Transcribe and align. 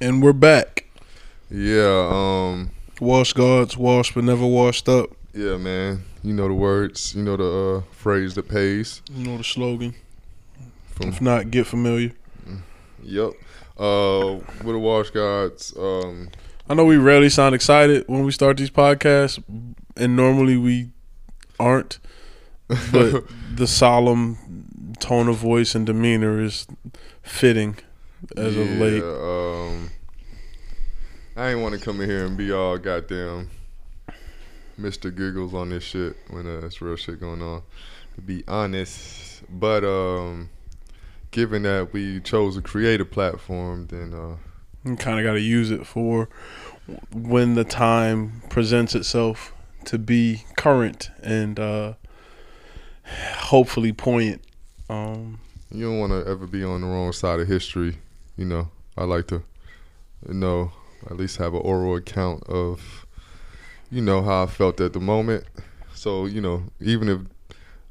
And 0.00 0.22
we're 0.22 0.32
back. 0.32 0.84
Yeah, 1.50 2.08
um, 2.10 2.70
Wash 3.00 3.32
guards, 3.32 3.76
wash 3.76 4.12
but 4.14 4.24
never 4.24 4.46
washed 4.46 4.88
up. 4.88 5.10
yeah, 5.34 5.56
man. 5.56 6.02
You 6.22 6.32
know 6.32 6.48
the 6.48 6.54
words. 6.54 7.14
You 7.14 7.22
know 7.22 7.36
the 7.36 7.78
uh, 7.78 7.92
phrase 7.92 8.34
that 8.34 8.48
pays. 8.48 9.02
You 9.12 9.26
know 9.28 9.36
the 9.38 9.44
slogan. 9.44 9.94
From 10.86 11.08
If 11.10 11.20
not, 11.20 11.50
get 11.50 11.66
familiar. 11.66 12.12
yep. 13.02 13.32
Uh, 13.78 14.36
with 14.64 14.74
the 14.74 14.78
wash 14.78 15.10
guards. 15.10 15.74
Um, 15.78 16.30
I 16.68 16.74
know 16.74 16.84
we 16.84 16.96
rarely 16.96 17.28
sound 17.28 17.54
excited 17.54 18.04
when 18.08 18.24
we 18.24 18.32
start 18.32 18.56
these 18.56 18.70
podcasts, 18.70 19.42
and 19.96 20.16
normally 20.16 20.56
we 20.56 20.90
aren't. 21.60 21.98
But 22.90 23.24
the 23.54 23.66
solemn 23.66 24.94
tone 24.98 25.28
of 25.28 25.36
voice 25.36 25.74
and 25.74 25.86
demeanor 25.86 26.40
is 26.42 26.66
fitting 27.22 27.76
as 28.36 28.56
of 28.56 28.68
late. 28.72 29.02
Um, 29.02 29.90
I 31.36 31.50
ain't 31.50 31.60
want 31.60 31.74
to 31.74 31.80
come 31.80 32.00
in 32.00 32.08
here 32.08 32.24
and 32.24 32.36
be 32.36 32.50
all 32.52 32.78
goddamn 32.78 33.50
Mr. 34.80 35.14
Giggles 35.14 35.54
on 35.54 35.70
this 35.70 35.82
shit 35.84 36.16
when 36.30 36.46
uh, 36.46 36.64
it's 36.64 36.80
real 36.80 36.96
shit 36.96 37.20
going 37.20 37.42
on. 37.42 37.62
To 38.14 38.20
be 38.22 38.42
honest, 38.48 39.42
but 39.50 39.84
um, 39.84 40.48
given 41.30 41.64
that 41.64 41.92
we 41.92 42.20
chose 42.20 42.56
to 42.56 42.62
create 42.62 43.00
a 43.00 43.04
platform, 43.04 43.86
then 43.88 44.14
uh, 44.14 44.36
You 44.88 44.96
kind 44.96 45.18
of 45.18 45.24
got 45.24 45.34
to 45.34 45.40
use 45.40 45.70
it 45.70 45.86
for 45.86 46.30
when 47.12 47.54
the 47.54 47.64
time 47.64 48.40
presents 48.48 48.94
itself 48.94 49.52
to 49.84 49.98
be 49.98 50.44
current 50.56 51.10
and 51.22 51.60
uh, 51.60 51.94
hopefully 53.04 53.92
poignant. 53.92 54.42
Um, 54.88 55.40
you 55.70 55.84
don't 55.84 55.98
want 55.98 56.12
to 56.12 56.30
ever 56.30 56.46
be 56.46 56.64
on 56.64 56.80
the 56.80 56.86
wrong 56.86 57.12
side 57.12 57.40
of 57.40 57.48
history. 57.48 57.98
You 58.36 58.44
know, 58.44 58.68
I 58.96 59.04
like 59.04 59.28
to 59.28 59.42
you 60.26 60.34
know 60.34 60.72
at 61.06 61.16
least 61.16 61.36
have 61.38 61.54
an 61.54 61.60
oral 61.60 61.96
account 61.96 62.42
of 62.44 63.06
you 63.90 64.02
know 64.02 64.22
how 64.22 64.44
I 64.44 64.46
felt 64.46 64.80
at 64.80 64.92
the 64.92 65.00
moment. 65.00 65.44
So 65.94 66.26
you 66.26 66.40
know, 66.40 66.64
even 66.80 67.08
if 67.08 67.20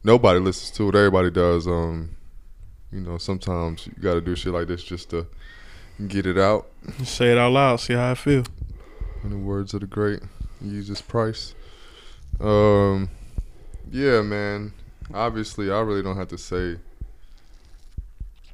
nobody 0.04 0.40
listens 0.40 0.72
to 0.78 0.90
it, 0.90 0.96
everybody 0.96 1.32
does. 1.32 1.68
Um, 1.68 2.16
you 2.92 3.02
know, 3.02 3.18
sometimes 3.18 3.88
you 3.88 3.94
got 4.02 4.14
to 4.14 4.22
do 4.22 4.36
shit 4.36 4.54
like 4.54 4.68
this 4.68 4.84
just 4.84 5.10
to 5.10 5.28
get 6.08 6.26
it 6.26 6.38
out. 6.38 6.68
say 7.04 7.32
it 7.32 7.38
out 7.38 7.52
loud, 7.52 7.78
see 7.78 7.94
how 7.94 8.12
I 8.12 8.16
feel. 8.16 8.44
In 9.24 9.32
the 9.32 9.38
words 9.38 9.74
of 9.74 9.82
the 9.82 9.88
great 9.88 10.22
Jesus 10.62 11.02
Price. 11.02 11.56
Um, 12.40 13.09
yeah, 13.92 14.22
man. 14.22 14.74
Obviously, 15.14 15.72
I 15.72 15.80
really 15.80 16.04
don't 16.04 16.18
have 16.18 16.30
to 16.30 16.38
say 16.38 16.78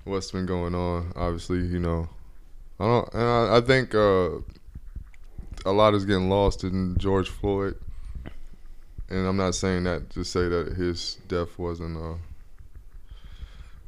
what's 0.03 0.31
been 0.31 0.45
going 0.45 0.75
on. 0.75 1.11
Obviously, 1.16 1.59
you 1.59 1.80
know, 1.80 2.09
I 2.80 2.85
don't, 2.85 3.13
and 3.13 3.23
I, 3.23 3.57
I 3.57 3.61
think 3.61 3.94
uh, 3.94 4.30
a 5.66 5.71
lot 5.71 5.93
is 5.93 6.05
getting 6.05 6.30
lost 6.30 6.63
in 6.63 6.97
George 6.97 7.30
Floyd. 7.30 7.75
And 9.09 9.27
I'm 9.27 9.38
not 9.38 9.55
saying 9.55 9.83
that 9.83 10.09
to 10.11 10.23
say 10.23 10.47
that 10.47 10.73
his 10.77 11.17
death 11.27 11.59
wasn't 11.59 11.97
a 11.97 12.16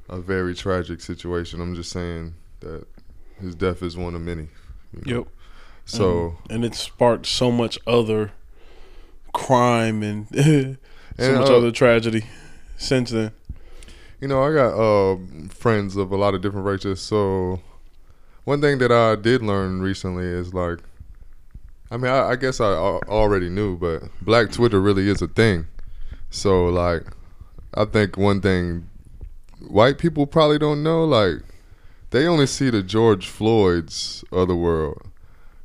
a 0.09 0.20
very 0.20 0.53
tragic 0.53 1.00
situation. 1.02 1.61
I'm 1.61 1.75
just 1.75 1.92
saying 1.92 2.33
that 2.59 2.86
his 3.39 3.55
death 3.55 3.81
is 3.81 3.95
one 3.98 4.16
of 4.16 4.22
many. 4.22 4.50
you 4.94 5.02
know. 5.05 5.17
Yep. 5.20 5.27
So. 5.86 6.38
and 6.50 6.64
it 6.64 6.75
sparked 6.75 7.25
so 7.25 7.52
much 7.52 7.80
other 7.88 8.31
crime 9.33 10.03
and 10.03 10.27
so 10.33 10.75
And, 11.17 11.36
much 11.39 11.50
uh, 11.50 11.58
other 11.58 11.72
tragedy 11.72 12.25
since 12.77 13.11
then. 13.11 13.31
You 14.24 14.30
know, 14.30 14.42
I 14.42 14.54
got 14.54 14.74
uh, 14.74 15.18
friends 15.50 15.98
of 15.98 16.14
a 16.14 16.16
lot 16.16 16.34
of 16.34 16.42
different 16.42 16.66
races. 16.66 17.02
So, 17.02 17.60
one 18.46 18.62
thing 18.62 18.78
that 18.78 18.90
I 18.90 19.18
did 19.18 19.42
learn 19.42 19.82
recently 19.82 20.24
is 20.24 20.54
like, 20.54 20.80
I 21.92 21.98
mean, 21.98 22.10
I, 22.10 22.30
I 22.30 22.36
guess 22.38 22.62
I 22.62 22.72
already 22.72 23.50
knew, 23.50 23.76
but 23.76 24.04
Black 24.22 24.50
Twitter 24.50 24.80
really 24.80 25.10
is 25.10 25.22
a 25.22 25.28
thing. 25.28 25.68
So, 26.30 26.68
like, 26.68 27.04
I 27.73 27.83
think 27.83 28.16
one 28.16 28.39
thing 28.39 28.88
white 29.60 29.98
people 29.98 30.26
probably 30.26 30.58
don't 30.58 30.83
know, 30.83 31.04
like, 31.04 31.39
they 32.12 32.26
only 32.26 32.48
see 32.48 32.70
the 32.70 32.82
George 32.82 33.28
Floyd's 33.28 34.23
of 34.32 34.48
the 34.48 34.56
world. 34.56 35.02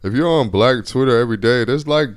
If 0.02 0.14
you're 0.14 0.26
on 0.26 0.48
Black 0.48 0.84
Twitter 0.84 1.16
every 1.16 1.36
day, 1.36 1.64
there's 1.64 1.86
like 1.86 2.08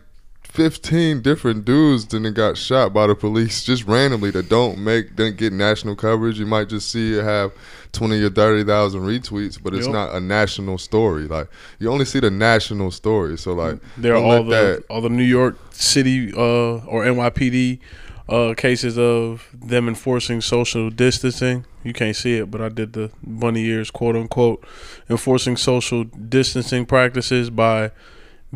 15 0.52 1.22
different 1.22 1.64
dudes 1.64 2.06
that 2.08 2.20
then 2.20 2.34
got 2.34 2.58
shot 2.58 2.92
by 2.94 3.08
the 3.08 3.16
police 3.16 3.64
just 3.64 3.86
randomly 3.86 4.32
that 4.32 4.50
don't 4.50 4.78
make 4.80 5.16
don't 5.16 5.38
get 5.38 5.54
national 5.54 5.96
coverage. 5.96 6.38
You 6.38 6.46
might 6.46 6.68
just 6.68 6.92
see 6.92 7.18
it 7.18 7.24
have 7.24 7.54
20 7.94 8.22
or 8.22 8.30
30,000 8.30 9.02
retweets, 9.02 9.58
but 9.62 9.74
it's 9.74 9.86
Yep. 9.86 9.94
not 9.94 10.14
a 10.14 10.20
national 10.20 10.78
story. 10.78 11.24
Like 11.24 11.48
you 11.80 11.90
only 11.90 12.04
see 12.04 12.20
the 12.20 12.30
national 12.30 12.92
story. 12.92 13.38
So 13.38 13.54
like 13.54 13.80
There 13.98 14.14
are 14.14 14.22
all 14.22 14.44
the 14.44 14.84
all 14.90 15.00
the 15.00 15.10
New 15.10 15.24
York 15.24 15.58
City 15.72 16.34
uh, 16.34 16.84
or 16.86 17.06
NYPD 17.06 17.80
uh, 18.28 18.54
cases 18.56 18.98
of 18.98 19.48
them 19.54 19.88
enforcing 19.88 20.42
social 20.42 20.90
distancing. 20.90 21.66
You 21.84 21.94
can't 21.94 22.16
see 22.16 22.36
it, 22.36 22.52
but 22.52 22.60
I 22.62 22.68
did 22.68 22.92
the 22.92 23.10
bunny 23.24 23.64
ears, 23.68 23.90
quote 23.90 24.18
unquote, 24.18 24.66
enforcing 25.10 25.56
social 25.56 26.04
distancing 26.04 26.86
practices 26.86 27.50
by 27.50 27.92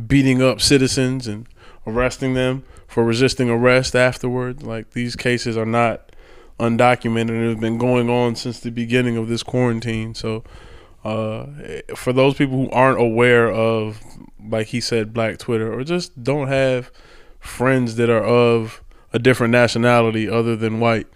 beating 0.07 0.41
up 0.41 0.59
citizens 0.59 1.25
and 1.25 1.47
arresting 1.85 2.34
them 2.34 2.63
for 2.88 3.03
resisting 3.03 3.50
arrest 3.50 3.96
afterward. 3.96 4.63
Like 4.63 4.91
these 4.91 5.16
cases 5.16 5.57
are 5.57 5.66
not 5.66 6.12
undocumented 6.59 7.29
and 7.29 7.50
have 7.50 7.59
been 7.59 7.78
going 7.78 8.09
on 8.09 8.35
since 8.35 8.59
the 8.59 8.72
beginning 8.72 9.18
of 9.18 9.28
this 9.28 9.44
quarantine. 9.44 10.16
So 10.16 10.44
uh, 11.03 11.47
for 11.95 12.13
those 12.13 12.35
people 12.35 12.57
who 12.57 12.69
aren't 12.72 13.00
aware 13.00 13.51
of, 13.51 14.01
like 14.47 14.68
he 14.68 14.81
said, 14.81 15.13
Black 15.13 15.38
Twitter, 15.38 15.72
or 15.72 15.84
just 15.84 16.24
don't 16.24 16.47
have 16.47 16.91
friends 17.40 17.95
that 17.95 18.09
are 18.09 18.24
of 18.24 18.81
a 19.13 19.19
different 19.19 19.51
nationality 19.51 20.28
other 20.29 20.56
than 20.56 20.79
white, 20.79 21.07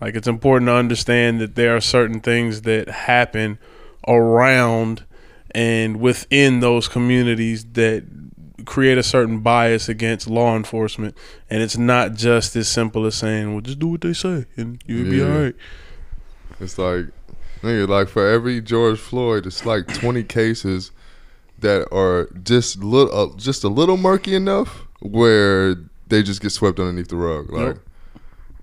like 0.00 0.14
it's 0.14 0.28
important 0.28 0.68
to 0.68 0.74
understand 0.74 1.40
that 1.40 1.54
there 1.56 1.76
are 1.76 1.80
certain 1.80 2.20
things 2.20 2.62
that 2.62 2.88
happen 2.88 3.58
around 4.06 5.04
and 5.50 6.00
within 6.00 6.60
those 6.60 6.88
communities 6.88 7.64
that 7.72 8.04
create 8.64 8.98
a 8.98 9.02
certain 9.02 9.40
bias 9.40 9.88
against 9.88 10.28
law 10.28 10.56
enforcement 10.56 11.16
and 11.50 11.62
it's 11.62 11.76
not 11.76 12.14
just 12.14 12.56
as 12.56 12.68
simple 12.68 13.06
as 13.06 13.14
saying 13.14 13.52
well 13.52 13.60
just 13.60 13.78
do 13.78 13.88
what 13.88 14.00
they 14.00 14.12
say 14.12 14.44
and 14.56 14.82
you'll 14.86 15.10
be 15.10 15.22
all 15.22 15.28
right 15.28 15.54
It's 16.60 16.78
like, 16.78 17.06
nigga, 17.62 17.88
like 17.88 18.08
for 18.08 18.26
every 18.28 18.60
George 18.60 18.98
Floyd, 18.98 19.46
it's 19.46 19.66
like 19.66 19.86
20 19.88 20.22
cases 20.24 20.92
that 21.58 21.88
are 21.92 22.28
just 22.44 22.82
little, 22.82 23.32
uh, 23.32 23.36
just 23.36 23.64
a 23.64 23.68
little 23.68 23.96
murky 23.96 24.34
enough 24.34 24.86
where 25.00 25.74
they 26.08 26.22
just 26.22 26.40
get 26.40 26.50
swept 26.50 26.78
underneath 26.78 27.08
the 27.08 27.16
rug. 27.16 27.50
Like, 27.50 27.66
Yep. 27.66 27.78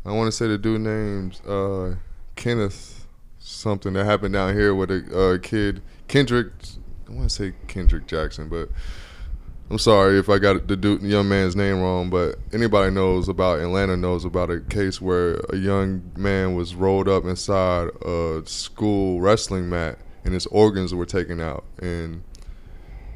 I 0.06 0.12
want 0.14 0.28
to 0.28 0.32
say 0.32 0.48
the 0.48 0.58
dude 0.58 0.82
named 0.82 1.40
uh, 1.48 1.96
Kenneth 2.36 3.06
something 3.40 3.94
that 3.94 4.06
happened 4.06 4.34
down 4.34 4.54
here 4.56 4.74
with 4.74 4.90
a 4.90 5.36
uh, 5.36 5.38
kid, 5.40 5.82
Kendrick. 6.08 6.48
I 7.10 7.14
want 7.14 7.30
to 7.30 7.36
say 7.36 7.54
Kendrick 7.68 8.08
Jackson, 8.08 8.48
but 8.50 8.70
I'm 9.72 9.80
sorry 9.80 10.20
if 10.20 10.28
I 10.28 10.38
got 10.38 10.68
the 10.68 10.76
dude, 10.76 11.02
young 11.02 11.30
man's 11.30 11.56
name 11.56 11.80
wrong, 11.80 12.10
but 12.10 12.38
anybody 12.52 12.92
knows 12.92 13.30
about 13.30 13.60
Atlanta 13.60 13.96
knows 13.96 14.26
about 14.26 14.50
a 14.50 14.60
case 14.60 15.00
where 15.00 15.36
a 15.48 15.56
young 15.56 16.12
man 16.18 16.56
was 16.56 16.76
rolled 16.76 17.08
up 17.08 17.24
inside 17.24 17.88
a 18.06 18.42
school 18.44 19.22
wrestling 19.22 19.70
mat 19.70 19.98
and 20.26 20.34
his 20.34 20.46
organs 20.48 20.94
were 20.94 21.06
taken 21.06 21.40
out. 21.40 21.64
And, 21.82 22.22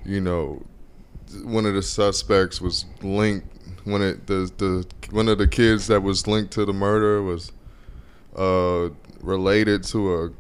you 0.06 0.22
know, 0.22 0.64
one 1.44 1.66
of 1.66 1.74
the 1.74 1.82
suspects 1.82 2.62
was 2.62 2.86
linked. 3.02 3.48
One 3.84 4.02
of 4.02 4.26
the, 4.26 4.50
the 4.56 4.88
one 5.12 5.28
of 5.28 5.38
the 5.38 5.50
kids 5.50 5.88
that 5.88 6.04
was 6.04 6.26
linked 6.26 6.54
to 6.54 6.64
the 6.64 6.72
murder 6.72 7.22
was 7.22 7.52
uh, 8.34 8.92
related 9.20 9.84
to 9.84 10.34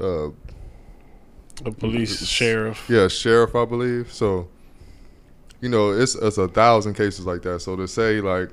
a 0.00 0.02
uh, 0.02 0.30
a 1.66 1.72
police 1.72 2.26
sheriff 2.26 2.86
yeah, 2.88 3.08
sheriff, 3.08 3.54
I 3.54 3.66
believe. 3.66 4.10
So, 4.10 4.48
you 5.60 5.68
know, 5.68 5.90
it's 5.90 6.14
it's 6.14 6.38
a 6.38 6.48
thousand 6.48 6.94
cases 6.94 7.26
like 7.26 7.42
that. 7.42 7.60
So 7.60 7.76
to 7.76 7.88
say 7.88 8.20
like, 8.20 8.50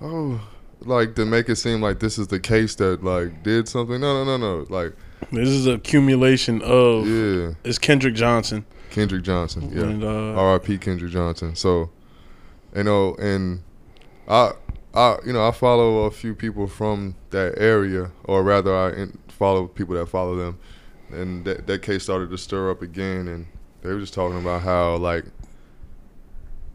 oh, 0.00 0.40
like 0.80 1.14
to 1.16 1.24
make 1.24 1.48
it 1.48 1.56
seem 1.56 1.80
like 1.80 2.00
this 2.00 2.18
is 2.18 2.28
the 2.28 2.40
case 2.40 2.74
that 2.76 3.02
like 3.04 3.42
did 3.42 3.68
something. 3.68 4.00
No, 4.00 4.24
no, 4.24 4.36
no, 4.36 4.58
no. 4.60 4.66
Like, 4.68 4.94
This 5.32 5.48
is 5.48 5.66
accumulation 5.66 6.62
of 6.62 7.06
yeah, 7.06 7.52
it's 7.64 7.78
Kendrick 7.78 8.14
Johnson. 8.14 8.64
Kendrick 8.90 9.22
Johnson. 9.22 9.70
Yeah, 9.72 9.84
And 9.84 10.04
uh 10.04 10.34
R.I.P. 10.34 10.78
Kendrick 10.78 11.12
Johnson. 11.12 11.54
So, 11.54 11.90
you 12.74 12.82
know, 12.82 13.14
and 13.16 13.62
I, 14.28 14.52
I, 14.94 15.16
you 15.24 15.32
know, 15.32 15.46
I 15.46 15.52
follow 15.52 16.04
a 16.04 16.10
few 16.10 16.34
people 16.34 16.66
from 16.66 17.14
that 17.30 17.54
area, 17.56 18.10
or 18.24 18.42
rather, 18.42 18.74
I 18.76 19.06
follow 19.28 19.68
people 19.68 19.94
that 19.94 20.06
follow 20.06 20.36
them, 20.36 20.58
and 21.10 21.44
that 21.44 21.66
that 21.66 21.82
case 21.82 22.02
started 22.02 22.30
to 22.30 22.38
stir 22.38 22.70
up 22.70 22.82
again, 22.82 23.28
and 23.28 23.46
they 23.82 23.92
were 23.92 24.00
just 24.00 24.14
talking 24.14 24.38
about 24.38 24.62
how 24.62 24.96
like 24.96 25.24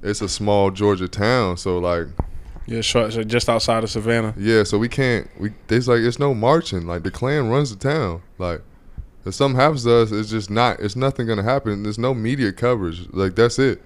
it's 0.06 0.22
a 0.22 0.30
small 0.30 0.72
Georgia 0.72 1.08
town, 1.08 1.58
so 1.58 1.78
like 1.80 2.08
yeah, 2.68 2.82
short, 2.82 3.14
so 3.14 3.24
just 3.24 3.48
outside 3.50 3.84
of 3.84 3.90
Savannah. 3.90 4.34
yeah, 4.38 4.64
so 4.64 4.78
we 4.78 4.90
can't 4.90 5.30
we 5.40 5.52
there's 5.68 5.88
like 5.88 6.00
it's 6.00 6.20
no 6.20 6.34
marching, 6.34 6.88
like 6.88 7.04
the 7.04 7.12
Klan 7.12 7.50
runs 7.50 7.76
the 7.76 7.90
town, 7.90 8.22
like 8.38 8.62
If 9.26 9.34
something 9.34 9.60
happens 9.60 9.84
to 9.84 9.96
us, 9.96 10.12
it's 10.12 10.30
just 10.30 10.50
not. 10.50 10.80
It's 10.80 10.96
nothing 10.96 11.28
gonna 11.28 11.44
happen. 11.44 11.84
There's 11.84 11.98
no 11.98 12.14
media 12.14 12.52
coverage. 12.52 13.08
Like 13.12 13.36
that's 13.36 13.58
it. 13.60 13.82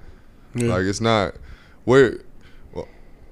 Yeah. 0.54 0.76
Like 0.76 0.84
it's 0.84 1.02
not 1.02 1.36
where. 1.86 2.20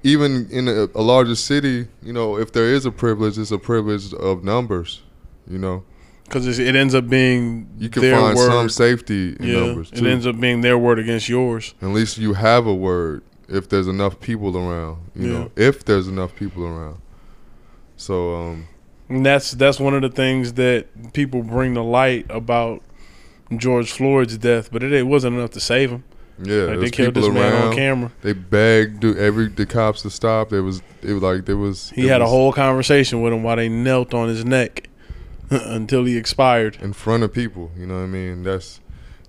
Even 0.04 0.48
in 0.50 0.68
a, 0.68 0.86
a 0.94 1.02
larger 1.02 1.34
city, 1.34 1.88
you 2.02 2.12
know, 2.12 2.38
if 2.38 2.52
there 2.52 2.72
is 2.72 2.86
a 2.86 2.92
privilege, 2.92 3.36
it's 3.36 3.50
a 3.50 3.58
privilege 3.58 4.14
of 4.14 4.44
numbers. 4.44 5.02
You 5.50 5.58
know, 5.58 5.84
because 6.28 6.58
it 6.58 6.76
ends 6.76 6.94
up 6.94 7.08
being 7.08 7.68
you 7.78 7.88
can 7.88 8.02
their 8.02 8.16
find 8.16 8.36
word. 8.36 8.50
some 8.50 8.68
safety 8.68 9.36
in 9.40 9.46
yeah, 9.46 9.60
numbers 9.66 9.90
it 9.92 10.04
ends 10.04 10.26
up 10.26 10.38
being 10.38 10.60
their 10.60 10.76
word 10.78 10.98
against 10.98 11.28
yours. 11.28 11.74
At 11.82 11.88
least 11.88 12.18
you 12.18 12.34
have 12.34 12.66
a 12.66 12.74
word 12.74 13.22
if 13.48 13.68
there's 13.68 13.86
enough 13.88 14.20
people 14.20 14.56
around. 14.56 14.98
You 15.16 15.26
Yeah. 15.26 15.32
know, 15.38 15.50
if 15.56 15.84
there's 15.84 16.06
enough 16.08 16.34
people 16.36 16.64
around. 16.64 16.98
So 17.96 18.34
um, 18.34 18.66
And 19.08 19.24
that's 19.24 19.52
that's 19.52 19.80
one 19.80 19.94
of 19.94 20.02
the 20.02 20.10
things 20.10 20.52
that 20.54 21.12
people 21.12 21.42
bring 21.42 21.74
to 21.74 21.82
light 21.82 22.26
about 22.28 22.82
George 23.56 23.90
Floyd's 23.90 24.36
death, 24.38 24.70
but 24.70 24.82
it, 24.82 24.92
it 24.92 25.06
wasn't 25.06 25.36
enough 25.36 25.50
to 25.52 25.60
save 25.60 25.90
him. 25.90 26.04
yeah, 26.42 26.64
Like, 26.64 26.80
they 26.80 26.90
killed 26.90 27.14
this 27.14 27.26
man 27.28 27.52
around. 27.52 27.68
on 27.68 27.74
camera. 27.74 28.12
They 28.20 28.34
begged 28.34 29.00
do 29.00 29.16
every 29.16 29.48
the 29.48 29.64
cops 29.66 30.02
to 30.02 30.10
stop. 30.10 30.50
There 30.50 30.62
was 30.62 30.82
it 31.02 31.12
was 31.14 31.22
like 31.22 31.46
there 31.46 31.56
was 31.56 31.90
He 31.90 32.06
had 32.06 32.20
a 32.20 32.26
whole 32.26 32.52
conversation 32.52 33.22
with 33.22 33.32
him 33.32 33.42
while 33.42 33.56
they 33.56 33.68
knelt 33.70 34.12
on 34.14 34.28
his 34.28 34.44
neck 34.44 34.87
until 35.76 36.04
he 36.04 36.16
expired. 36.16 36.76
in 36.80 36.92
front 36.92 37.22
of 37.22 37.32
people. 37.32 37.70
You 37.76 37.86
know 37.86 37.94
what 37.96 38.02
I 38.04 38.06
mean? 38.06 38.42
That's 38.42 38.80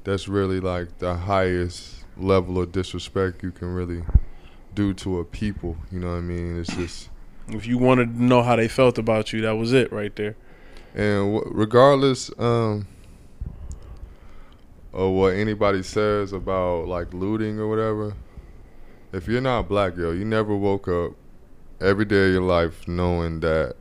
that's 0.04 0.28
really 0.28 0.60
like 0.60 1.00
the 1.00 1.16
highest 1.16 2.06
level 2.18 2.60
of 2.62 2.72
disrespect 2.72 3.44
you 3.44 3.52
can 3.52 3.74
really 3.74 4.04
do 4.76 4.94
to 4.96 5.20
a 5.20 5.26
people. 5.26 5.78
You 5.92 6.00
know 6.00 6.10
what 6.12 6.18
I 6.18 6.22
mean? 6.22 6.60
It's 6.60 6.76
just 6.76 7.10
If 7.48 7.66
you 7.68 7.78
wanted 7.78 8.16
to 8.18 8.24
know 8.24 8.42
how 8.44 8.56
they 8.56 8.68
felt 8.68 8.98
about 8.98 9.32
you, 9.34 9.42
that 9.42 9.56
was 9.58 9.74
it 9.74 9.92
right 9.92 10.16
there. 10.16 10.36
and 10.96 11.34
w- 11.36 11.52
regardless 11.54 12.32
um 12.40 12.88
of 14.92 15.12
what 15.12 15.34
anybody 15.34 15.84
says 15.84 16.34
about 16.34 16.88
like 16.88 17.14
looting 17.14 17.60
or 17.60 17.68
whatever, 17.68 18.14
if 19.14 19.28
you're 19.28 19.42
not 19.42 19.68
black, 19.70 19.96
yo, 19.96 20.12
you 20.12 20.26
never 20.26 20.56
woke 20.56 20.88
up 20.88 21.12
every 21.80 22.06
day 22.06 22.28
of 22.28 22.32
your 22.34 22.42
life 22.42 22.88
knowing 22.88 23.40
that 23.42 23.76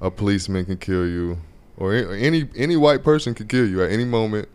a 0.00 0.10
policeman 0.10 0.64
can 0.64 0.76
kill 0.76 1.06
you 1.06 1.38
or 1.76 1.94
any 1.94 2.48
any 2.56 2.76
white 2.76 3.02
person 3.04 3.34
could 3.34 3.48
kill 3.48 3.66
you 3.68 3.82
at 3.82 3.90
any 3.90 4.04
moment 4.04 4.48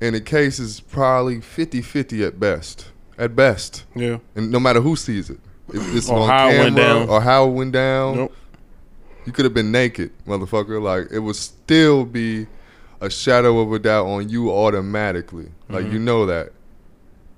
and 0.00 0.14
the 0.14 0.20
case 0.20 0.58
is 0.58 0.80
probably 0.80 1.36
50-50 1.36 2.26
at 2.26 2.40
best 2.40 2.90
at 3.18 3.36
best 3.36 3.84
Yeah. 3.94 4.18
and 4.34 4.50
no 4.50 4.58
matter 4.60 4.80
who 4.80 4.96
sees 4.96 5.30
it 5.30 5.38
if 5.72 5.94
it's 5.94 6.08
Or 6.08 6.20
on 6.20 6.28
how 6.28 6.48
it 6.48 6.52
camera 6.52 6.64
went 6.64 6.76
down. 6.76 7.08
or 7.08 7.20
how 7.20 7.46
it 7.48 7.50
went 7.52 7.72
down 7.72 8.16
Nope. 8.16 8.36
you 9.26 9.32
could 9.32 9.44
have 9.44 9.54
been 9.54 9.70
naked 9.70 10.10
motherfucker 10.26 10.80
like 10.82 11.08
it 11.12 11.20
would 11.20 11.36
still 11.36 12.04
be 12.04 12.46
a 13.00 13.08
shadow 13.10 13.58
of 13.60 13.72
a 13.72 13.78
doubt 13.78 14.06
on 14.06 14.28
you 14.28 14.50
automatically 14.50 15.48
like 15.68 15.84
Mhm. 15.86 15.92
you 15.92 15.98
know 15.98 16.26
that 16.26 16.52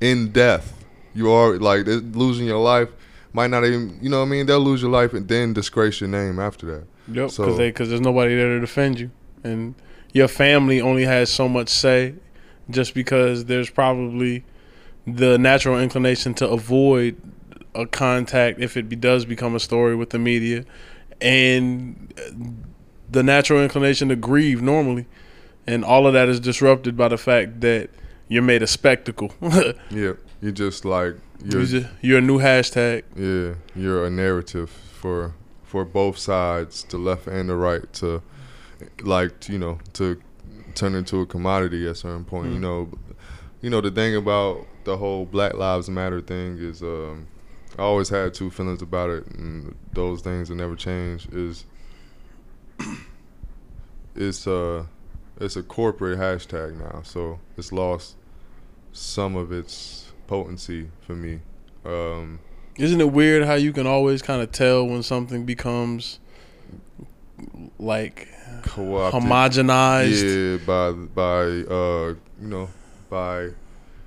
in 0.00 0.30
death 0.32 0.84
you 1.14 1.30
are 1.30 1.58
like 1.58 1.86
losing 1.86 2.46
your 2.46 2.58
life 2.62 2.88
might 3.32 3.48
not 3.50 3.64
even 3.64 3.98
you 4.00 4.08
know 4.08 4.20
what 4.20 4.26
i 4.26 4.28
mean 4.28 4.46
they'll 4.46 4.60
lose 4.60 4.82
your 4.82 4.90
life 4.90 5.12
and 5.14 5.28
then 5.28 5.52
disgrace 5.52 6.00
your 6.00 6.08
name 6.08 6.38
after 6.40 6.66
that 6.66 6.84
Yep. 7.08 7.14
Because 7.14 7.34
So- 7.34 7.56
because 7.56 7.88
there's 7.88 8.00
nobody 8.00 8.34
there 8.34 8.48
to 8.54 8.60
defend 8.60 9.00
you, 9.00 9.10
and 9.44 9.74
your 10.12 10.28
family 10.28 10.80
only 10.80 11.04
has 11.04 11.30
so 11.30 11.48
much 11.48 11.68
say, 11.68 12.14
just 12.70 12.94
because 12.94 13.46
there's 13.46 13.70
probably 13.70 14.44
the 15.06 15.36
natural 15.38 15.80
inclination 15.80 16.32
to 16.34 16.48
avoid 16.48 17.16
a 17.74 17.86
contact 17.86 18.60
if 18.60 18.76
it 18.76 18.88
be, 18.88 18.94
does 18.96 19.24
become 19.24 19.54
a 19.54 19.60
story 19.60 19.96
with 19.96 20.10
the 20.10 20.18
media, 20.18 20.64
and 21.20 22.12
the 23.10 23.22
natural 23.22 23.62
inclination 23.62 24.08
to 24.10 24.16
grieve 24.16 24.62
normally, 24.62 25.06
and 25.66 25.84
all 25.84 26.06
of 26.06 26.12
that 26.12 26.28
is 26.28 26.38
disrupted 26.40 26.96
by 26.96 27.08
the 27.08 27.18
fact 27.18 27.60
that 27.62 27.88
you're 28.28 28.42
made 28.42 28.62
a 28.62 28.66
spectacle. 28.66 29.32
yeah 29.90 30.12
you 30.40 30.50
just 30.52 30.84
like 30.84 31.14
you're 31.44 31.60
you're, 31.62 31.64
just- 31.66 31.86
you're 32.00 32.18
a 32.18 32.22
new 32.22 32.38
hashtag. 32.38 33.02
yeah 33.16 33.54
you're 33.80 34.04
a 34.04 34.10
narrative 34.10 34.70
for 34.70 35.34
for 35.72 35.86
both 35.86 36.18
sides 36.18 36.84
the 36.90 36.98
left 36.98 37.26
and 37.26 37.48
the 37.48 37.56
right 37.56 37.90
to 37.94 38.22
like 39.02 39.48
you 39.48 39.58
know 39.58 39.78
to 39.94 40.20
turn 40.74 40.94
into 40.94 41.20
a 41.22 41.26
commodity 41.26 41.86
at 41.86 41.92
a 41.92 41.94
certain 41.94 42.24
point 42.26 42.52
you 42.52 42.58
Mm. 42.58 42.66
know 42.66 42.78
you 43.62 43.70
know 43.70 43.80
the 43.80 43.90
thing 43.90 44.14
about 44.14 44.66
the 44.84 44.96
whole 44.98 45.24
black 45.24 45.54
lives 45.54 45.88
matter 45.88 46.20
thing 46.20 46.58
is 46.58 46.82
um 46.82 47.26
i 47.78 47.82
always 47.82 48.10
had 48.10 48.34
two 48.34 48.50
feelings 48.50 48.82
about 48.82 49.08
it 49.08 49.24
and 49.28 49.74
those 49.94 50.20
things 50.20 50.50
will 50.50 50.58
never 50.58 50.76
change 50.76 51.26
is 51.32 51.64
it's 54.14 54.46
uh 54.46 54.84
it's 55.40 55.56
a 55.56 55.62
corporate 55.62 56.18
hashtag 56.18 56.76
now 56.78 57.00
so 57.02 57.38
it's 57.56 57.72
lost 57.72 58.16
some 58.92 59.36
of 59.36 59.50
its 59.52 60.12
potency 60.26 60.90
for 61.06 61.14
me 61.14 61.40
um 61.86 62.38
Isn't 62.76 63.00
it 63.00 63.12
weird 63.12 63.44
how 63.44 63.54
you 63.54 63.72
can 63.72 63.86
always 63.86 64.22
kind 64.22 64.42
of 64.42 64.50
tell 64.52 64.86
when 64.86 65.02
something 65.02 65.44
becomes 65.44 66.18
like 67.78 68.28
co-opted 68.62 69.22
homogenized? 69.22 70.60
Yeah, 70.60 70.66
by 70.66 70.92
by 70.92 71.42
uh 71.72 72.14
you 72.40 72.48
know 72.48 72.68
by 73.10 73.50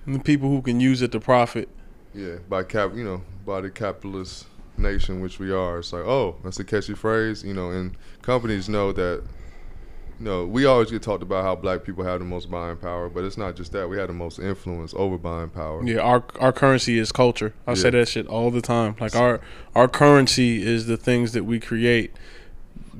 the 0.07 0.19
people 0.19 0.49
who 0.49 0.61
can 0.61 0.79
use 0.79 1.01
it 1.01 1.11
to 1.11 1.19
profit. 1.19 1.69
yeah 2.13 2.35
by 2.49 2.63
cap 2.63 2.91
you 2.95 3.03
know 3.03 3.21
by 3.45 3.61
the 3.61 3.69
capitalist 3.69 4.47
nation 4.77 5.21
which 5.21 5.39
we 5.39 5.51
are. 5.51 5.79
It's 5.79 5.93
like 5.93 6.05
oh 6.05 6.35
that's 6.43 6.59
a 6.59 6.63
catchy 6.63 6.95
phrase 6.95 7.43
you 7.43 7.53
know 7.53 7.69
and 7.71 7.95
companies 8.21 8.67
know 8.67 8.91
that. 8.93 9.23
You 10.19 10.25
know, 10.25 10.45
we 10.45 10.65
always 10.65 10.91
get 10.91 11.01
talked 11.01 11.23
about 11.23 11.43
how 11.43 11.55
black 11.55 11.83
people 11.83 12.03
have 12.05 12.19
the 12.19 12.25
most 12.25 12.49
buying 12.49 12.77
power, 12.77 13.09
but 13.09 13.25
it's 13.25 13.37
not 13.37 13.55
just 13.57 13.73
that. 13.73 13.89
We 13.89 13.97
have 13.97 14.07
the 14.07 14.13
most 14.13 14.39
influence 14.39 14.93
over 14.95 15.17
buying 15.17 15.49
power. 15.49 15.83
Yeah, 15.83 15.99
our 15.99 16.23
our 16.39 16.53
currency 16.53 16.97
is 16.97 17.11
culture. 17.11 17.53
I 17.67 17.73
say 17.73 17.89
that 17.89 18.07
shit 18.07 18.25
all 18.27 18.49
the 18.49 18.61
time. 18.61 18.95
Like 18.99 19.15
our 19.15 19.41
our 19.75 19.87
currency 19.89 20.65
is 20.65 20.85
the 20.87 20.95
things 20.97 21.33
that 21.33 21.43
we 21.43 21.59
create 21.59 22.13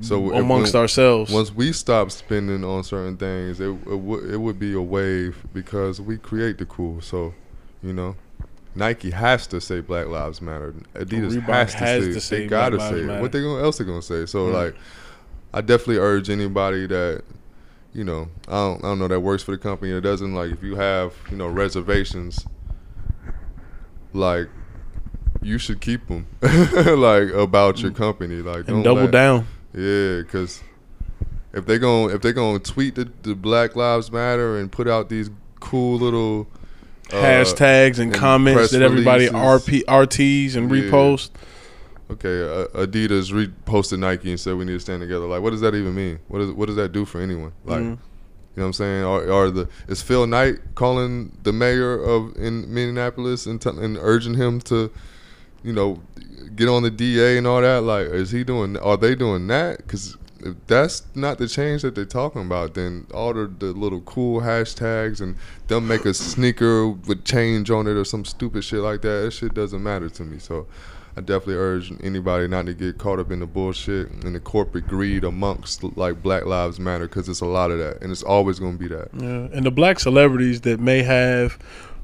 So 0.02 0.30
amongst 0.34 0.74
when- 0.74 0.82
ourselves. 0.82 1.32
Once 1.32 1.54
we 1.54 1.72
stop 1.72 2.10
spending 2.10 2.62
on 2.64 2.84
certain 2.84 3.16
things, 3.16 3.60
it 3.60 3.68
it, 3.70 3.96
would 3.98 4.30
it 4.30 4.36
would 4.38 4.58
be 4.58 4.74
a 4.74 4.82
wave 4.82 5.42
because 5.54 6.00
we 6.02 6.18
create 6.18 6.58
the 6.58 6.66
cool. 6.66 7.00
So, 7.00 7.32
you 7.82 7.94
know, 7.94 8.14
Nike 8.74 9.10
has 9.10 9.46
to 9.46 9.60
say 9.62 9.80
Black 9.80 10.08
Lives 10.08 10.42
Matter. 10.42 10.74
Adidas 10.94 11.40
has 11.46 11.72
to 11.72 11.78
has 11.78 12.04
say, 12.04 12.12
to 12.12 12.20
say 12.20 12.38
they 12.40 12.46
gotta 12.46 12.76
Black 12.76 12.92
say. 12.92 13.20
What 13.22 13.32
they 13.32 13.40
gonna, 13.40 13.62
else 13.62 13.78
they 13.78 13.84
gonna 13.86 14.02
say? 14.02 14.26
So 14.26 14.48
Mm. 14.48 14.52
like, 14.52 14.76
I 15.54 15.60
definitely 15.60 15.98
urge 15.98 16.28
anybody 16.30 16.86
that, 16.86 17.22
you 17.94 18.04
know, 18.04 18.28
I 18.48 18.52
don't 18.52 18.78
I 18.84 18.88
don't 18.88 18.98
know 18.98 19.08
that 19.08 19.20
works 19.20 19.42
for 19.42 19.52
the 19.52 19.58
company 19.58 19.92
or 19.92 20.00
doesn't. 20.00 20.34
Like 20.34 20.50
if 20.52 20.62
you 20.62 20.76
have 20.76 21.14
you 21.30 21.36
know 21.36 21.48
reservations, 21.48 22.44
like. 24.12 24.48
You 25.42 25.58
should 25.58 25.80
keep 25.82 26.08
them, 26.08 26.26
like 26.40 27.28
about 27.34 27.80
your 27.80 27.90
company, 27.92 28.36
like 28.36 28.66
and 28.68 28.82
double 28.82 29.02
let- 29.02 29.10
down. 29.12 29.46
yeah, 29.74 30.22
because 30.22 30.62
if 31.52 31.66
they 31.66 31.78
gon' 31.78 32.10
if 32.10 32.22
they 32.22 32.32
gonna 32.32 32.58
tweet 32.58 32.94
the, 32.94 33.08
the 33.22 33.34
Black 33.34 33.76
Lives 33.76 34.10
Matter 34.10 34.58
and 34.58 34.72
put 34.72 34.88
out 34.88 35.08
these 35.10 35.30
cool 35.60 35.98
little 35.98 36.48
uh, 37.12 37.16
Hashtags 37.16 37.98
and, 37.98 38.10
and 38.10 38.14
comments 38.14 38.72
that 38.72 38.80
everybody 38.82 39.28
releases. 39.28 39.68
RP, 39.68 39.84
RTs 39.84 40.56
and 40.56 40.70
Yeah. 40.74 40.82
repost. 40.90 41.30
Okay, 42.08 42.42
uh, 42.42 42.66
Adidas 42.86 43.32
reposted 43.32 43.98
Nike 43.98 44.30
and 44.30 44.38
said 44.38 44.56
we 44.56 44.64
need 44.64 44.72
to 44.74 44.80
stand 44.80 45.00
together. 45.00 45.26
Like, 45.26 45.42
what 45.42 45.50
does 45.50 45.60
that 45.62 45.74
even 45.74 45.94
mean? 45.94 46.20
What 46.28 46.38
does 46.38 46.52
what 46.52 46.66
does 46.66 46.76
that 46.76 46.92
do 46.92 47.04
for 47.04 47.20
anyone? 47.20 47.52
Like, 47.64 47.80
Mhm. 47.80 47.82
you 47.84 47.88
know 47.88 47.98
what 48.62 48.64
I'm 48.66 48.72
saying? 48.74 49.04
Or, 49.04 49.28
or 49.28 49.50
the 49.50 49.68
is 49.88 50.02
Phil 50.02 50.24
Knight 50.26 50.58
calling 50.76 51.36
the 51.42 51.52
mayor 51.52 52.00
of 52.00 52.36
in 52.36 52.72
Minneapolis 52.72 53.46
and 53.46 53.60
t- 53.60 53.70
and 53.70 53.98
urging 54.00 54.34
him 54.34 54.60
to, 54.62 54.90
you 55.64 55.72
know, 55.72 56.00
get 56.54 56.68
on 56.68 56.84
the 56.84 56.90
DA 56.92 57.38
and 57.38 57.46
all 57.46 57.60
that? 57.60 57.82
Like, 57.82 58.06
is 58.06 58.30
he 58.30 58.44
doing? 58.44 58.76
Are 58.76 58.96
they 58.96 59.16
doing 59.16 59.48
that? 59.48 59.78
Because 59.78 60.16
if 60.38 60.54
that's 60.68 61.02
not 61.16 61.38
the 61.38 61.48
change 61.48 61.82
that 61.82 61.96
they're 61.96 62.04
talking 62.04 62.42
about, 62.42 62.74
then 62.74 63.08
all 63.12 63.34
the, 63.34 63.50
the 63.58 63.72
little 63.72 64.02
cool 64.02 64.42
hashtags 64.42 65.20
and 65.20 65.34
they'll 65.66 65.80
make 65.80 66.04
a 66.04 66.14
sneaker 66.14 66.88
with 66.88 67.24
change 67.24 67.68
on 67.68 67.88
it 67.88 67.96
or 67.96 68.04
some 68.04 68.24
stupid 68.24 68.62
shit 68.62 68.78
like 68.78 69.02
that. 69.02 69.22
That 69.24 69.30
shit 69.32 69.54
doesn't 69.54 69.82
matter 69.82 70.08
to 70.08 70.22
me. 70.22 70.38
So. 70.38 70.66
I 71.16 71.22
definitely 71.22 71.54
urge 71.54 71.92
anybody 72.02 72.46
not 72.46 72.66
to 72.66 72.74
get 72.74 72.98
caught 72.98 73.18
up 73.18 73.30
in 73.30 73.40
the 73.40 73.46
bullshit 73.46 74.10
and 74.10 74.34
the 74.34 74.40
corporate 74.40 74.86
greed 74.86 75.24
amongst 75.24 75.82
like 75.96 76.22
Black 76.22 76.44
Lives 76.44 76.78
Matter 76.78 77.08
because 77.08 77.26
it's 77.28 77.40
a 77.40 77.46
lot 77.46 77.70
of 77.70 77.78
that 77.78 78.02
and 78.02 78.12
it's 78.12 78.22
always 78.22 78.58
going 78.58 78.76
to 78.76 78.78
be 78.78 78.88
that. 78.88 79.08
Yeah, 79.14 79.48
and 79.56 79.64
the 79.64 79.70
black 79.70 79.98
celebrities 79.98 80.60
that 80.62 80.78
may 80.78 81.02
have 81.02 81.58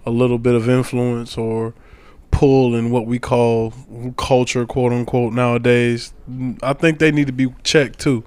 a 0.07 0.11
little 0.11 0.39
bit 0.39 0.55
of 0.55 0.67
influence 0.67 1.37
or 1.37 1.75
pull 2.31 2.75
in 2.75 2.91
what 2.91 3.07
we 3.07 3.19
call 3.19 3.75
culture, 4.17 4.65
quote 4.65 4.93
unquote, 4.93 5.35
nowadays, 5.35 6.15
I 6.63 6.73
think 6.73 6.99
they 6.99 7.13
need 7.13 7.27
to 7.27 7.33
be 7.35 7.55
checked 7.63 7.99
too. 7.99 8.25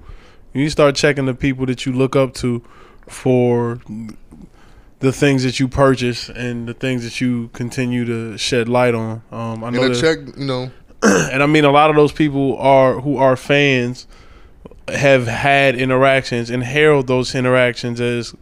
You 0.52 0.70
start 0.70 0.94
checking 0.94 1.26
the 1.26 1.34
people 1.34 1.66
that 1.66 1.84
you 1.84 1.92
look 1.92 2.14
up 2.14 2.32
to 2.34 2.62
for 3.08 3.80
the 5.00 5.12
things 5.12 5.42
that 5.42 5.60
you 5.60 5.68
purchase 5.68 6.28
and 6.30 6.66
the 6.68 6.74
things 6.74 7.04
that 7.04 7.20
you 7.20 7.48
continue 7.52 8.04
to 8.04 8.36
shed 8.38 8.68
light 8.68 8.94
on. 8.94 9.22
Um, 9.30 9.62
I 9.62 9.68
And 9.68 9.76
know 9.76 9.82
to 9.82 9.88
that- 9.90 10.00
check, 10.00 10.36
you 10.38 10.44
know, 10.46 10.70
and 11.02 11.42
I 11.42 11.46
mean 11.46 11.64
a 11.64 11.70
lot 11.70 11.90
of 11.90 11.96
those 11.96 12.12
people 12.12 12.56
are 12.58 13.00
who 13.00 13.16
are 13.18 13.36
fans 13.36 14.06
have 14.88 15.26
had 15.26 15.74
interactions 15.74 16.48
and 16.48 16.62
herald 16.62 17.06
those 17.08 17.34
interactions 17.34 18.00
as 18.00 18.34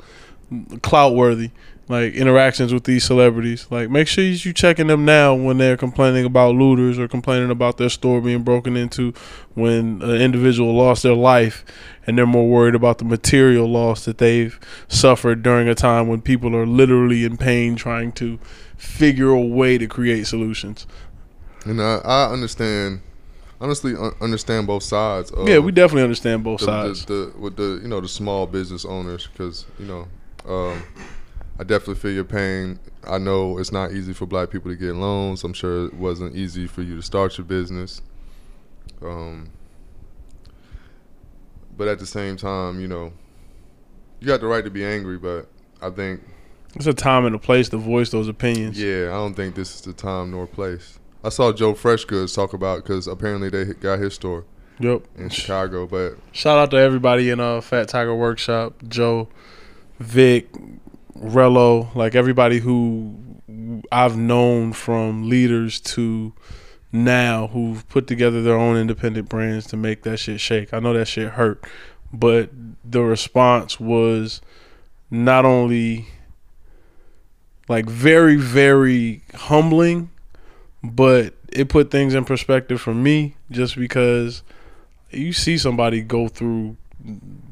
clout 0.83 1.15
worthy 1.15 1.51
like 1.89 2.15
interactions 2.15 2.73
with 2.73 2.85
these 2.85 3.05
celebrities. 3.05 3.67
Like 3.71 3.91
make 3.91 4.09
sure 4.09 4.25
you 4.25 4.53
checking 4.53 4.87
them 4.87 5.05
now 5.05 5.35
when 5.35 5.59
they're 5.59 5.77
complaining 5.77 6.25
about 6.25 6.55
looters 6.55 6.99
or 6.99 7.09
complaining 7.09 7.51
about 7.51 7.77
their 7.77 7.89
store 7.89 8.21
being 8.21 8.43
broken 8.43 8.77
into 8.77 9.13
when 9.55 10.01
an 10.03 10.21
individual 10.21 10.75
lost 10.75 11.03
their 11.03 11.15
life 11.15 11.65
and 12.07 12.17
they're 12.17 12.27
more 12.27 12.49
worried 12.49 12.75
about 12.75 12.99
the 12.99 13.05
material 13.05 13.67
loss 13.67 14.05
that 14.05 14.19
they've 14.19 14.59
suffered 14.89 15.43
during 15.43 15.69
a 15.69 15.75
time 15.75 16.09
when 16.09 16.21
people 16.21 16.55
are 16.57 16.67
literally 16.67 17.25
in 17.25 17.37
pain 17.37 17.77
trying 17.77 18.13
to 18.13 18.39
figure 18.77 19.31
a 19.31 19.41
way 19.41 19.79
to 19.79 19.87
create 19.87 20.27
solutions. 20.27 20.87
And 21.65 21.81
I, 21.81 21.97
I 22.05 22.33
understand 22.33 23.01
honestly 23.61 23.95
understand 24.21 24.67
both 24.67 24.83
sides. 24.83 25.33
yeah, 25.45 25.59
we 25.59 25.73
definitely 25.73 26.03
understand 26.03 26.45
both 26.45 26.61
the, 26.61 26.67
sides. 26.67 27.05
The, 27.07 27.15
the, 27.15 27.39
with 27.39 27.57
the 27.57 27.81
you 27.83 27.89
know 27.89 28.01
the 28.01 28.09
small 28.09 28.47
business 28.47 28.85
owners 28.85 29.27
because 29.29 29.65
you 29.79 29.87
know 29.87 30.07
um, 30.47 30.83
I 31.59 31.63
definitely 31.63 31.97
feel 31.97 32.13
your 32.13 32.25
pain. 32.25 32.81
I 33.07 33.19
know 33.19 33.59
it's 33.59 33.71
not 33.71 33.93
easy 33.93 34.13
for 34.13 34.27
black 34.27 34.51
people 34.51 34.71
to 34.71 34.77
get 34.77 34.95
loans. 34.95 35.45
I'm 35.45 35.53
sure 35.53 35.87
it 35.87 35.95
wasn't 35.95 36.35
easy 36.35 36.67
for 36.67 36.83
you 36.83 36.97
to 36.97 37.03
start 37.03 37.39
your 37.39 37.45
business. 37.45 38.03
Um, 39.03 39.51
but 41.77 41.87
at 41.87 41.99
the 41.99 42.07
same 42.07 42.37
time, 42.37 42.81
you 42.81 42.89
know, 42.89 43.13
you 44.21 44.27
got 44.27 44.41
the 44.41 44.47
right 44.47 44.65
to 44.65 44.71
be 44.71 44.85
angry, 44.85 45.19
but 45.19 45.49
I 45.81 45.91
think 45.91 46.23
it's 46.75 46.87
a 46.87 46.95
time 46.95 47.25
and 47.25 47.37
a 47.37 47.39
place 47.39 47.69
to 47.69 47.77
voice 47.77 48.11
those 48.11 48.27
opinions. 48.27 48.81
Yeah, 48.81 49.07
I 49.07 49.15
don't 49.15 49.35
think 49.35 49.55
this 49.55 49.75
is 49.77 49.81
the 49.83 49.93
time 49.93 50.33
nor 50.33 50.47
place. 50.47 50.99
I 51.23 51.29
saw 51.29 51.53
Joe 51.53 51.75
Freshgoods 51.75 52.35
talk 52.35 52.53
about 52.53 52.83
because 52.83 53.07
apparently 53.07 53.49
they 53.49 53.65
got 53.75 53.99
his 53.99 54.15
store. 54.15 54.45
Yep. 54.81 55.03
In 55.17 55.29
Chicago, 55.29 55.87
but 55.87 56.15
shout 56.33 56.59
out 56.59 56.73
to 56.73 56.77
everybody 56.79 57.31
in 57.31 57.39
uh 57.39 57.61
Fat 57.61 57.89
Tiger 57.89 58.13
Workshop, 58.13 58.75
Joe, 58.89 59.29
Vic, 60.01 60.49
Rello, 61.19 61.95
like 61.95 62.15
everybody 62.15 62.59
who 62.59 63.15
I've 63.93 64.17
known 64.17 64.73
from 64.73 65.29
leaders 65.29 65.81
to 65.81 66.33
now 66.93 67.49
who've 67.49 67.89
put 67.89 68.07
together 68.07 68.43
their 68.43 68.57
own 68.57 68.77
independent 68.77 69.29
brands 69.29 69.67
to 69.67 69.77
make 69.77 70.03
that 70.03 70.19
shit 70.19 70.41
shake. 70.41 70.73
I 70.73 70.81
know 70.81 70.93
that 70.93 71.07
shit 71.07 71.31
hurt, 71.33 71.65
but 72.13 72.51
the 72.85 73.03
response 73.03 73.79
was 73.79 74.41
not 75.11 75.45
only 75.45 76.09
like 77.69 77.87
very 77.87 78.37
very 78.37 79.23
humbling, 79.35 80.11
but 80.83 81.35
it 81.53 81.69
put 81.69 81.91
things 81.91 82.15
in 82.15 82.25
perspective 82.25 82.81
for 82.81 82.95
me 82.95 83.37
just 83.51 83.77
because 83.77 84.43
you 85.11 85.33
see 85.33 85.57
somebody 85.57 86.03
go 86.03 86.29
through 86.29 86.77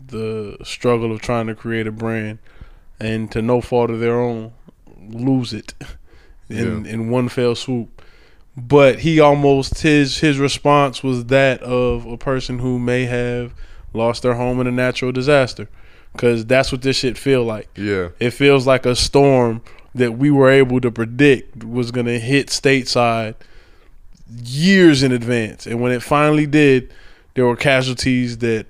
the 0.09 0.57
struggle 0.65 1.13
of 1.13 1.21
trying 1.21 1.47
to 1.47 1.55
create 1.55 1.87
a 1.87 1.93
brand 1.93 2.39
and 3.03 3.31
to 3.33 3.43
no 3.43 3.61
fault 3.61 3.91
of 3.91 4.01
their 4.01 4.19
own, 4.19 4.53
lose 5.11 5.53
it 5.53 5.75
in 6.49 6.85
yeah. 6.85 6.93
in 6.93 7.11
one 7.11 7.29
fell 7.29 7.55
swoop. 7.55 8.03
But 8.57 9.01
he 9.01 9.19
almost 9.19 9.81
his 9.81 10.19
his 10.19 10.39
response 10.39 11.03
was 11.03 11.27
that 11.27 11.63
of 11.63 12.07
a 12.07 12.17
person 12.17 12.61
who 12.61 12.79
may 12.79 13.05
have 13.05 13.53
lost 13.93 14.23
their 14.23 14.35
home 14.35 14.61
in 14.61 14.67
a 14.67 14.71
natural 14.71 15.11
disaster, 15.11 15.69
because 16.13 16.47
that's 16.47 16.71
what 16.71 16.83
this 16.83 16.99
shit 16.99 17.19
feel 17.19 17.43
like. 17.43 17.69
Yeah, 17.77 18.11
it 18.21 18.31
feels 18.31 18.67
like 18.67 18.87
a 18.87 18.95
storm 18.95 19.63
that 19.95 20.13
we 20.13 20.31
were 20.31 20.49
able 20.49 20.81
to 20.81 20.91
predict 20.91 21.65
was 21.65 21.91
gonna 21.91 22.19
hit 22.19 22.49
stateside 22.49 23.35
years 24.45 25.03
in 25.03 25.13
advance, 25.13 25.67
and 25.67 25.81
when 25.81 25.93
it 25.93 26.03
finally 26.03 26.47
did, 26.47 26.93
there 27.35 27.47
were 27.47 27.57
casualties 27.57 28.39
that 28.39 28.67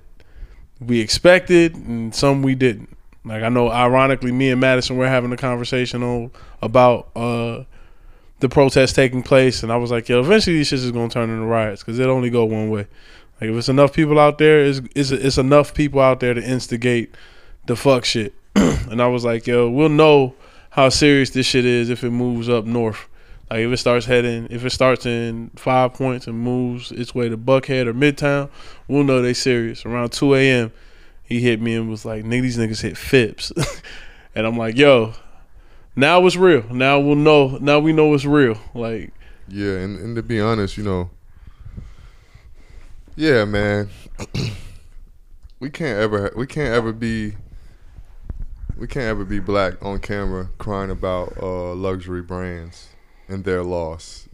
we 0.80 1.00
expected 1.00 1.74
and 1.74 2.14
some 2.14 2.42
we 2.42 2.54
didn't. 2.54 2.88
Like 3.24 3.42
I 3.42 3.48
know, 3.48 3.70
ironically, 3.70 4.32
me 4.32 4.50
and 4.50 4.60
Madison 4.60 4.96
were 4.96 5.08
having 5.08 5.32
a 5.32 5.36
conversation 5.36 6.02
on 6.02 6.30
about 6.60 7.08
uh, 7.14 7.64
the 8.40 8.48
protests 8.48 8.92
taking 8.92 9.22
place, 9.22 9.62
and 9.62 9.70
I 9.70 9.76
was 9.76 9.90
like, 9.90 10.08
"Yo, 10.08 10.20
eventually 10.20 10.56
these 10.56 10.70
shits 10.70 10.84
is 10.84 10.90
gonna 10.90 11.08
turn 11.08 11.30
into 11.30 11.44
riots 11.44 11.82
because 11.82 11.98
it 11.98 12.06
only 12.06 12.30
go 12.30 12.44
one 12.44 12.68
way. 12.70 12.88
Like 13.40 13.50
if 13.50 13.56
it's 13.56 13.68
enough 13.68 13.92
people 13.92 14.18
out 14.18 14.38
there, 14.38 14.64
it's 14.64 14.80
it's, 14.96 15.10
it's 15.12 15.38
enough 15.38 15.72
people 15.72 16.00
out 16.00 16.20
there 16.20 16.34
to 16.34 16.42
instigate 16.42 17.14
the 17.66 17.76
fuck 17.76 18.04
shit." 18.04 18.34
and 18.56 19.00
I 19.00 19.06
was 19.06 19.24
like, 19.24 19.46
"Yo, 19.46 19.70
we'll 19.70 19.88
know 19.88 20.34
how 20.70 20.88
serious 20.88 21.30
this 21.30 21.46
shit 21.46 21.64
is 21.64 21.90
if 21.90 22.02
it 22.02 22.10
moves 22.10 22.48
up 22.48 22.64
north." 22.64 23.08
Like 23.48 23.60
if 23.60 23.70
it 23.72 23.76
starts 23.76 24.06
heading, 24.06 24.48
if 24.50 24.64
it 24.64 24.70
starts 24.70 25.06
in 25.06 25.50
five 25.54 25.94
points 25.94 26.26
and 26.26 26.38
moves 26.38 26.90
its 26.90 27.14
way 27.14 27.28
to 27.28 27.36
Buckhead 27.36 27.86
or 27.86 27.94
Midtown, 27.94 28.48
we'll 28.88 29.04
know 29.04 29.22
they 29.22 29.34
serious. 29.34 29.84
Around 29.84 30.10
two 30.12 30.34
a.m., 30.34 30.72
he 31.24 31.40
hit 31.40 31.60
me 31.60 31.74
and 31.74 31.88
was 31.88 32.04
like, 32.04 32.24
"Nigga, 32.24 32.42
these 32.42 32.58
niggas 32.58 32.82
hit 32.82 32.96
Phipps," 32.96 33.52
and 34.34 34.46
I'm 34.46 34.56
like, 34.56 34.76
"Yo, 34.76 35.14
now 35.96 36.24
it's 36.26 36.36
real. 36.36 36.64
Now 36.70 37.00
we'll 37.00 37.16
know. 37.16 37.58
Now 37.60 37.78
we 37.78 37.92
know 37.92 38.14
it's 38.14 38.24
real." 38.24 38.58
Like, 38.74 39.12
yeah, 39.48 39.78
and, 39.78 39.98
and 39.98 40.16
to 40.16 40.22
be 40.22 40.40
honest, 40.40 40.76
you 40.76 40.84
know, 40.84 41.10
yeah, 43.16 43.44
man, 43.44 43.90
we 45.60 45.70
can't 45.70 45.98
ever 45.98 46.32
we 46.36 46.46
can't 46.46 46.74
ever 46.74 46.92
be 46.92 47.34
we 48.76 48.86
can't 48.86 49.06
ever 49.06 49.24
be 49.24 49.38
black 49.38 49.74
on 49.84 50.00
camera 50.00 50.48
crying 50.58 50.90
about 50.90 51.36
uh, 51.40 51.74
luxury 51.74 52.22
brands 52.22 52.88
and 53.28 53.44
their 53.44 53.62
loss. 53.62 54.28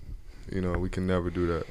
You 0.50 0.62
know, 0.62 0.72
we 0.72 0.88
can 0.88 1.06
never 1.06 1.28
do 1.28 1.46
that. 1.48 1.66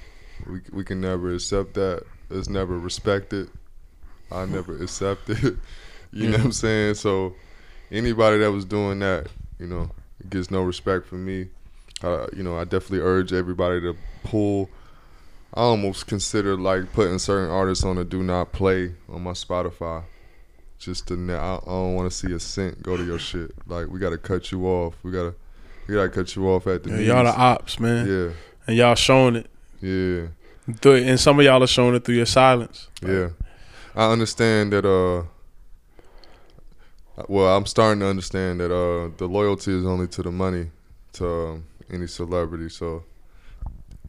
We 0.45 0.61
we 0.71 0.83
can 0.83 1.01
never 1.01 1.33
accept 1.33 1.73
that. 1.73 2.03
It's 2.29 2.49
never 2.49 2.77
respected. 2.77 3.49
I 4.31 4.45
never 4.45 4.81
accepted. 4.81 5.43
It. 5.43 5.57
You 6.13 6.23
yeah. 6.23 6.29
know 6.29 6.37
what 6.37 6.45
I'm 6.45 6.51
saying? 6.53 6.95
So 6.95 7.35
anybody 7.91 8.37
that 8.37 8.49
was 8.49 8.63
doing 8.63 8.99
that, 8.99 9.27
you 9.59 9.67
know, 9.67 9.91
gets 10.29 10.49
no 10.49 10.61
respect 10.61 11.05
from 11.05 11.25
me. 11.25 11.49
Uh, 12.01 12.27
you 12.35 12.43
know, 12.43 12.57
I 12.57 12.63
definitely 12.63 12.99
urge 12.99 13.33
everybody 13.33 13.81
to 13.81 13.95
pull. 14.23 14.69
I 15.53 15.61
almost 15.61 16.07
consider 16.07 16.55
like 16.55 16.93
putting 16.93 17.19
certain 17.19 17.49
artists 17.49 17.83
on 17.83 17.97
a 17.97 18.03
do 18.03 18.23
not 18.23 18.51
play 18.51 18.93
on 19.09 19.21
my 19.23 19.31
Spotify. 19.31 20.03
Just 20.79 21.07
to, 21.07 21.15
I 21.15 21.59
don't 21.65 21.95
want 21.95 22.09
to 22.09 22.15
see 22.15 22.31
a 22.33 22.39
cent 22.39 22.83
go 22.83 22.95
to 22.95 23.03
your 23.03 23.19
shit. 23.19 23.51
Like 23.67 23.87
we 23.87 23.99
got 23.99 24.11
to 24.11 24.17
cut 24.17 24.51
you 24.51 24.65
off. 24.65 24.95
We 25.03 25.11
gotta, 25.11 25.33
we 25.87 25.95
gotta 25.95 26.09
cut 26.09 26.35
you 26.35 26.47
off 26.47 26.67
at 26.67 26.83
the. 26.83 26.91
Yeah, 26.91 27.15
y'all 27.15 27.23
the 27.23 27.35
ops, 27.35 27.79
man. 27.79 28.07
Yeah. 28.07 28.33
And 28.67 28.77
y'all 28.77 28.95
showing 28.95 29.37
it. 29.37 29.49
Yeah. 29.81 30.27
Through, 30.75 30.97
and 30.97 31.19
some 31.19 31.39
of 31.39 31.45
y'all 31.45 31.63
are 31.63 31.67
showing 31.67 31.95
it 31.95 32.05
through 32.05 32.15
your 32.15 32.25
silence. 32.25 32.89
Yeah. 33.01 33.29
I 33.97 34.11
understand 34.11 34.73
that. 34.73 34.85
Uh, 34.85 35.23
well, 37.27 37.57
I'm 37.57 37.65
starting 37.65 38.01
to 38.01 38.05
understand 38.05 38.59
that 38.59 38.71
uh, 38.71 39.09
the 39.17 39.25
loyalty 39.25 39.75
is 39.75 39.87
only 39.87 40.07
to 40.09 40.21
the 40.21 40.31
money, 40.31 40.69
to 41.13 41.27
um, 41.27 41.63
any 41.91 42.05
celebrity. 42.05 42.69
So, 42.69 43.03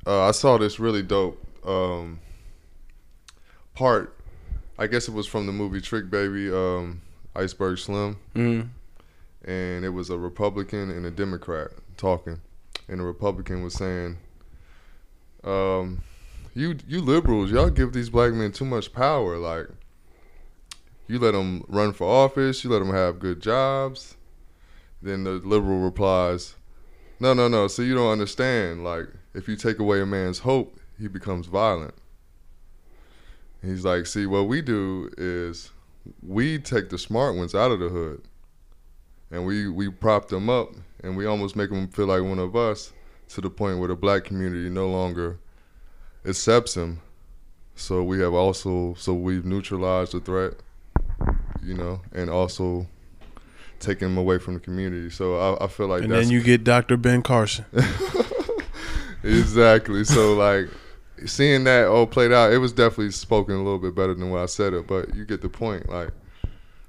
uh, 0.06 0.28
I 0.28 0.32
saw 0.32 0.58
this 0.58 0.78
really 0.78 1.02
dope 1.02 1.42
um, 1.66 2.20
part. 3.72 4.14
I 4.78 4.88
guess 4.88 5.08
it 5.08 5.14
was 5.14 5.26
from 5.26 5.46
the 5.46 5.52
movie 5.52 5.80
Trick 5.80 6.10
Baby, 6.10 6.52
um, 6.52 7.00
Iceberg 7.34 7.78
Slim, 7.78 8.18
mm-hmm. 8.34 8.68
and 9.50 9.84
it 9.86 9.88
was 9.88 10.10
a 10.10 10.18
Republican 10.18 10.90
and 10.90 11.06
a 11.06 11.10
Democrat 11.10 11.70
talking, 11.96 12.42
and 12.88 13.00
the 13.00 13.04
Republican 13.04 13.62
was 13.62 13.72
saying, 13.72 14.18
um, 15.44 16.02
"You 16.58 16.76
you 16.88 17.00
liberals, 17.00 17.52
y'all 17.52 17.70
give 17.70 17.92
these 17.92 18.10
black 18.10 18.32
men 18.32 18.50
too 18.50 18.64
much 18.64 18.92
power. 18.92 19.38
Like, 19.38 19.68
you 21.06 21.20
let 21.20 21.30
them 21.30 21.64
run 21.68 21.92
for 21.92 22.08
office, 22.08 22.64
you 22.64 22.70
let 22.70 22.80
them 22.80 22.92
have 22.92 23.20
good 23.20 23.40
jobs. 23.40 24.16
Then 25.00 25.22
the 25.22 25.30
liberal 25.30 25.78
replies, 25.78 26.56
no, 27.20 27.32
no, 27.32 27.46
no. 27.46 27.68
So 27.68 27.82
you 27.82 27.94
don't 27.94 28.10
understand. 28.10 28.82
Like, 28.82 29.06
if 29.34 29.46
you 29.48 29.54
take 29.54 29.78
away 29.78 30.00
a 30.00 30.06
man's 30.06 30.40
hope, 30.40 30.80
he 30.98 31.06
becomes 31.06 31.46
violent. 31.46 31.94
he's 33.62 33.84
like, 33.84 34.06
see, 34.06 34.26
what 34.26 34.48
we 34.48 34.60
do 34.60 35.10
is 35.16 35.70
we 36.26 36.58
take 36.58 36.88
the 36.88 36.98
smart 36.98 37.36
ones 37.36 37.54
out 37.54 37.70
of 37.70 37.78
the 37.78 37.88
hood 37.88 38.22
and 39.30 39.46
we, 39.46 39.68
we 39.68 39.88
prop 39.88 40.28
them 40.28 40.50
up 40.50 40.70
and 41.04 41.16
we 41.16 41.24
almost 41.24 41.54
make 41.54 41.70
them 41.70 41.86
feel 41.86 42.06
like 42.06 42.22
one 42.22 42.40
of 42.40 42.56
us 42.56 42.92
to 43.28 43.40
the 43.40 43.50
point 43.50 43.78
where 43.78 43.88
the 43.88 43.94
black 43.94 44.24
community 44.24 44.68
no 44.68 44.88
longer 44.88 45.38
accepts 46.28 46.76
him. 46.76 47.00
So 47.74 48.02
we 48.02 48.20
have 48.20 48.34
also, 48.34 48.94
so 48.98 49.14
we've 49.14 49.44
neutralized 49.44 50.12
the 50.12 50.20
threat 50.20 50.54
you 51.62 51.74
know, 51.74 52.00
and 52.12 52.30
also 52.30 52.86
taking 53.80 54.08
them 54.08 54.18
away 54.18 54.38
from 54.38 54.54
the 54.54 54.60
community. 54.60 55.10
So 55.10 55.36
I, 55.36 55.64
I 55.64 55.68
feel 55.68 55.86
like 55.86 56.02
and 56.02 56.12
then 56.12 56.30
you 56.30 56.42
get 56.42 56.64
Dr. 56.64 56.96
Ben 56.96 57.22
Carson. 57.22 57.64
exactly. 59.22 60.04
So 60.04 60.34
like 60.34 60.68
seeing 61.26 61.64
that 61.64 61.86
all 61.86 62.06
played 62.06 62.32
out, 62.32 62.52
it 62.52 62.58
was 62.58 62.72
definitely 62.72 63.12
spoken 63.12 63.54
a 63.54 63.58
little 63.58 63.78
bit 63.78 63.94
better 63.94 64.14
than 64.14 64.30
what 64.30 64.40
I 64.40 64.46
said 64.46 64.72
it, 64.72 64.86
but 64.86 65.14
you 65.14 65.24
get 65.24 65.42
the 65.42 65.48
point. 65.48 65.88
Like, 65.88 66.10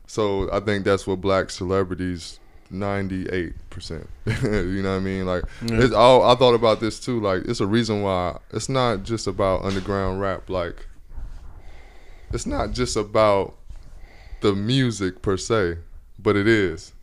so 0.08 0.52
I 0.52 0.60
think 0.60 0.86
that's 0.86 1.06
what 1.06 1.22
black 1.22 1.50
celebrities. 1.50 2.40
Ninety-eight 2.72 3.54
percent. 3.70 4.08
you 4.44 4.82
know 4.84 4.92
what 4.92 4.98
I 4.98 5.00
mean? 5.00 5.26
Like, 5.26 5.44
yeah. 5.66 5.82
it's 5.82 5.94
all, 5.94 6.24
I 6.24 6.36
thought 6.36 6.54
about 6.54 6.80
this 6.80 7.00
too. 7.00 7.20
Like, 7.20 7.46
it's 7.46 7.60
a 7.60 7.68
reason 7.68 8.02
why 8.02 8.38
it's 8.52 8.70
not 8.70 9.04
just 9.04 9.26
about 9.28 9.64
underground 9.64 10.22
rap. 10.22 10.50
Like, 10.50 10.86
it's 12.32 12.46
not 12.46 12.72
just 12.72 12.96
about 12.96 13.56
the 14.42 14.54
music 14.54 15.22
per 15.22 15.36
se, 15.38 15.78
but 16.20 16.36
it 16.36 16.48
is 16.48 16.94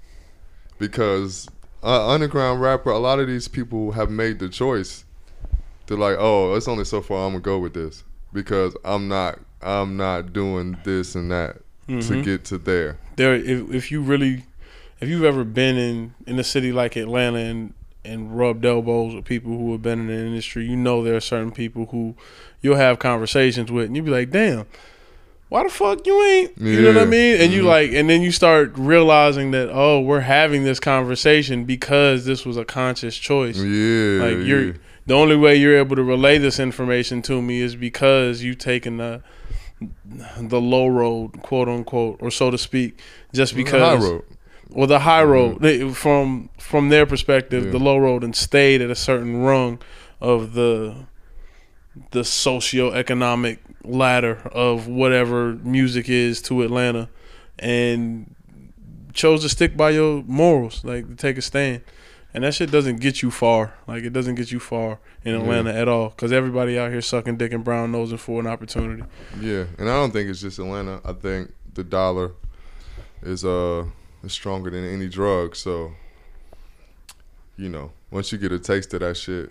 because 0.79 1.49
uh, 1.83 2.09
underground 2.09 2.61
rapper, 2.61 2.91
a 2.91 2.99
lot 2.99 3.19
of 3.19 3.27
these 3.27 3.49
people 3.49 3.93
have 3.93 4.11
made 4.11 4.39
the 4.39 4.49
choice. 4.49 5.05
They're 5.87 5.97
like, 5.97 6.17
oh, 6.19 6.55
it's 6.55 6.69
only 6.69 6.85
so 6.85 7.01
far 7.01 7.27
I'm 7.27 7.33
gonna 7.33 7.43
go 7.43 7.59
with 7.59 7.75
this 7.75 8.05
because 8.33 8.77
I'm 8.85 9.09
not 9.09 9.39
I'm 9.63 9.97
not 9.97 10.33
doing 10.33 10.77
this 10.85 11.15
and 11.15 11.31
that 11.31 11.57
to 11.89 11.93
Mhm. 11.93 12.25
get 12.25 12.45
to 12.47 12.59
there. 12.59 12.99
there 13.17 13.35
if, 13.35 13.71
if 13.73 13.91
you 13.93 14.01
really 14.03 14.45
if 15.01 15.09
you've 15.09 15.25
ever 15.25 15.45
been 15.45 15.77
in 15.77 16.15
in 16.27 16.39
a 16.39 16.45
city 16.45 16.73
like 16.73 16.97
Atlanta 16.97 17.39
and 17.39 17.75
and 18.05 18.39
rubbed 18.39 18.65
elbows 18.65 19.15
with 19.15 19.25
people 19.25 19.51
who 19.59 19.73
have 19.73 19.83
been 19.83 19.99
in 20.01 20.07
the 20.07 20.13
industry, 20.15 20.65
you 20.65 20.77
know 20.77 21.03
there 21.03 21.17
are 21.17 21.21
certain 21.21 21.51
people 21.51 21.87
who 21.87 22.15
you'll 22.63 22.77
have 22.77 22.99
conversations 22.99 23.71
with 23.73 23.87
and 23.87 23.97
you'll 23.97 24.05
be 24.05 24.13
like, 24.13 24.31
damn, 24.31 24.65
why 25.49 25.63
the 25.65 25.69
fuck 25.69 26.07
you 26.07 26.23
ain't 26.23 26.53
you 26.59 26.83
know 26.83 26.93
what 26.95 27.03
I 27.03 27.05
mean? 27.05 27.41
And 27.41 27.53
you 27.53 27.63
Mhm. 27.63 27.67
like 27.67 27.91
and 27.93 28.09
then 28.09 28.23
you 28.23 28.31
start 28.33 28.73
realizing 28.77 29.51
that, 29.51 29.71
oh, 29.73 30.01
we're 30.01 30.21
having 30.21 30.63
this 30.65 30.79
conversation 30.81 31.65
because 31.65 32.25
this 32.27 32.47
was 32.47 32.57
a 32.57 32.65
conscious 32.65 33.17
choice. 33.17 33.57
Yeah, 33.59 34.23
Like 34.23 34.47
you're 34.47 34.67
yeah. 34.69 34.73
the 35.07 35.15
only 35.15 35.37
way 35.37 35.57
you're 35.57 35.77
able 35.77 35.97
to 35.97 36.03
relay 36.05 36.39
this 36.39 36.59
information 36.61 37.23
to 37.23 37.43
me 37.43 37.61
is 37.61 37.75
because 37.77 38.43
you've 38.43 38.59
taken 38.59 38.97
the 38.99 39.21
the 40.41 40.61
low 40.61 40.87
road, 40.87 41.43
quote 41.43 41.69
unquote, 41.69 42.19
or 42.23 42.31
so 42.31 42.51
to 42.51 42.57
speak, 42.59 42.99
just 43.35 43.55
The 43.55 43.63
because 43.65 44.01
well 44.71 44.87
the 44.87 45.01
high 45.01 45.23
road 45.23 45.61
they- 45.61 45.89
from 45.93 46.51
from 46.59 46.89
their 46.89 47.07
perspective, 47.07 47.67
Yeah. 47.67 47.71
the 47.73 47.79
low 47.79 47.99
road 47.99 48.25
and 48.25 48.35
stayed 48.35 48.81
at 48.83 48.91
a 48.91 48.95
certain 48.97 49.39
rung 49.43 49.79
of 50.21 50.53
the 50.55 51.07
the 52.11 52.21
socioeconomic 52.21 53.59
ladder 53.85 54.39
of 54.53 54.87
whatever 54.87 55.55
music 55.63 56.09
is 56.09 56.43
to 56.43 56.63
Atlanta 56.63 57.09
and 57.59 58.35
chose 59.15 59.43
to 59.43 59.49
stick 59.49 59.77
by 59.77 59.91
your 59.91 60.23
morals, 60.27 60.85
like 60.85 61.09
to 61.09 61.15
take 61.15 61.39
a 61.39 61.43
stand. 61.43 61.81
And 62.35 62.45
that 62.45 62.53
shit 62.53 62.71
doesn't 62.71 63.01
get 63.01 63.23
you 63.23 63.31
far. 63.31 63.73
Like 63.89 64.05
it 64.05 64.13
doesn't 64.13 64.35
get 64.35 64.53
you 64.53 64.61
far 64.61 64.99
in 65.25 65.33
Yeah. 65.33 65.41
Atlanta 65.41 65.73
at 65.73 65.89
all. 65.89 66.11
Cause 66.11 66.33
everybody 66.33 66.79
out 66.79 66.91
here 66.91 67.01
sucking 67.01 67.39
dick 67.39 67.53
and 67.55 67.65
brown 67.65 67.93
nosing 67.93 68.19
for 68.19 68.41
an 68.41 68.47
opportunity. 68.47 69.03
Yeah, 69.41 69.65
and 69.79 69.89
I 69.89 69.95
don't 69.95 70.13
think 70.13 70.29
it's 70.29 70.43
just 70.43 70.59
Atlanta. 70.59 71.01
I 71.03 71.13
think 71.15 71.53
the 71.73 71.83
dollar 71.85 72.33
is 73.23 73.43
uh 73.43 73.85
stronger 74.29 74.71
than 74.71 74.85
any 74.85 75.09
drug. 75.09 75.57
So, 75.57 75.93
you 77.57 77.69
know, 77.69 77.93
once 78.11 78.33
you 78.33 78.39
get 78.39 78.53
a 78.53 78.59
taste 78.59 78.93
of 78.95 79.01
that 79.01 79.17
shit, 79.17 79.51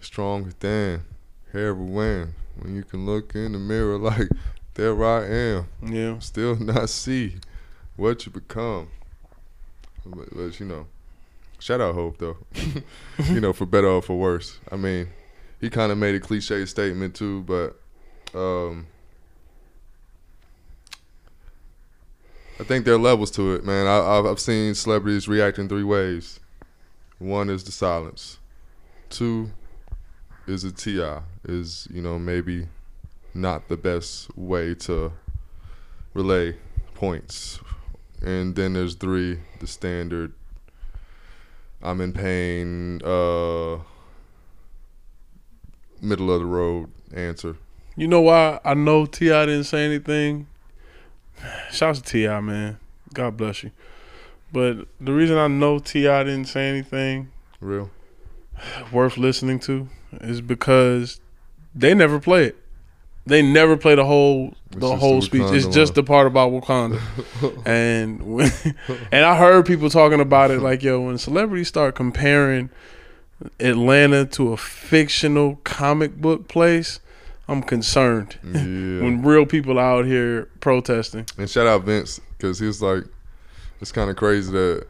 stronger 0.00 0.52
than 0.60 1.04
heroin. 1.52 2.34
When 2.60 2.74
you 2.74 2.82
can 2.82 3.06
look 3.06 3.34
in 3.34 3.52
the 3.52 3.58
mirror 3.58 3.98
like, 3.98 4.28
there 4.74 5.04
I 5.04 5.26
am, 5.26 5.66
Yeah. 5.84 6.18
still 6.18 6.56
not 6.56 6.88
see 6.90 7.36
what 7.96 8.26
you 8.26 8.32
become. 8.32 8.88
But, 10.04 10.34
but 10.34 10.58
you 10.60 10.66
know, 10.66 10.86
shout 11.58 11.80
out 11.80 11.94
Hope 11.94 12.18
though. 12.18 12.36
you 13.30 13.40
know, 13.40 13.52
for 13.52 13.66
better 13.66 13.88
or 13.88 14.02
for 14.02 14.18
worse. 14.18 14.58
I 14.72 14.76
mean, 14.76 15.08
he 15.60 15.68
kind 15.70 15.92
of 15.92 15.98
made 15.98 16.14
a 16.14 16.20
cliche 16.20 16.64
statement 16.66 17.14
too, 17.14 17.42
but 17.42 17.78
um, 18.38 18.86
I 22.60 22.64
think 22.64 22.84
there 22.84 22.94
are 22.94 22.98
levels 22.98 23.30
to 23.32 23.54
it, 23.54 23.64
man. 23.64 23.86
I, 23.86 24.18
I've, 24.18 24.40
seen 24.40 24.74
celebrities 24.74 25.28
react 25.28 25.60
in 25.60 25.68
three 25.68 25.84
ways. 25.84 26.40
One 27.18 27.50
is 27.50 27.62
the 27.62 27.70
silence. 27.70 28.38
Two 29.10 29.52
is 30.48 30.64
a 30.64 30.72
T.I. 30.72 31.22
is 31.44 31.86
you 31.92 32.02
know 32.02 32.18
maybe 32.18 32.66
not 33.32 33.68
the 33.68 33.76
best 33.76 34.36
way 34.36 34.74
to 34.74 35.12
relay 36.14 36.56
points, 36.94 37.60
and 38.22 38.56
then 38.56 38.72
there's 38.72 38.94
three 38.94 39.38
the 39.60 39.66
standard. 39.68 40.32
I'm 41.80 42.00
in 42.00 42.12
pain. 42.12 43.00
Uh, 43.04 43.78
middle 46.00 46.32
of 46.32 46.40
the 46.40 46.46
road 46.46 46.90
answer. 47.14 47.56
You 47.96 48.08
know 48.08 48.20
why 48.20 48.60
I 48.64 48.74
know 48.74 49.06
T.I. 49.06 49.46
didn't 49.46 49.64
say 49.64 49.84
anything? 49.84 50.48
Shouts 51.70 52.00
to 52.00 52.04
T.I., 52.04 52.40
man. 52.40 52.78
God 53.12 53.36
bless 53.36 53.62
you. 53.62 53.70
But 54.52 54.86
the 55.00 55.12
reason 55.12 55.36
I 55.36 55.48
know 55.48 55.78
T.I. 55.78 56.24
didn't 56.24 56.46
say 56.46 56.68
anything 56.68 57.30
Real. 57.60 57.90
worth 58.92 59.18
listening 59.18 59.58
to 59.60 59.88
is 60.20 60.40
because 60.40 61.20
they 61.74 61.94
never 61.94 62.18
play 62.18 62.46
it. 62.46 62.56
They 63.26 63.42
never 63.42 63.76
play 63.76 63.94
the 63.94 64.06
whole 64.06 64.54
the 64.70 64.88
just 64.88 65.00
whole 65.00 65.20
speech. 65.20 65.42
It's 65.52 65.66
just 65.66 65.94
the 65.94 66.02
part 66.02 66.26
about 66.26 66.50
Wakanda. 66.50 66.98
and 67.66 68.22
when, 68.22 68.50
and 69.12 69.24
I 69.24 69.36
heard 69.36 69.66
people 69.66 69.90
talking 69.90 70.20
about 70.20 70.50
it 70.50 70.60
like, 70.60 70.82
yo, 70.82 71.02
when 71.02 71.18
celebrities 71.18 71.68
start 71.68 71.94
comparing 71.94 72.70
Atlanta 73.60 74.24
to 74.26 74.52
a 74.52 74.56
fictional 74.56 75.56
comic 75.64 76.16
book 76.16 76.48
place, 76.48 77.00
I'm 77.48 77.62
concerned. 77.62 78.38
Yeah. 78.44 78.86
When 78.98 79.22
real 79.22 79.46
people 79.46 79.78
out 79.78 80.04
here 80.04 80.48
protesting. 80.60 81.26
And 81.38 81.48
shout 81.48 81.66
out 81.66 81.84
Vince 81.84 82.20
because 82.36 82.58
he 82.58 82.66
was 82.66 82.82
like, 82.82 83.04
it's 83.80 83.92
kind 83.92 84.10
of 84.10 84.16
crazy 84.16 84.50
that 84.52 84.86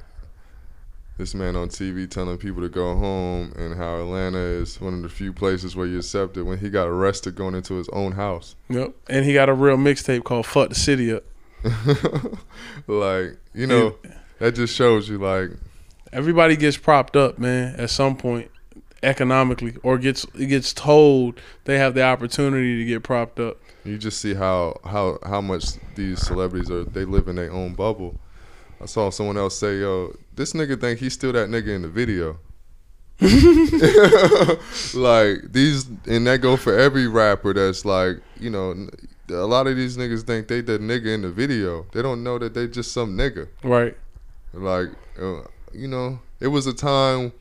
this 1.18 1.34
man 1.34 1.56
on 1.56 1.68
TV 1.68 2.08
telling 2.08 2.38
people 2.38 2.62
to 2.62 2.68
go 2.68 2.96
home 2.96 3.52
and 3.56 3.76
how 3.76 4.00
Atlanta 4.00 4.38
is 4.38 4.80
one 4.80 4.94
of 4.94 5.02
the 5.02 5.08
few 5.08 5.32
places 5.32 5.76
where 5.76 5.86
you 5.86 5.98
accept 5.98 6.36
it 6.36 6.42
when 6.42 6.58
he 6.58 6.70
got 6.70 6.88
arrested 6.88 7.34
going 7.34 7.54
into 7.54 7.74
his 7.74 7.88
own 7.90 8.12
house. 8.12 8.54
Yep. 8.70 8.94
And 9.08 9.26
he 9.26 9.34
got 9.34 9.48
a 9.48 9.54
real 9.54 9.76
mixtape 9.76 10.24
called 10.24 10.46
Fuck 10.46 10.70
the 10.70 10.74
City 10.74 11.12
Up. 11.12 11.24
like, 12.86 13.36
you 13.52 13.66
know, 13.66 13.96
that 14.38 14.54
just 14.54 14.74
shows 14.74 15.08
you 15.08 15.18
like, 15.18 15.50
Everybody 16.10 16.56
gets 16.56 16.78
propped 16.78 17.16
up, 17.16 17.38
man, 17.38 17.74
at 17.78 17.90
some 17.90 18.16
point 18.16 18.50
economically 19.02 19.76
or 19.82 19.98
gets 19.98 20.24
gets 20.26 20.72
told 20.72 21.40
they 21.64 21.78
have 21.78 21.94
the 21.94 22.02
opportunity 22.02 22.78
to 22.78 22.84
get 22.84 23.02
propped 23.02 23.38
up. 23.38 23.58
you 23.84 23.98
just 23.98 24.20
see 24.20 24.34
how 24.34 24.78
how 24.84 25.18
how 25.24 25.40
much 25.40 25.64
these 25.94 26.20
celebrities 26.20 26.70
are 26.70 26.84
they 26.84 27.04
live 27.04 27.28
in 27.28 27.36
their 27.36 27.52
own 27.52 27.74
bubble. 27.74 28.18
I 28.80 28.86
saw 28.86 29.10
someone 29.10 29.36
else 29.36 29.58
say, 29.58 29.80
"Yo, 29.80 30.16
this 30.34 30.52
nigga 30.52 30.80
think 30.80 31.00
he's 31.00 31.12
still 31.12 31.32
that 31.32 31.48
nigga 31.48 31.74
in 31.74 31.82
the 31.82 31.88
video." 31.88 32.38
like 34.94 35.52
these, 35.52 35.86
and 36.06 36.24
that 36.28 36.38
go 36.40 36.56
for 36.56 36.78
every 36.78 37.08
rapper. 37.08 37.52
That's 37.52 37.84
like, 37.84 38.18
you 38.38 38.48
know, 38.48 38.88
a 39.28 39.46
lot 39.46 39.66
of 39.66 39.74
these 39.76 39.96
niggas 39.96 40.22
think 40.22 40.46
they 40.46 40.60
the 40.60 40.78
nigga 40.78 41.12
in 41.12 41.22
the 41.22 41.30
video. 41.30 41.84
They 41.92 42.00
don't 42.00 42.22
know 42.22 42.38
that 42.38 42.54
they 42.54 42.68
just 42.68 42.92
some 42.92 43.16
nigga. 43.16 43.48
Right. 43.64 43.96
Like, 44.52 44.90
uh, 45.20 45.42
you 45.72 45.88
know, 45.88 46.20
it 46.38 46.46
was 46.46 46.68
a 46.68 46.72
time. 46.72 47.32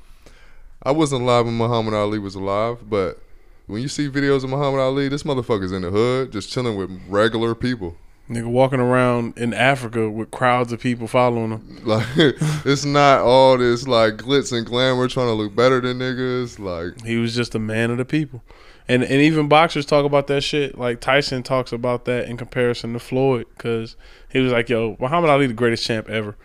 I 0.83 0.91
wasn't 0.91 1.23
alive 1.23 1.45
when 1.45 1.57
Muhammad 1.57 1.93
Ali 1.93 2.19
was 2.19 2.35
alive, 2.35 2.89
but 2.89 3.19
when 3.65 3.81
you 3.81 3.87
see 3.87 4.09
videos 4.09 4.43
of 4.43 4.49
Muhammad 4.49 4.79
Ali, 4.79 5.09
this 5.09 5.23
motherfucker's 5.23 5.71
in 5.71 5.81
the 5.81 5.89
hood, 5.89 6.31
just 6.31 6.51
chilling 6.51 6.77
with 6.77 6.89
regular 7.09 7.55
people. 7.55 7.97
Nigga 8.29 8.47
walking 8.47 8.81
around 8.81 9.37
in 9.37 9.53
Africa 9.53 10.09
with 10.09 10.31
crowds 10.31 10.73
of 10.73 10.81
people 10.81 11.07
following 11.07 11.51
him. 11.51 11.81
Like, 11.85 12.05
it's 12.17 12.83
not 12.83 13.21
all 13.21 13.57
this 13.57 13.87
like 13.87 14.17
glitz 14.17 14.55
and 14.55 14.65
glamour 14.65 15.07
trying 15.07 15.27
to 15.27 15.33
look 15.33 15.55
better 15.55 15.79
than 15.79 15.99
niggas. 15.99 16.59
Like, 16.59 17.05
He 17.05 17.15
was 17.17 17.33
just 17.33 17.55
a 17.55 17.59
man 17.59 17.89
of 17.89 17.97
the 17.97 18.05
people. 18.05 18.41
And 18.89 19.03
and 19.03 19.21
even 19.21 19.47
boxers 19.47 19.85
talk 19.85 20.05
about 20.05 20.27
that 20.27 20.41
shit. 20.41 20.77
Like 20.77 21.01
Tyson 21.01 21.43
talks 21.43 21.71
about 21.73 22.05
that 22.05 22.27
in 22.27 22.37
comparison 22.37 22.93
to 22.93 22.99
Floyd 22.99 23.45
cuz 23.57 23.97
he 24.29 24.39
was 24.39 24.51
like, 24.51 24.69
"Yo, 24.69 24.95
Muhammad 24.99 25.29
Ali 25.29 25.47
the 25.47 25.53
greatest 25.53 25.85
champ 25.85 26.09
ever." 26.09 26.37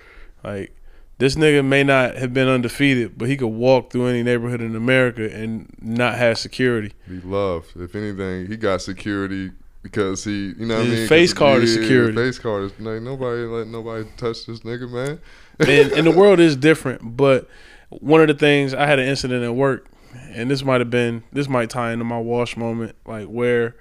Like 0.42 0.74
this 1.22 1.36
nigga 1.36 1.64
may 1.64 1.84
not 1.84 2.16
have 2.16 2.34
been 2.34 2.48
undefeated, 2.48 3.16
but 3.16 3.28
he 3.28 3.36
could 3.36 3.46
walk 3.46 3.92
through 3.92 4.06
any 4.08 4.24
neighborhood 4.24 4.60
in 4.60 4.74
America 4.74 5.32
and 5.32 5.72
not 5.80 6.16
have 6.16 6.36
security. 6.36 6.92
he 7.06 7.20
loved. 7.20 7.76
If 7.76 7.94
anything, 7.94 8.48
he 8.48 8.56
got 8.56 8.82
security 8.82 9.52
because 9.84 10.24
he, 10.24 10.52
you 10.58 10.66
know 10.66 10.78
what 10.78 10.86
His 10.86 10.94
I 10.94 10.98
mean? 10.98 11.08
face 11.08 11.32
card 11.32 11.62
is 11.62 11.74
security. 11.74 12.16
Face 12.16 12.40
card 12.40 12.64
is 12.64 12.72
like 12.80 13.02
nobody 13.02 13.42
let 13.42 13.68
nobody 13.68 14.04
touch 14.16 14.46
this 14.46 14.60
nigga, 14.60 14.90
man. 14.90 15.20
and, 15.60 15.92
and 15.92 16.04
the 16.08 16.10
world 16.16 16.40
is 16.40 16.56
different. 16.56 17.16
But 17.16 17.48
one 17.90 18.20
of 18.20 18.26
the 18.26 18.34
things 18.34 18.74
I 18.74 18.86
had 18.86 18.98
an 18.98 19.06
incident 19.08 19.44
at 19.44 19.54
work, 19.54 19.86
and 20.32 20.50
this 20.50 20.64
might 20.64 20.80
have 20.80 20.90
been 20.90 21.22
this 21.32 21.48
might 21.48 21.70
tie 21.70 21.92
into 21.92 22.04
my 22.04 22.18
wash 22.18 22.56
moment, 22.56 22.96
like 23.06 23.28
where 23.28 23.76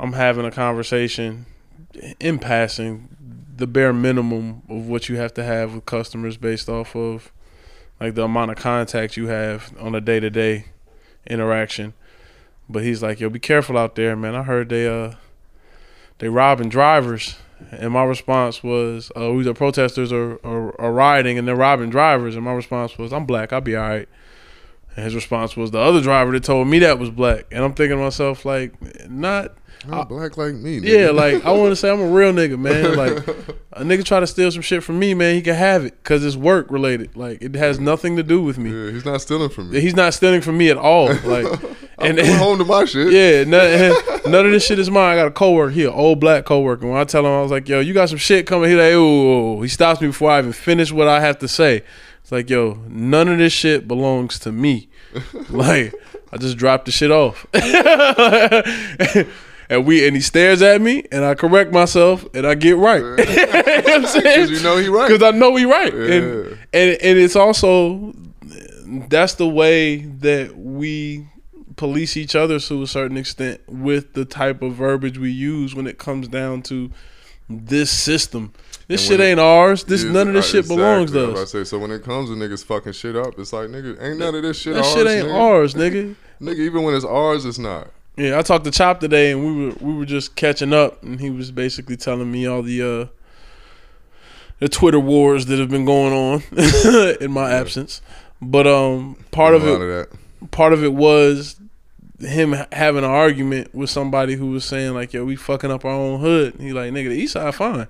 I'm 0.00 0.12
having 0.14 0.44
a 0.44 0.50
conversation 0.50 1.46
in 2.18 2.40
passing, 2.40 3.08
the 3.58 3.66
bare 3.66 3.92
minimum 3.92 4.62
of 4.68 4.88
what 4.88 5.08
you 5.08 5.16
have 5.16 5.34
to 5.34 5.42
have 5.42 5.74
with 5.74 5.84
customers 5.84 6.36
based 6.36 6.68
off 6.68 6.94
of 6.94 7.32
like 8.00 8.14
the 8.14 8.22
amount 8.22 8.52
of 8.52 8.56
contact 8.56 9.16
you 9.16 9.26
have 9.26 9.74
on 9.80 9.94
a 9.96 10.00
day 10.00 10.20
to 10.20 10.30
day 10.30 10.66
interaction. 11.26 11.92
But 12.68 12.84
he's 12.84 13.02
like, 13.02 13.18
"Yo, 13.18 13.28
be 13.28 13.40
careful 13.40 13.76
out 13.76 13.96
there, 13.96 14.14
man. 14.14 14.36
I 14.36 14.44
heard 14.44 14.68
they 14.68 14.86
uh 14.86 15.14
they 16.18 16.28
robbing 16.28 16.68
drivers." 16.68 17.36
And 17.72 17.92
my 17.92 18.04
response 18.04 18.62
was, 18.62 19.10
"Oh, 19.16 19.42
the 19.42 19.54
protesters 19.54 20.12
are, 20.12 20.38
are 20.44 20.80
are 20.80 20.92
rioting 20.92 21.36
and 21.36 21.48
they're 21.48 21.56
robbing 21.56 21.90
drivers." 21.90 22.36
And 22.36 22.44
my 22.44 22.52
response 22.52 22.96
was, 22.96 23.12
"I'm 23.12 23.26
black. 23.26 23.52
I'll 23.52 23.60
be 23.60 23.74
all 23.74 23.88
right." 23.88 24.08
And 24.94 25.04
his 25.04 25.16
response 25.16 25.56
was 25.56 25.72
the 25.72 25.80
other 25.80 26.00
driver 26.00 26.30
that 26.32 26.44
told 26.44 26.68
me 26.68 26.78
that 26.78 27.00
was 27.00 27.10
black. 27.10 27.46
And 27.50 27.64
I'm 27.64 27.74
thinking 27.74 27.98
to 27.98 28.04
myself, 28.04 28.44
like, 28.44 28.72
not 29.10 29.57
Not 29.86 30.08
black 30.08 30.36
like 30.36 30.54
me. 30.54 30.78
yeah, 30.78 31.10
like 31.10 31.44
I 31.44 31.52
want 31.52 31.70
to 31.70 31.76
say 31.76 31.90
I'm 31.90 32.00
a 32.00 32.08
real 32.08 32.32
nigga, 32.32 32.58
man. 32.58 32.96
Like 32.96 33.26
a 33.72 33.82
nigga 33.82 34.04
try 34.04 34.20
to 34.20 34.26
steal 34.26 34.50
some 34.50 34.62
shit 34.62 34.82
from 34.82 34.98
me, 34.98 35.14
man, 35.14 35.34
he 35.34 35.42
can 35.42 35.54
have 35.54 35.84
it 35.84 36.02
because 36.02 36.24
it's 36.24 36.36
work 36.36 36.70
related. 36.70 37.16
Like 37.16 37.40
it 37.42 37.54
has 37.54 37.78
nothing 37.78 38.16
to 38.16 38.22
do 38.22 38.42
with 38.42 38.58
me. 38.58 38.70
yeah, 38.70 38.90
he's 38.90 39.04
not 39.04 39.20
stealing 39.20 39.48
from 39.48 39.70
me. 39.70 39.80
He's 39.80 39.94
not 39.94 40.14
stealing 40.14 40.40
from 40.40 40.58
me 40.58 40.68
at 40.70 40.76
all. 40.76 41.06
Like, 41.06 41.46
I'm 41.98 42.10
and 42.10 42.18
coming 42.18 42.34
home 42.36 42.58
to 42.58 42.64
my 42.64 42.84
shit. 42.84 43.12
yeah, 43.12 43.44
none, 43.44 43.94
none 44.30 44.46
of 44.46 44.52
this 44.52 44.66
shit 44.66 44.78
is 44.78 44.90
mine. 44.90 45.12
I 45.12 45.16
got 45.16 45.26
a 45.28 45.30
coworker, 45.30 45.70
he 45.70 45.84
an 45.84 45.92
old 45.92 46.20
black 46.20 46.44
coworker. 46.44 46.86
When 46.86 46.98
I 46.98 47.04
tell 47.04 47.24
him, 47.24 47.32
I 47.32 47.42
was 47.42 47.50
like, 47.50 47.68
"Yo, 47.68 47.80
you 47.80 47.94
got 47.94 48.08
some 48.08 48.18
shit 48.18 48.46
coming?" 48.46 48.70
He 48.70 48.76
like, 48.76 48.92
"Ooh," 48.92 49.62
he 49.62 49.68
stops 49.68 50.00
me 50.00 50.08
before 50.08 50.30
I 50.30 50.38
even 50.40 50.52
finish 50.52 50.92
what 50.92 51.08
I 51.08 51.20
have 51.20 51.38
to 51.40 51.48
say. 51.48 51.82
It's 52.22 52.32
like, 52.32 52.50
"Yo, 52.50 52.82
none 52.88 53.28
of 53.28 53.38
this 53.38 53.52
shit 53.52 53.88
belongs 53.88 54.38
to 54.40 54.52
me." 54.52 54.88
like, 55.50 55.94
I 56.32 56.36
just 56.36 56.56
dropped 56.58 56.84
the 56.84 56.92
shit 56.92 57.10
off, 57.10 57.46
and 59.70 59.86
we 59.86 60.06
and 60.06 60.16
he 60.16 60.22
stares 60.22 60.62
at 60.62 60.80
me, 60.80 61.04
and 61.12 61.24
I 61.24 61.34
correct 61.34 61.72
myself, 61.72 62.26
and 62.34 62.46
I 62.46 62.54
get 62.54 62.76
right. 62.76 63.00
you 63.02 63.06
know 63.06 63.16
what 63.16 63.88
I'm 63.88 64.06
saying? 64.06 64.22
Because 64.46 64.50
you 64.50 64.60
know 64.62 64.76
he 64.78 64.88
right. 64.88 65.08
because 65.08 65.22
I 65.22 65.36
know 65.36 65.54
he 65.56 65.64
right, 65.64 65.92
and, 65.92 66.24
Yeah. 66.50 66.56
and 66.72 66.90
and 67.02 67.18
it's 67.18 67.36
also 67.36 68.14
that's 69.08 69.34
the 69.34 69.46
way 69.48 69.96
that 69.98 70.56
we 70.56 71.26
police 71.76 72.16
each 72.16 72.34
other 72.34 72.58
to 72.58 72.82
a 72.82 72.86
certain 72.86 73.16
extent 73.16 73.60
with 73.68 74.14
the 74.14 74.24
type 74.24 74.62
of 74.62 74.72
verbiage 74.74 75.18
we 75.18 75.30
use 75.30 75.74
when 75.74 75.86
it 75.86 75.98
comes 75.98 76.26
down 76.28 76.62
to 76.62 76.90
this 77.48 77.90
system. 77.90 78.52
This 78.88 79.02
shit 79.02 79.18
when 79.18 79.20
it- 79.20 79.30
ain't 79.32 79.40
ours. 79.40 79.84
This 79.84 80.02
Yeah, 80.02 80.12
none 80.12 80.28
of 80.28 80.34
this 80.34 80.50
shit 80.50 80.66
belongs 80.66 81.10
exactly. 81.12 81.32
I 81.32 81.34
to 81.36 81.42
us. 81.42 81.50
to 81.52 81.64
say, 81.64 81.68
so 81.68 81.78
when 81.78 81.90
it 81.90 82.02
comes 82.02 82.30
to 82.30 82.34
niggas 82.36 82.64
fucking 82.64 82.92
shit 82.94 83.14
up, 83.16 83.38
it's 83.38 83.52
like 83.52 83.68
nigga, 83.68 84.00
ain't 84.02 84.18
none 84.18 84.34
of 84.34 84.42
this 84.42 84.58
shit 84.58 84.74
That 84.74 84.84
ours. 84.84 84.94
shit 84.94 85.06
ain't 85.06 85.28
nigga. 85.28 85.34
ours, 85.34 85.74
nigga. 85.74 86.14
Nigga, 86.40 86.58
even 86.58 86.82
when 86.82 86.94
it's 86.94 87.04
ours, 87.04 87.44
it's 87.44 87.58
not. 87.58 87.88
Yeah, 88.18 88.38
I 88.38 88.42
talked 88.42 88.64
to 88.64 88.70
Chop 88.70 88.98
today, 89.00 89.30
and 89.30 89.44
we 89.44 89.66
were 89.66 89.74
we 89.80 89.94
were 89.94 90.04
just 90.04 90.34
catching 90.36 90.72
up, 90.72 91.02
and 91.02 91.20
he 91.20 91.30
was 91.30 91.50
basically 91.52 91.96
telling 91.96 92.30
me 92.30 92.46
all 92.46 92.62
the 92.62 92.82
uh 92.82 93.06
the 94.58 94.68
Twitter 94.68 94.98
wars 94.98 95.46
that 95.46 95.58
have 95.58 95.70
been 95.70 95.84
going 95.84 96.12
on 96.12 96.42
in 97.20 97.30
my 97.30 97.50
absence. 97.52 98.02
But 98.42 98.66
um, 98.66 99.16
part 99.30 99.54
of 99.54 99.66
it, 99.66 99.80
of 99.80 100.50
part 100.50 100.72
of 100.72 100.82
it 100.82 100.92
was 100.94 101.60
him 102.20 102.56
having 102.72 103.04
an 103.04 103.10
argument 103.10 103.72
with 103.74 103.90
somebody 103.90 104.34
who 104.34 104.50
was 104.50 104.64
saying 104.64 104.94
like, 104.94 105.12
"Yo, 105.12 105.24
we 105.24 105.36
fucking 105.36 105.70
up 105.70 105.84
our 105.84 105.92
own 105.92 106.20
hood." 106.20 106.54
He 106.58 106.72
like, 106.72 106.92
"Nigga, 106.92 107.08
the 107.10 107.16
East 107.16 107.34
Side 107.34 107.54
fine." 107.54 107.86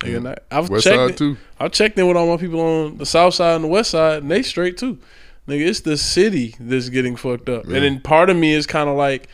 Nigga, 0.00 0.36
I- 0.50 0.58
I've 0.58 0.68
West 0.68 0.84
checked 0.84 0.96
side 0.96 1.16
too. 1.16 1.36
I've 1.60 1.72
checked 1.72 1.98
in 1.98 2.06
with 2.06 2.16
all 2.16 2.26
my 2.26 2.36
people 2.36 2.60
on 2.60 2.98
the 2.98 3.06
South 3.06 3.34
Side 3.34 3.54
and 3.56 3.64
the 3.64 3.68
West 3.68 3.90
Side, 3.90 4.22
and 4.22 4.30
they 4.30 4.42
straight 4.42 4.76
too. 4.76 4.98
Nigga, 5.48 5.66
it's 5.66 5.80
the 5.80 5.96
city 5.96 6.54
that's 6.60 6.88
getting 6.88 7.16
fucked 7.16 7.48
up. 7.48 7.64
Yeah. 7.66 7.76
And 7.76 7.84
then 7.84 8.00
part 8.00 8.30
of 8.30 8.36
me 8.36 8.52
is 8.52 8.66
kind 8.66 8.88
of 8.88 8.96
like, 8.96 9.28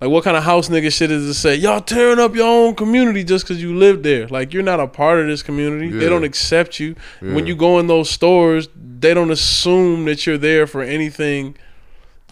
like 0.00 0.10
what 0.10 0.24
kind 0.24 0.36
of 0.36 0.44
house 0.44 0.68
nigga 0.68 0.90
shit 0.92 1.10
is 1.10 1.26
to 1.26 1.34
say 1.34 1.54
y'all 1.54 1.80
tearing 1.80 2.18
up 2.18 2.34
your 2.34 2.46
own 2.46 2.74
community 2.74 3.22
just 3.22 3.44
because 3.44 3.62
you 3.62 3.76
live 3.76 4.02
there? 4.02 4.26
Like 4.28 4.54
you're 4.54 4.62
not 4.62 4.80
a 4.80 4.86
part 4.86 5.18
of 5.18 5.26
this 5.26 5.42
community. 5.42 5.90
They 5.90 6.08
don't 6.08 6.24
accept 6.24 6.80
you. 6.80 6.96
Yeah. 7.20 7.34
When 7.34 7.46
you 7.46 7.54
go 7.54 7.78
in 7.78 7.86
those 7.86 8.08
stores, 8.08 8.68
they 8.74 9.12
don't 9.12 9.30
assume 9.30 10.06
that 10.06 10.26
you're 10.26 10.38
there 10.38 10.66
for 10.66 10.80
anything. 10.82 11.56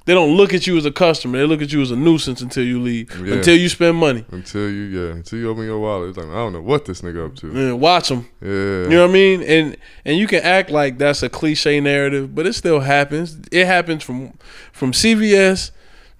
They 0.07 0.15
don't 0.15 0.35
look 0.39 0.55
at 0.55 0.67
you 0.67 0.79
as 0.79 0.87
a 0.87 0.91
customer. 0.91 1.37
They 1.37 1.45
look 1.45 1.61
at 1.61 1.71
you 1.71 1.83
as 1.83 1.91
a 1.91 1.97
nuisance 1.97 2.41
until 2.41 2.65
you 2.65 2.81
leave. 2.81 3.15
Yeah. 3.21 3.35
Until 3.35 3.55
you 3.59 3.69
spend 3.69 3.99
money. 3.99 4.25
Until 4.31 4.71
you, 4.71 4.85
yeah, 4.85 5.13
until 5.13 5.39
you 5.39 5.51
open 5.51 5.65
your 5.65 5.79
wallet, 5.79 6.09
it's 6.09 6.17
like 6.17 6.29
I 6.29 6.33
don't 6.37 6.55
know 6.55 6.63
what 6.63 6.87
this 6.87 7.03
nigga 7.03 7.27
up 7.27 7.37
to. 7.37 7.51
And 7.51 7.79
watch 7.79 8.09
them. 8.09 8.27
Yeah, 8.41 8.49
You 8.49 8.89
know 8.89 9.03
what 9.03 9.11
I 9.11 9.13
mean? 9.13 9.43
And 9.43 9.77
and 10.07 10.17
you 10.17 10.27
can 10.27 10.43
act 10.43 10.71
like 10.71 10.97
that's 10.97 11.23
a 11.23 11.29
cliche 11.29 11.79
narrative, 11.81 12.35
but 12.35 12.47
it 12.47 12.55
still 12.55 12.81
happens. 12.81 13.39
It 13.53 13.67
happens 13.67 14.03
from 14.03 14.39
from 14.73 14.93
CVS 14.93 15.73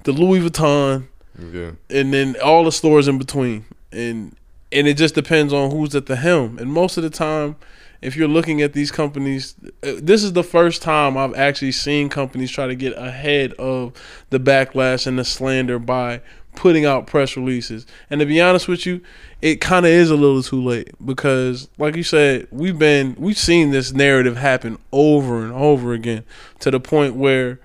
to 0.05 0.13
Louis 0.13 0.41
Vuitton 0.41 1.09
yeah, 1.39 1.73
and 1.91 2.13
then 2.13 2.37
all 2.43 2.65
the 2.65 2.73
stores 2.73 3.09
in 3.09 3.19
between. 3.19 3.65
And 3.93 4.37
and 4.71 4.87
it 4.87 4.97
just 4.97 5.15
depends 5.15 5.53
on 5.53 5.71
who's 5.71 5.95
at 5.95 6.07
the 6.07 6.17
helm. 6.17 6.59
And 6.59 6.73
most 6.73 6.97
of 6.97 7.03
the 7.03 7.11
time, 7.11 7.57
if 8.03 8.17
you're 8.17 8.29
looking 8.29 8.63
at 8.63 8.73
these 8.73 8.91
companies, 8.91 9.55
uh, 9.83 9.93
this 10.01 10.23
is 10.23 10.35
the 10.35 10.45
first 10.45 10.83
time 10.83 11.17
I've 11.17 11.35
actually 11.35 11.73
seen 11.73 12.09
companies 12.09 12.51
try 12.51 12.67
to 12.67 12.75
get 12.75 12.97
ahead 12.97 13.55
of 13.55 13.93
the 14.31 14.39
backlash 14.39 15.07
and 15.07 15.19
the 15.19 15.25
slander 15.25 15.79
by 15.79 16.21
putting 16.55 16.85
out 16.85 17.07
press 17.07 17.37
releases. 17.37 17.87
And 18.11 18.21
to 18.21 18.27
be 18.27 18.41
honest 18.41 18.69
with 18.69 18.85
you, 18.85 19.01
it 19.41 19.61
kind 19.61 19.87
of 19.87 19.93
is 19.93 20.11
a 20.11 20.17
little 20.17 20.43
too 20.43 20.63
late 20.63 20.91
because, 21.05 21.69
like 21.79 21.97
you 21.97 22.03
said, 22.03 22.47
we've 22.51 22.79
been 22.79 23.17
we've 23.19 23.39
seen 23.39 23.71
this 23.71 23.93
narrative 23.93 24.37
happen 24.37 24.79
over 24.93 25.43
and 25.43 25.53
over 25.53 25.93
again 25.93 26.25
to 26.61 26.71
the 26.71 26.81
point 26.81 27.15
where 27.15 27.61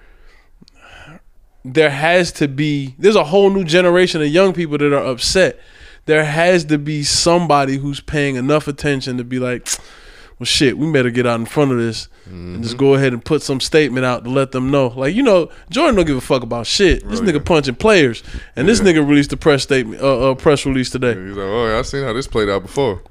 there 1.66 1.90
has 1.90 2.32
to 2.34 2.48
be 2.48 2.94
there's 3.00 3.16
a 3.16 3.24
whole 3.24 3.50
new 3.50 3.64
generation 3.64 4.22
of 4.22 4.28
young 4.28 4.54
people 4.54 4.78
that 4.78 4.92
are 4.94 5.06
upset 5.06 5.60
there 6.06 6.26
has 6.26 6.66
to 6.66 6.78
be 6.78 7.02
somebody 7.04 7.78
who's 7.78 8.02
paying 8.02 8.36
enough 8.36 8.68
attention 8.68 9.18
to 9.18 9.24
be 9.24 9.40
like 9.40 9.68
well 10.40 10.46
shit 10.46 10.78
we 10.78 10.92
better 10.92 11.10
get 11.10 11.26
out 11.26 11.40
in 11.40 11.46
front 11.46 11.72
of 11.72 11.78
this 11.78 12.08
and 12.08 12.14
Mm-hmm. 12.24 12.62
just 12.64 12.78
go 12.78 12.94
ahead 12.94 13.12
and 13.12 13.24
put 13.24 13.42
some 13.42 13.60
statement 13.60 14.06
out 14.06 14.24
to 14.24 14.30
let 14.30 14.54
them 14.54 14.72
know 14.72 14.88
like 14.88 15.14
you 15.14 15.22
know 15.24 15.50
jordan 15.70 15.96
don't 15.96 16.06
give 16.06 16.16
a 16.16 16.22
fuck 16.22 16.42
about 16.42 16.66
shit 16.66 17.06
this 17.10 17.20
Oh, 17.20 17.24
nigga 17.24 17.34
yeah. 17.36 17.40
punching 17.44 17.76
players 17.76 18.24
and 18.56 18.66
this 18.68 18.80
nigga 18.80 19.06
released 19.08 19.34
a 19.34 19.38
press 19.38 19.64
statement 19.64 20.02
uh, 20.02 20.32
uh 20.32 20.36
press 20.36 20.66
release 20.66 20.90
today 20.90 21.14
He's 21.16 21.36
like, 21.36 21.46
oh, 21.46 21.68
yeah, 21.68 21.80
I 21.80 21.82
seen 21.82 22.04
how 22.04 22.14
this 22.14 22.28
played 22.28 22.48
out 22.50 22.62
before. 22.62 23.02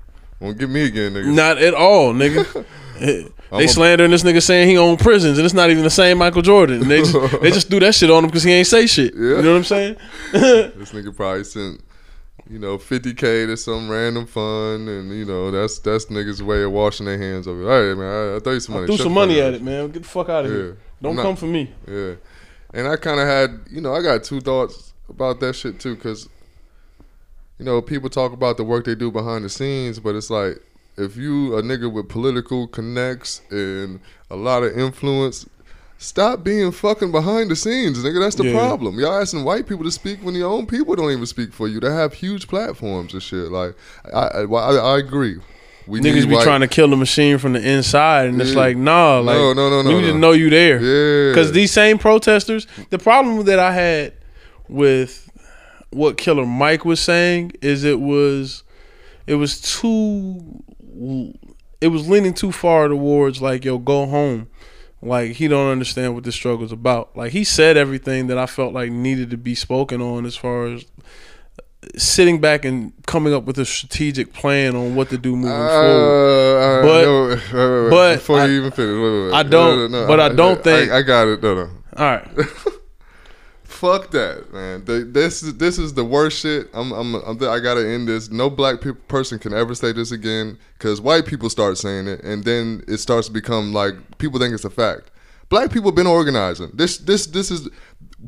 Won't 0.41 0.59
get 0.59 0.71
me 0.71 0.87
again, 0.87 1.13
nigga. 1.13 1.33
not 1.35 1.59
at 1.59 1.75
all 1.75 2.15
nigga 2.15 2.65
they 2.99 3.67
slandering 3.67 4.11
this 4.11 4.23
nigga 4.23 4.43
saying 4.43 4.69
he 4.69 4.77
owned 4.79 4.99
prisons 4.99 5.39
and 5.39 5.45
it's 5.45 5.55
not 5.55 5.71
even 5.71 5.83
the 5.83 5.91
same 5.91 6.19
michael 6.19 6.43
jordan 6.43 6.83
and 6.83 6.91
they 6.91 6.99
just, 6.99 7.41
they 7.41 7.51
just 7.51 7.71
do 7.71 7.79
that 7.81 7.95
shit 7.95 8.11
on 8.11 8.25
him 8.25 8.29
because 8.31 8.43
he 8.43 8.53
ain't 8.53 8.67
say 8.67 8.87
shit 8.87 9.15
you 9.15 9.43
know 9.43 9.53
what 9.53 9.57
i'm 9.59 9.65
saying 9.65 9.97
This 10.33 10.93
nigga 10.93 11.15
probably 11.15 11.45
sent, 11.45 11.81
you 12.51 12.59
know, 12.59 12.77
50k 12.77 13.47
to 13.47 13.57
some 13.57 13.89
random 13.89 14.27
fund, 14.27 14.89
and 14.89 15.11
you 15.11 15.25
know 15.25 15.51
that's 15.51 15.79
that's 15.79 16.07
niggas' 16.07 16.41
way 16.43 16.63
of 16.63 16.73
washing 16.73 17.07
their 17.07 17.19
hands 17.19 17.47
of 17.47 17.61
it. 17.61 17.65
All 17.65 17.69
right, 17.69 17.97
man, 17.97 18.33
I, 18.33 18.37
I 18.37 18.39
throw 18.41 18.53
you 18.55 18.61
some 18.61 18.75
money. 18.75 18.87
Threw 18.87 18.97
Shut 18.97 19.05
some 19.05 19.15
money 19.15 19.41
at 19.41 19.55
it, 19.55 19.63
man. 19.63 19.91
Get 19.91 20.03
the 20.03 20.09
fuck 20.09 20.29
out 20.29 20.45
of 20.45 20.51
Yeah. 20.51 20.57
here. 20.57 20.79
Don't 21.01 21.17
not, 21.17 21.23
come 21.23 21.37
for 21.37 21.47
me. 21.47 21.71
Yeah, 21.87 22.15
and 22.75 22.89
I 22.89 22.97
kind 22.97 23.21
of 23.21 23.27
had, 23.27 23.61
you 23.71 23.81
know, 23.81 23.95
I 23.95 24.03
got 24.03 24.25
two 24.25 24.41
thoughts 24.41 24.93
about 25.09 25.41
that 25.41 25.55
shit 25.55 25.79
too, 25.81 25.95
because, 25.95 26.29
you 27.59 27.65
know, 27.65 27.81
people 27.81 28.09
talk 28.11 28.33
about 28.33 28.57
the 28.57 28.65
work 28.65 28.85
they 28.87 28.95
do 28.95 29.11
behind 29.11 29.45
the 29.45 29.49
scenes, 29.49 30.01
but 30.01 30.15
it's 30.15 30.31
like 30.31 30.57
if 30.97 31.17
you 31.17 31.57
a 31.57 31.63
nigga 31.63 31.91
with 31.93 32.09
political 32.09 32.67
connects 32.69 33.41
and 33.51 34.01
a 34.31 34.37
lot 34.37 34.63
of 34.63 34.77
influence. 34.79 35.47
Stop 35.99 36.43
being 36.43 36.73
fucking 36.73 37.13
behind 37.13 37.49
the 37.49 37.55
scenes, 37.55 37.97
nigga. 38.03 38.19
That's 38.21 38.35
the 38.35 38.47
Yeah. 38.47 38.55
problem. 38.59 38.99
Y'all 38.99 39.21
asking 39.21 39.45
white 39.45 39.69
people 39.69 39.85
to 39.85 39.91
speak 39.93 40.19
when 40.25 40.35
your 40.35 40.51
own 40.51 40.67
people 40.67 40.97
don't 40.97 41.13
even 41.13 41.27
speak 41.27 41.53
for 41.53 41.69
you. 41.69 41.79
They 41.79 41.93
have 41.93 42.13
huge 42.13 42.49
platforms 42.49 43.13
and 43.13 43.23
shit. 43.23 43.53
Like, 43.53 43.77
I, 44.13 44.19
I, 44.19 44.43
I, 44.43 44.75
I 44.95 44.99
agree. 44.99 45.37
We 45.87 46.01
Niggas 46.01 46.29
be 46.29 46.35
white- 46.35 46.43
trying 46.43 46.63
to 46.63 46.67
kill 46.67 46.89
the 46.89 46.97
machine 46.97 47.39
from 47.39 47.53
the 47.53 47.61
inside, 47.65 48.27
and 48.27 48.41
it's 48.43 48.55
like, 48.57 48.77
nah, 48.77 49.21
like, 49.21 49.37
No, 49.37 49.53
no, 49.53 49.71
no, 49.71 49.83
no, 49.83 49.89
we 49.97 50.03
need 50.03 50.13
no. 50.15 50.19
know 50.19 50.33
you 50.33 50.51
there. 50.51 50.81
Yeah, 50.81 51.31
Because 51.33 51.53
these 51.53 51.71
same 51.71 51.99
protesters, 51.99 52.67
the 52.91 52.99
problem 52.99 53.45
that 53.45 53.61
I 53.61 53.73
had 53.73 54.13
with 54.69 55.31
what 55.91 56.17
Killer 56.19 56.47
Mike 56.47 56.85
was 56.85 56.99
saying 56.99 57.53
is 57.63 57.85
it 57.85 58.01
was, 58.01 58.65
it 59.29 59.37
was 59.37 59.61
too, 59.61 60.65
it 61.81 61.89
was 61.89 62.09
leaning 62.09 62.35
too 62.35 62.53
far 62.53 62.89
towards 62.89 63.41
like, 63.43 63.65
yo, 63.65 63.79
go 63.79 64.07
home. 64.07 64.49
Like 65.05 65.33
he 65.33 65.49
don't 65.49 65.71
understand 65.71 66.15
what 66.15 66.23
this 66.25 66.35
struggle's 66.37 66.71
about. 66.73 67.17
Like 67.17 67.33
he 67.33 67.43
said 67.45 67.77
everything 67.77 68.29
that 68.29 68.39
I 68.39 68.47
felt 68.47 68.73
like 68.73 68.93
needed 68.93 69.31
to 69.31 69.37
be 69.37 69.55
spoken 69.57 70.01
on 70.01 70.25
as 70.27 70.37
far 70.37 70.67
as 70.67 70.85
sitting 71.97 72.41
back 72.41 72.65
and 72.65 72.93
coming 73.07 73.35
up 73.35 73.43
with 73.45 73.59
a 73.59 73.65
strategic 73.65 74.33
plan 74.33 74.77
on 74.77 74.95
what 74.95 75.09
to 75.11 75.19
do 75.19 75.35
moving 75.35 75.51
Uh, 75.51 75.69
forward. 75.69 76.59
uh, 76.63 76.83
But- 76.83 77.03
no, 77.03 77.27
wait, 77.27 77.53
wait, 77.53 77.83
wait, 77.83 77.91
but 77.91 78.15
before 78.15 78.39
I- 78.39 78.47
you 78.47 78.53
even 78.59 78.71
finish. 78.71 79.33
I 79.35 79.43
don't- 79.43 79.91
but 79.91 80.21
I 80.21 80.29
don't 80.29 80.63
think- 80.63 80.93
I, 80.93 80.99
I 80.99 81.03
got 81.03 81.27
it. 81.27 81.43
No, 81.43 81.55
no. 81.57 81.71
All 81.97 82.07
right. 82.07 82.29
Fuck 83.73 84.11
that, 84.11 84.53
man. 84.53 84.85
The, 84.85 85.01
this 85.01 85.43
is 85.43 85.57
this 85.57 85.79
is 85.79 85.95
the 85.95 86.05
worst 86.05 86.39
shit. 86.39 86.69
I'm, 86.75 86.93
I'm, 86.93 87.15
I'm 87.15 87.43
I 87.43 87.59
gotta 87.59 87.89
end 87.89 88.07
this. 88.07 88.31
No 88.31 88.51
black 88.51 88.81
pe- 88.83 88.93
person 88.93 89.39
can 89.39 89.55
ever 89.55 89.75
say 89.75 89.93
this 89.93 90.13
again 90.13 90.59
because 90.75 91.01
white 91.01 91.25
people 91.27 91.49
start 91.49 91.79
saying 91.79 92.07
it, 92.07 92.23
and 92.23 92.45
then 92.45 92.85
it 92.87 92.99
starts 92.99 93.29
to 93.29 93.33
become 93.33 93.73
like 93.73 93.95
people 94.19 94.39
think 94.39 94.53
it's 94.55 94.67
a 94.67 94.71
fact. 94.71 95.11
Black 95.49 95.73
people 95.73 95.91
been 95.91 96.07
organizing. 96.07 96.71
This 96.75 96.99
this 96.99 97.27
this 97.27 97.51
is 97.51 97.69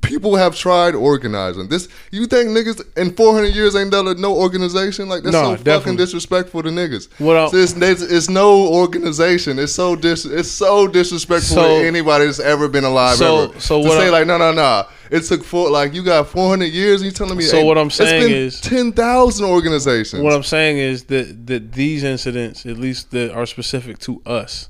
people 0.02 0.34
have 0.36 0.56
tried 0.56 0.94
organizing. 0.94 1.68
This 1.68 1.88
you 2.10 2.26
think 2.26 2.50
niggas 2.50 2.82
in 2.98 3.14
400 3.14 3.54
years 3.54 3.76
ain't 3.76 3.90
done 3.92 4.20
no 4.20 4.34
organization 4.34 5.08
like 5.08 5.22
that's 5.22 5.32
Nah, 5.32 5.56
so 5.56 5.62
fucking 5.64 5.96
disrespectful 5.96 6.62
to 6.62 6.68
niggas. 6.70 7.08
What 7.20 7.50
So 7.50 7.56
it's, 7.58 7.72
it's, 7.74 8.02
it's 8.02 8.28
no 8.28 8.66
organization. 8.72 9.58
It's 9.58 9.72
so 9.72 9.96
dis 9.96 10.24
it's 10.24 10.50
so 10.50 10.88
disrespectful 10.88 11.56
So- 11.56 11.80
to 11.80 11.86
anybody 11.86 12.26
that's 12.26 12.40
ever 12.40 12.68
been 12.68 12.84
alive 12.84 13.16
So- 13.16 13.44
ever. 13.50 13.60
so 13.60 13.82
to 13.82 13.88
what 13.88 13.98
say 13.98 14.06
I- 14.06 14.10
like 14.10 14.26
no 14.26 14.38
no 14.38 14.52
no. 14.52 14.84
It 15.10 15.20
took 15.20 15.44
four 15.44 15.70
like 15.70 15.94
you 15.94 16.02
got 16.02 16.28
400 16.28 16.64
years 16.66 17.00
and 17.00 17.06
you 17.10 17.12
telling 17.12 17.36
me 17.36 17.44
So 17.44 17.58
hey, 17.58 17.64
what 17.64 17.78
I'm 17.78 17.86
it's 17.88 17.96
saying 17.96 18.28
been 18.28 18.32
is- 18.36 18.60
10,000 18.60 19.44
organizations. 19.46 20.22
What 20.22 20.32
I'm 20.32 20.42
saying 20.42 20.78
is 20.78 21.04
that 21.04 21.46
that 21.46 21.72
these 21.72 22.02
incidents, 22.04 22.66
at 22.66 22.78
least 22.78 23.10
that 23.12 23.32
are 23.32 23.46
specific 23.46 23.98
to 24.00 24.20
us, 24.26 24.68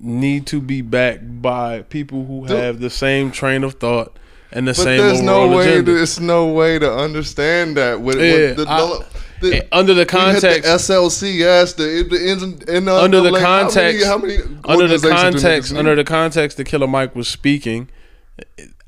need 0.00 0.46
to 0.46 0.60
be 0.60 0.80
backed 0.82 1.42
by 1.42 1.82
people 1.82 2.24
who 2.24 2.46
Dude. 2.46 2.56
have 2.56 2.80
the 2.80 2.90
same 2.90 3.30
train 3.30 3.64
of 3.64 3.74
thought 3.74 4.16
and 4.52 4.66
the 4.66 4.70
But 4.72 4.76
same 4.76 4.98
there's 4.98 5.20
no 5.22 5.48
way. 5.48 5.68
agenda. 5.68 5.92
There's 5.94 6.20
no 6.20 6.46
way 6.46 6.78
to 6.78 6.92
understand 6.92 7.76
that. 7.76 8.00
With, 8.00 8.16
Yeah, 8.16 8.48
with 8.48 8.56
the, 8.58 8.66
I- 8.68 9.04
the, 9.40 9.68
under 9.70 9.94
the 9.94 10.06
context, 10.06 10.62
the 10.64 10.68
SLCS, 10.94 11.76
the, 11.76 12.06
the 12.08 12.90
uh, 12.90 13.02
Under 13.02 13.20
the 13.20 13.30
like, 13.30 13.42
how 13.42 13.58
many- 13.58 13.64
context- 13.72 14.06
how 14.06 14.18
many, 14.18 14.36
under 14.64 14.88
the 14.88 15.08
context, 15.08 15.72
under 15.74 15.94
the 15.94 16.04
context 16.04 16.56
that 16.56 16.64
Killer 16.64 16.86
Mike 16.88 17.14
was 17.14 17.28
speaking, 17.28 17.88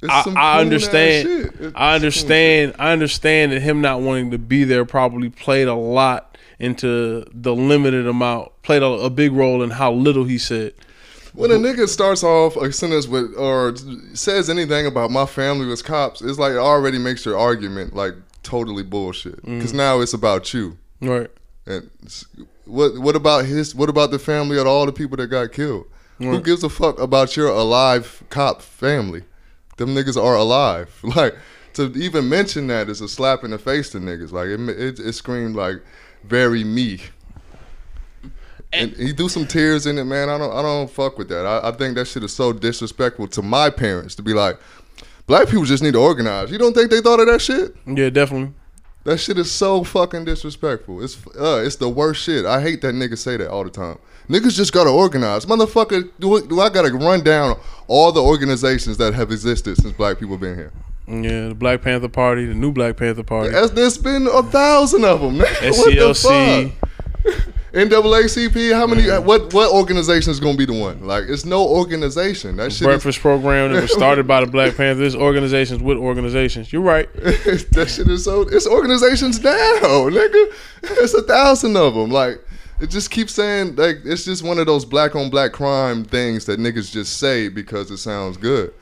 I, 0.09 0.33
I 0.37 0.61
understand. 0.61 1.73
I 1.77 1.95
understand. 1.95 2.75
I 2.79 2.93
understand 2.93 3.53
that 3.53 3.61
him 3.61 3.81
not 3.81 4.01
wanting 4.01 4.31
to 4.31 4.39
be 4.39 4.65
there 4.65 4.85
probably 4.85 5.29
played 5.29 5.69
a 5.69 5.75
lot 5.75 6.37
into 6.59 7.25
the 7.33 7.55
limited 7.55 8.07
amount, 8.07 8.51
played 8.63 8.83
a, 8.83 8.87
a 8.87 9.11
big 9.11 9.33
role 9.33 9.63
in 9.63 9.71
how 9.71 9.93
little 9.93 10.25
he 10.25 10.39
said. 10.39 10.73
When 11.35 11.51
a 11.51 11.55
nigga 11.55 11.89
starts 11.89 12.23
off 12.23 12.57
a 12.57 12.73
sentence 12.73 13.07
with 13.07 13.35
or 13.37 13.75
says 14.15 14.51
anything 14.51 14.87
about 14.87 15.11
my 15.11 15.27
family 15.27 15.67
was 15.67 15.83
cops, 15.83 16.23
it's 16.23 16.39
like 16.39 16.53
it 16.53 16.59
already 16.59 16.99
makes 16.99 17.25
your 17.25 17.39
argument 17.39 17.95
like 17.95 18.15
totally 18.43 18.83
bullshit. 18.83 19.43
Mm. 19.45 19.59
Because 19.59 19.73
now 19.73 20.01
it's 20.01 20.13
about 20.13 20.53
you. 20.53 20.77
Right. 21.01 21.31
And 21.67 21.91
what 22.65 22.99
what 22.99 23.17
about 23.17 23.45
his? 23.45 23.75
What 23.75 23.89
about 23.89 24.11
the 24.11 24.19
family 24.19 24.59
of 24.59 24.67
all 24.67 24.87
the 24.87 24.93
people 24.93 25.17
that 25.19 25.29
got 25.29 25.53
killed? 25.53 25.87
Who 26.19 26.41
gives 26.43 26.63
a 26.63 26.69
fuck 26.69 26.99
about 26.99 27.35
your 27.35 27.49
alive 27.49 28.23
cop 28.29 28.61
family? 28.61 29.25
Them 29.79 29.95
niggas 29.95 30.23
are 30.23 30.37
alive. 30.37 30.95
Like 31.17 31.35
to 31.75 31.93
even 31.95 32.29
mention 32.29 32.67
that 32.67 32.89
is 32.89 33.01
a 33.01 33.09
slap 33.09 33.45
in 33.45 33.53
the 33.53 33.59
face 33.59 33.91
to 33.91 33.99
niggas. 33.99 34.33
Like 34.33 34.49
it 34.49 34.61
it, 34.69 34.99
it 34.99 35.13
screamed 35.15 35.57
like 35.57 35.77
very 36.25 36.65
me. 36.65 37.01
And 38.73 38.93
he 38.93 39.13
threw 39.13 39.29
some 39.29 39.47
tears 39.47 39.87
in 39.87 39.99
it, 39.99 40.05
man. 40.05 40.29
I 40.29 40.39
don't, 40.39 40.53
I 40.53 40.63
don't 40.63 40.89
fuck 40.91 41.19
with 41.19 41.29
that. 41.31 41.45
I, 41.45 41.69
I 41.69 41.73
think 41.73 41.97
that 41.97 42.07
shit 42.07 42.23
is 42.23 42.33
so 42.33 42.53
disrespectful 42.53 43.27
to 43.29 43.43
my 43.43 43.69
parents 43.71 44.15
to 44.17 44.23
be 44.23 44.33
like, 44.33 44.59
black 45.27 45.49
people 45.49 45.65
just 45.65 45.83
need 45.83 45.95
to 45.95 46.01
organize. 46.01 46.51
You 46.53 46.59
don't 46.59 46.73
think 46.75 46.91
they 46.91 47.01
thought 47.01 47.19
of 47.21 47.27
that 47.27 47.41
shit? 47.41 47.75
Yeah, 47.87 48.11
definitely. 48.11 48.55
That 49.05 49.19
shit 49.19 49.39
is 49.39 49.51
so 49.51 49.83
fucking 49.83 50.25
disrespectful. 50.27 51.03
It's 51.03 51.17
uh, 51.29 51.63
it's 51.65 51.77
the 51.77 51.89
worst 51.89 52.23
shit. 52.23 52.45
I 52.45 52.61
hate 52.61 52.83
that 52.83 52.95
niggas 52.95 53.19
say 53.19 53.39
that 53.39 53.49
all 53.51 53.65
the 53.65 53.71
time. 53.71 53.99
Niggas 54.29 54.55
just 54.55 54.73
gotta 54.73 54.91
organize, 54.91 55.47
motherfucker. 55.47 56.11
Do, 56.21 56.37
I- 56.37 56.47
do 56.47 56.61
I 56.61 56.69
gotta 56.69 56.93
run 56.93 57.25
down 57.25 57.59
all 57.89 58.13
the 58.13 58.23
organizations 58.23 58.99
that 58.99 59.15
have 59.15 59.33
existed 59.33 59.79
since 59.79 59.93
black 59.97 60.19
people 60.21 60.37
been 60.37 60.55
here? 60.57 60.73
Yeah, 61.09 61.49
the 61.49 61.55
Black 61.57 61.83
Panther 61.83 62.09
Party, 62.09 62.45
the 62.47 62.55
new 62.55 62.71
Black 62.71 62.97
Panther 62.97 63.25
Party, 63.25 63.53
As 63.53 63.73
there's 63.73 63.99
been 63.99 64.29
a 64.33 64.45
thousand 64.45 65.05
of 65.05 65.21
them. 65.21 65.39
what 65.39 65.51
the 65.59 66.15
fuck? 66.15 66.90
NAACP. 67.73 68.75
How 68.75 68.87
many? 68.87 69.09
What 69.09 69.53
what 69.55 69.73
organization 69.73 70.31
is 70.33 70.41
gonna 70.41 70.57
be 70.57 70.65
the 70.65 70.79
one? 70.79 71.07
Like 71.07 71.25
it's 71.29 71.45
no 71.45 71.67
organization. 71.67 72.57
That 72.57 72.73
shit. 72.73 72.83
Is, 72.83 72.87
breakfast 72.87 73.21
program 73.21 73.73
that 73.73 73.83
was 73.83 73.93
started 73.93 74.27
by 74.27 74.41
the 74.41 74.47
Black 74.51 74.77
Panthers, 74.77 75.15
organizations 75.15 75.83
with 75.83 75.99
organizations. 75.99 76.73
You're 76.73 76.83
right. 76.83 77.13
that 77.15 77.93
shit 77.95 78.09
is 78.09 78.25
so. 78.25 78.43
It's 78.43 78.67
organizations 78.67 79.41
now, 79.41 79.53
nigga. 79.53 80.53
It's 80.83 81.15
a 81.15 81.23
thousand 81.23 81.77
of 81.77 81.95
them. 81.95 82.11
Like 82.11 82.45
it 82.81 82.91
just 82.91 83.11
keeps 83.11 83.35
saying 83.35 83.77
like 83.77 83.99
it's 84.05 84.25
just 84.25 84.43
one 84.43 84.59
of 84.59 84.67
those 84.67 84.85
black 84.85 85.15
on 85.15 85.31
black 85.31 85.53
crime 85.53 86.05
things 86.05 86.47
that 86.47 86.59
niggas 86.59 86.91
just 86.91 87.19
say 87.19 87.49
because 87.49 87.91
it 87.91 87.99
sounds 87.99 88.37
good. 88.37 88.73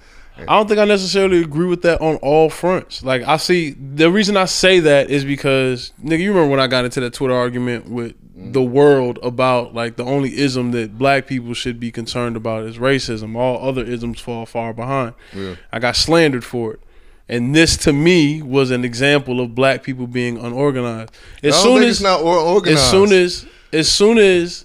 I 0.47 0.57
don't 0.57 0.69
think 0.69 0.79
I 0.79 0.85
necessarily 0.85 1.41
agree 1.41 1.67
with 1.67 1.83
that 1.83 2.01
on 2.01 2.17
all 2.17 2.51
fronts. 2.51 3.03
Like 3.03 3.23
I 3.23 3.37
see 3.39 3.71
the 3.71 4.11
reason 4.11 4.37
I 4.37 4.45
say 4.45 4.81
that 4.81 5.11
is 5.11 5.25
because 5.25 5.93
nigga, 6.03 6.21
you 6.21 6.31
remember 6.31 6.51
when 6.51 6.61
I 6.61 6.67
got 6.67 6.85
into 6.85 7.01
that 7.01 7.13
Twitter 7.13 7.35
argument 7.35 7.89
with 7.89 8.13
mm-hmm. 8.13 8.53
the 8.53 8.63
world 8.63 9.19
about 9.23 9.75
like 9.75 9.97
the 9.97 10.05
only 10.05 10.39
ism 10.39 10.71
that 10.73 10.97
black 10.97 11.27
people 11.27 11.55
should 11.55 11.81
be 11.81 11.91
concerned 11.91 12.37
about 12.37 12.65
is 12.65 12.79
racism. 12.79 13.37
All 13.37 13.67
other 13.67 13.85
isms 13.85 14.21
fall 14.21 14.47
far 14.47 14.73
behind. 14.73 15.15
Yeah. 15.35 15.57
I 15.73 15.79
got 15.79 15.97
slandered 15.97 16.45
for 16.45 16.75
it. 16.75 16.81
And 17.29 17.55
this 17.55 17.77
to 17.79 17.93
me 17.93 18.41
was 18.41 18.71
an 18.71 18.85
example 18.85 19.41
of 19.41 19.55
black 19.55 19.83
people 19.83 20.07
being 20.07 20.39
unorganized. 20.39 21.11
As 21.43 21.61
soon 21.61 21.83
as 21.83 21.97
it's 21.97 22.01
not 22.01 22.23
organized. 22.23 22.79
as 22.79 22.91
soon 22.91 23.13
as 23.13 23.47
as 23.73 23.91
soon 23.91 24.19
as 24.19 24.65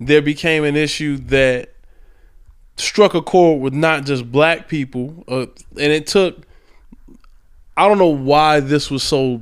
there 0.00 0.22
became 0.22 0.64
an 0.64 0.76
issue 0.76 1.18
that 1.18 1.70
struck 2.80 3.14
a 3.14 3.22
chord 3.22 3.60
with 3.60 3.74
not 3.74 4.04
just 4.04 4.30
black 4.30 4.68
people 4.68 5.24
uh, 5.28 5.40
and 5.42 5.92
it 5.92 6.06
took 6.06 6.46
i 7.76 7.86
don't 7.88 7.98
know 7.98 8.06
why 8.06 8.60
this 8.60 8.90
was 8.90 9.02
so 9.02 9.40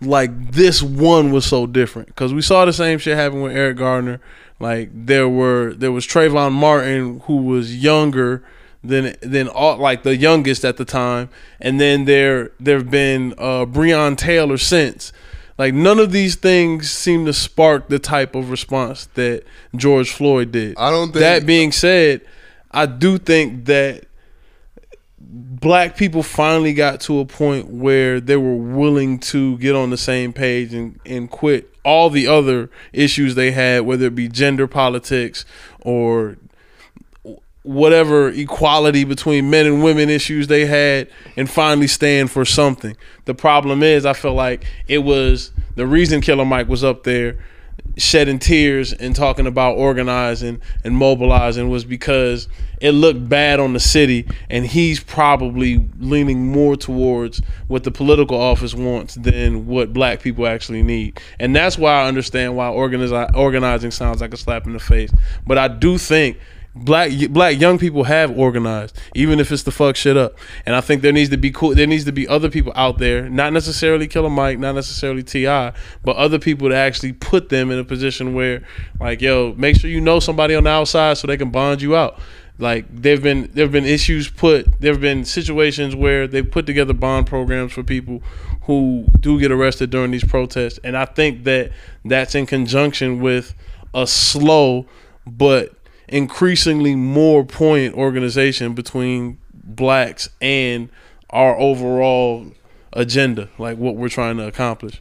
like 0.00 0.52
this 0.52 0.82
one 0.82 1.32
was 1.32 1.44
so 1.44 1.66
different. 1.66 2.08
Because 2.08 2.32
we 2.32 2.42
saw 2.42 2.64
the 2.64 2.72
same 2.72 2.98
shit 2.98 3.16
happen 3.16 3.42
with 3.42 3.56
Eric 3.56 3.78
Garner 3.78 4.20
like 4.60 4.90
there 4.92 5.28
were 5.28 5.74
there 5.74 5.92
was 5.92 6.06
Trayvon 6.06 6.52
martin 6.52 7.20
who 7.24 7.38
was 7.38 7.76
younger 7.76 8.44
than 8.82 9.16
than 9.20 9.48
all 9.48 9.76
like 9.76 10.02
the 10.02 10.16
youngest 10.16 10.64
at 10.64 10.76
the 10.76 10.84
time. 10.84 11.28
And 11.60 11.80
then 11.80 12.04
there 12.04 12.52
there 12.60 12.78
have 12.78 12.90
been 12.90 13.32
uh 13.38 13.66
Breonna 13.66 14.16
Taylor 14.16 14.58
since. 14.58 15.12
Like 15.58 15.74
none 15.74 15.98
of 15.98 16.12
these 16.12 16.36
things 16.36 16.90
seem 16.90 17.26
to 17.26 17.32
spark 17.32 17.88
the 17.88 17.98
type 17.98 18.36
of 18.36 18.50
response 18.50 19.06
that 19.14 19.42
George 19.74 20.12
Floyd 20.12 20.52
did. 20.52 20.76
I 20.78 20.90
don't 20.90 21.06
think- 21.06 21.20
that 21.20 21.44
being 21.46 21.72
said, 21.72 22.20
I 22.70 22.86
do 22.86 23.18
think 23.18 23.66
that 23.66 24.04
black 25.20 25.96
people 25.96 26.22
finally 26.22 26.72
got 26.72 27.00
to 27.02 27.20
a 27.20 27.24
point 27.24 27.68
where 27.68 28.20
they 28.20 28.36
were 28.36 28.56
willing 28.56 29.18
to 29.18 29.58
get 29.58 29.74
on 29.74 29.90
the 29.90 29.96
same 29.96 30.32
page 30.32 30.72
and, 30.72 30.98
and 31.04 31.30
quit 31.30 31.74
all 31.84 32.10
the 32.10 32.26
other 32.26 32.70
issues 32.92 33.34
they 33.34 33.50
had, 33.50 33.82
whether 33.82 34.06
it 34.06 34.14
be 34.14 34.28
gender 34.28 34.66
politics 34.66 35.44
or 35.80 36.36
whatever 37.62 38.28
equality 38.30 39.04
between 39.04 39.50
men 39.50 39.66
and 39.66 39.82
women 39.82 40.08
issues 40.08 40.46
they 40.46 40.64
had 40.64 41.08
and 41.36 41.50
finally 41.50 41.86
stand 41.86 42.30
for 42.30 42.44
something. 42.44 42.96
The 43.26 43.34
problem 43.34 43.82
is 43.82 44.06
I 44.06 44.14
felt 44.14 44.36
like 44.36 44.64
it 44.86 44.98
was 44.98 45.52
the 45.74 45.86
reason 45.86 46.20
Killer 46.20 46.46
Mike 46.46 46.68
was 46.68 46.82
up 46.82 47.04
there 47.04 47.38
shedding 47.98 48.38
tears 48.38 48.92
and 48.92 49.14
talking 49.14 49.46
about 49.46 49.76
organizing 49.76 50.60
and 50.84 50.96
mobilizing 50.96 51.68
was 51.68 51.84
because 51.84 52.48
it 52.80 52.92
looked 52.92 53.28
bad 53.28 53.58
on 53.58 53.72
the 53.72 53.80
city 53.80 54.26
and 54.48 54.64
he's 54.64 55.00
probably 55.00 55.84
leaning 55.98 56.50
more 56.50 56.76
towards 56.76 57.42
what 57.66 57.84
the 57.84 57.90
political 57.90 58.40
office 58.40 58.74
wants 58.74 59.16
than 59.16 59.66
what 59.66 59.92
black 59.92 60.22
people 60.22 60.46
actually 60.46 60.82
need. 60.82 61.20
And 61.40 61.54
that's 61.54 61.76
why 61.76 62.02
I 62.02 62.06
understand 62.06 62.56
why 62.56 62.68
organizi- 62.68 63.34
organizing 63.34 63.90
sounds 63.90 64.20
like 64.20 64.32
a 64.32 64.36
slap 64.36 64.66
in 64.66 64.72
the 64.72 64.78
face. 64.78 65.12
But 65.46 65.58
I 65.58 65.68
do 65.68 65.98
think 65.98 66.38
black 66.74 67.10
black 67.30 67.58
young 67.58 67.76
people 67.76 68.04
have 68.04 68.36
organized 68.38 68.96
even 69.14 69.40
if 69.40 69.50
it's 69.50 69.64
to 69.64 69.70
fuck 69.70 69.96
shit 69.96 70.16
up. 70.16 70.38
And 70.64 70.76
i 70.76 70.80
think 70.80 71.02
there 71.02 71.12
needs 71.12 71.30
to 71.30 71.36
be 71.36 71.50
cool 71.50 71.74
there 71.74 71.86
needs 71.86 72.04
to 72.04 72.12
be 72.12 72.28
other 72.28 72.50
people 72.50 72.72
out 72.76 72.98
there 72.98 73.28
not 73.28 73.52
necessarily 73.52 74.06
killer 74.06 74.30
mike 74.30 74.58
not 74.58 74.74
necessarily 74.74 75.22
T.I. 75.22 75.72
but 76.04 76.16
other 76.16 76.38
people 76.38 76.68
to 76.68 76.76
actually 76.76 77.12
put 77.12 77.48
them 77.48 77.70
in 77.70 77.78
a 77.78 77.84
position 77.84 78.34
where 78.34 78.62
like 79.00 79.20
yo 79.20 79.54
make 79.56 79.76
sure 79.76 79.90
you 79.90 80.00
know 80.00 80.20
somebody 80.20 80.54
on 80.54 80.64
the 80.64 80.70
outside 80.70 81.18
so 81.18 81.26
they 81.26 81.36
can 81.36 81.50
bond 81.50 81.82
you 81.82 81.96
out. 81.96 82.18
Like 82.58 82.86
there've 82.90 83.22
been 83.22 83.50
there've 83.54 83.70
been 83.70 83.84
issues 83.84 84.28
put 84.28 84.80
there've 84.80 85.00
been 85.00 85.24
situations 85.24 85.94
where 85.94 86.26
they 86.26 86.42
put 86.42 86.66
together 86.66 86.92
bond 86.92 87.26
programs 87.26 87.72
for 87.72 87.84
people 87.84 88.22
who 88.62 89.06
do 89.20 89.38
get 89.38 89.52
arrested 89.52 89.90
during 89.90 90.10
these 90.10 90.24
protests. 90.24 90.80
And 90.82 90.96
i 90.96 91.04
think 91.04 91.44
that 91.44 91.70
that's 92.04 92.34
in 92.34 92.46
conjunction 92.46 93.20
with 93.20 93.54
a 93.94 94.06
slow 94.06 94.86
but 95.24 95.77
increasingly 96.08 96.94
more 96.94 97.44
poignant 97.44 97.94
organization 97.96 98.74
between 98.74 99.38
blacks 99.52 100.28
and 100.40 100.88
our 101.30 101.58
overall 101.58 102.46
agenda, 102.92 103.48
like 103.58 103.76
what 103.78 103.96
we're 103.96 104.08
trying 104.08 104.36
to 104.38 104.46
accomplish. 104.46 105.00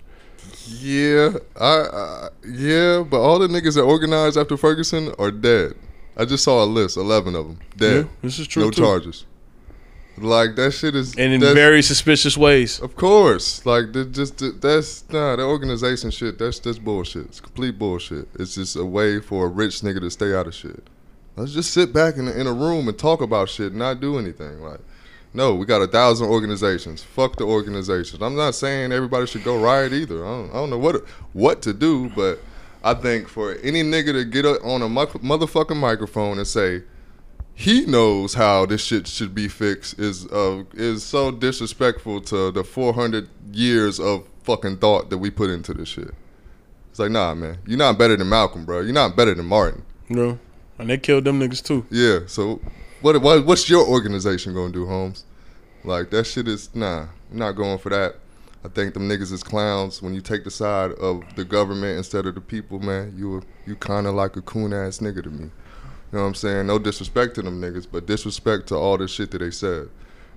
Yeah, 0.67 1.31
I, 1.59 1.65
I 1.65 2.29
yeah, 2.45 3.03
but 3.09 3.19
all 3.21 3.39
the 3.39 3.47
niggas 3.47 3.75
that 3.75 3.83
organized 3.83 4.37
after 4.37 4.57
Ferguson 4.57 5.13
are 5.17 5.31
dead. 5.31 5.73
I 6.17 6.25
just 6.25 6.43
saw 6.43 6.63
a 6.63 6.65
list, 6.65 6.97
eleven 6.97 7.35
of 7.35 7.47
them 7.47 7.59
dead. 7.77 8.05
Yeah, 8.05 8.11
this 8.21 8.39
is 8.39 8.47
true, 8.47 8.63
No 8.63 8.71
too. 8.71 8.81
charges. 8.81 9.25
Like 10.17 10.55
that 10.55 10.71
shit 10.71 10.95
is 10.95 11.13
And 11.15 11.31
in 11.31 11.41
very 11.41 11.83
suspicious 11.83 12.35
ways. 12.35 12.79
Of 12.79 12.95
course, 12.95 13.63
like 13.65 13.91
just 14.11 14.39
that's 14.61 15.07
nah, 15.09 15.35
the 15.35 15.43
organization 15.43 16.09
shit. 16.09 16.39
That's 16.39 16.59
that's 16.59 16.79
bullshit. 16.79 17.25
It's 17.27 17.39
complete 17.39 17.77
bullshit. 17.77 18.27
It's 18.33 18.55
just 18.55 18.75
a 18.75 18.85
way 18.85 19.21
for 19.21 19.45
a 19.45 19.47
rich 19.47 19.81
nigga 19.81 19.99
to 20.01 20.09
stay 20.09 20.33
out 20.35 20.47
of 20.47 20.55
shit. 20.55 20.83
Let's 21.37 21.53
just 21.53 21.71
sit 21.71 21.93
back 21.93 22.17
in, 22.17 22.27
in 22.27 22.47
a 22.47 22.53
room 22.53 22.87
and 22.87 22.97
talk 22.97 23.21
about 23.21 23.47
shit, 23.47 23.67
and 23.67 23.77
not 23.77 24.01
do 24.01 24.17
anything. 24.17 24.61
Like, 24.61 24.79
no, 25.35 25.53
we 25.53 25.67
got 25.67 25.83
a 25.83 25.87
thousand 25.87 26.27
organizations. 26.27 27.03
Fuck 27.03 27.35
the 27.35 27.43
organizations. 27.43 28.23
I'm 28.23 28.35
not 28.35 28.55
saying 28.55 28.91
everybody 28.91 29.27
should 29.27 29.43
go 29.43 29.61
riot 29.61 29.93
either. 29.93 30.25
I 30.25 30.29
don't, 30.29 30.49
I 30.49 30.53
don't 30.53 30.71
know 30.71 30.79
what 30.79 31.05
what 31.33 31.61
to 31.61 31.73
do, 31.73 32.09
but 32.09 32.39
I 32.83 32.95
think 32.95 33.27
for 33.27 33.53
any 33.61 33.83
nigga 33.83 34.13
to 34.13 34.25
get 34.25 34.45
on 34.45 34.81
a 34.81 34.87
motherfucking 34.87 35.77
microphone 35.77 36.39
and 36.39 36.47
say 36.47 36.83
he 37.53 37.85
knows 37.85 38.33
how 38.33 38.65
this 38.65 38.83
shit 38.83 39.07
should 39.07 39.35
be 39.35 39.47
fixed 39.47 39.99
is 39.99 40.25
uh, 40.27 40.63
is 40.73 41.03
so 41.03 41.29
disrespectful 41.29 42.21
to 42.21 42.51
the 42.51 42.63
400 42.63 43.29
years 43.51 43.99
of 43.99 44.27
fucking 44.41 44.77
thought 44.77 45.11
that 45.11 45.19
we 45.19 45.29
put 45.29 45.51
into 45.51 45.73
this 45.73 45.89
shit. 45.89 46.15
It's 46.89 46.99
like, 46.99 47.11
nah, 47.11 47.35
man, 47.35 47.59
you're 47.67 47.77
not 47.77 47.99
better 47.99 48.15
than 48.17 48.27
Malcolm, 48.27 48.65
bro. 48.65 48.79
You're 48.79 48.93
not 48.93 49.15
better 49.15 49.35
than 49.35 49.45
Martin. 49.45 49.83
No. 50.09 50.39
And 50.79 50.89
they 50.89 50.97
killed 50.97 51.23
them 51.23 51.39
niggas 51.39 51.63
too. 51.63 51.85
Yeah. 51.89 52.19
So 52.27 52.61
what, 53.01 53.21
what 53.21 53.45
what's 53.45 53.69
your 53.69 53.87
organization 53.87 54.53
gonna 54.53 54.73
do, 54.73 54.85
Holmes? 54.85 55.25
Like 55.83 56.09
that 56.11 56.25
shit 56.25 56.47
is 56.47 56.73
nah. 56.75 57.07
I'm 57.31 57.37
not 57.37 57.53
going 57.53 57.77
for 57.77 57.89
that. 57.89 58.15
I 58.63 58.69
think 58.69 58.93
them 58.93 59.07
niggas 59.07 59.31
is 59.31 59.43
clowns. 59.43 60.01
When 60.01 60.13
you 60.13 60.21
take 60.21 60.43
the 60.43 60.51
side 60.51 60.91
of 60.93 61.23
the 61.35 61.45
government 61.45 61.97
instead 61.97 62.25
of 62.25 62.35
the 62.35 62.41
people, 62.41 62.79
man, 62.79 63.13
you 63.17 63.41
you 63.65 63.75
kind 63.75 64.07
of 64.07 64.15
like 64.15 64.35
a 64.35 64.41
coon 64.41 64.73
ass 64.73 64.99
nigga 64.99 65.23
to 65.23 65.29
me. 65.29 65.43
You 65.43 66.17
know 66.17 66.21
what 66.21 66.27
I'm 66.27 66.35
saying? 66.35 66.67
No 66.67 66.79
disrespect 66.79 67.35
to 67.35 67.41
them 67.41 67.61
niggas, 67.61 67.87
but 67.91 68.05
disrespect 68.05 68.67
to 68.67 68.75
all 68.75 68.97
the 68.97 69.07
shit 69.07 69.31
that 69.31 69.39
they 69.39 69.51
said. 69.51 69.69
You 69.69 69.89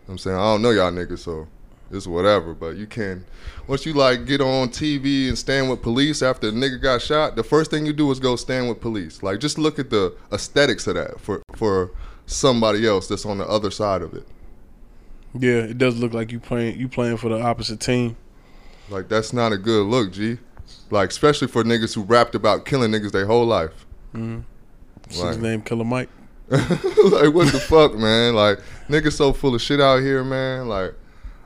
know 0.08 0.12
I'm 0.12 0.18
saying 0.18 0.36
I 0.36 0.40
don't 0.40 0.62
know 0.62 0.70
y'all 0.70 0.90
niggas, 0.90 1.20
so 1.20 1.46
it's 1.90 2.06
whatever. 2.06 2.54
But 2.54 2.76
you 2.76 2.86
can, 2.86 3.24
once 3.66 3.86
you 3.86 3.92
like 3.92 4.26
get 4.26 4.40
on 4.40 4.68
TV 4.68 5.28
and 5.28 5.38
stand 5.38 5.70
with 5.70 5.82
police 5.82 6.22
after 6.22 6.48
a 6.48 6.52
nigga 6.52 6.80
got 6.80 7.02
shot, 7.02 7.36
the 7.36 7.44
first 7.44 7.70
thing 7.70 7.86
you 7.86 7.92
do 7.92 8.10
is 8.10 8.20
go 8.20 8.36
stand 8.36 8.68
with 8.68 8.80
police. 8.80 9.22
Like 9.22 9.40
just 9.40 9.58
look 9.58 9.78
at 9.78 9.90
the 9.90 10.14
aesthetics 10.32 10.86
of 10.86 10.94
that 10.94 11.20
for 11.20 11.42
for 11.54 11.90
somebody 12.26 12.86
else 12.86 13.08
that's 13.08 13.26
on 13.26 13.38
the 13.38 13.46
other 13.46 13.70
side 13.70 14.02
of 14.02 14.14
it. 14.14 14.26
Yeah, 15.38 15.58
it 15.58 15.78
does 15.78 15.98
look 15.98 16.12
like 16.12 16.32
you 16.32 16.40
playing 16.40 16.78
you 16.78 16.88
playing 16.88 17.16
for 17.16 17.28
the 17.28 17.40
opposite 17.40 17.80
team. 17.80 18.16
Like 18.88 19.08
that's 19.08 19.32
not 19.32 19.52
a 19.52 19.58
good 19.58 19.86
look, 19.86 20.12
G. 20.12 20.38
Like 20.90 21.10
especially 21.10 21.48
for 21.48 21.62
niggas 21.62 21.94
who 21.94 22.02
rapped 22.02 22.34
about 22.34 22.64
killing 22.64 22.90
niggas 22.90 23.12
their 23.12 23.26
whole 23.26 23.46
life. 23.46 23.86
Mm-hmm. 24.14 24.40
Like- 25.20 25.28
his 25.28 25.38
name? 25.38 25.62
Killer 25.62 25.84
Mike. 25.84 26.08
like 26.50 27.32
what 27.32 27.52
the 27.52 27.62
fuck, 27.64 27.94
man? 27.94 28.34
Like 28.34 28.58
niggas 28.88 29.12
so 29.12 29.32
full 29.32 29.54
of 29.54 29.62
shit 29.62 29.80
out 29.80 30.00
here, 30.00 30.24
man. 30.24 30.68
Like 30.68 30.94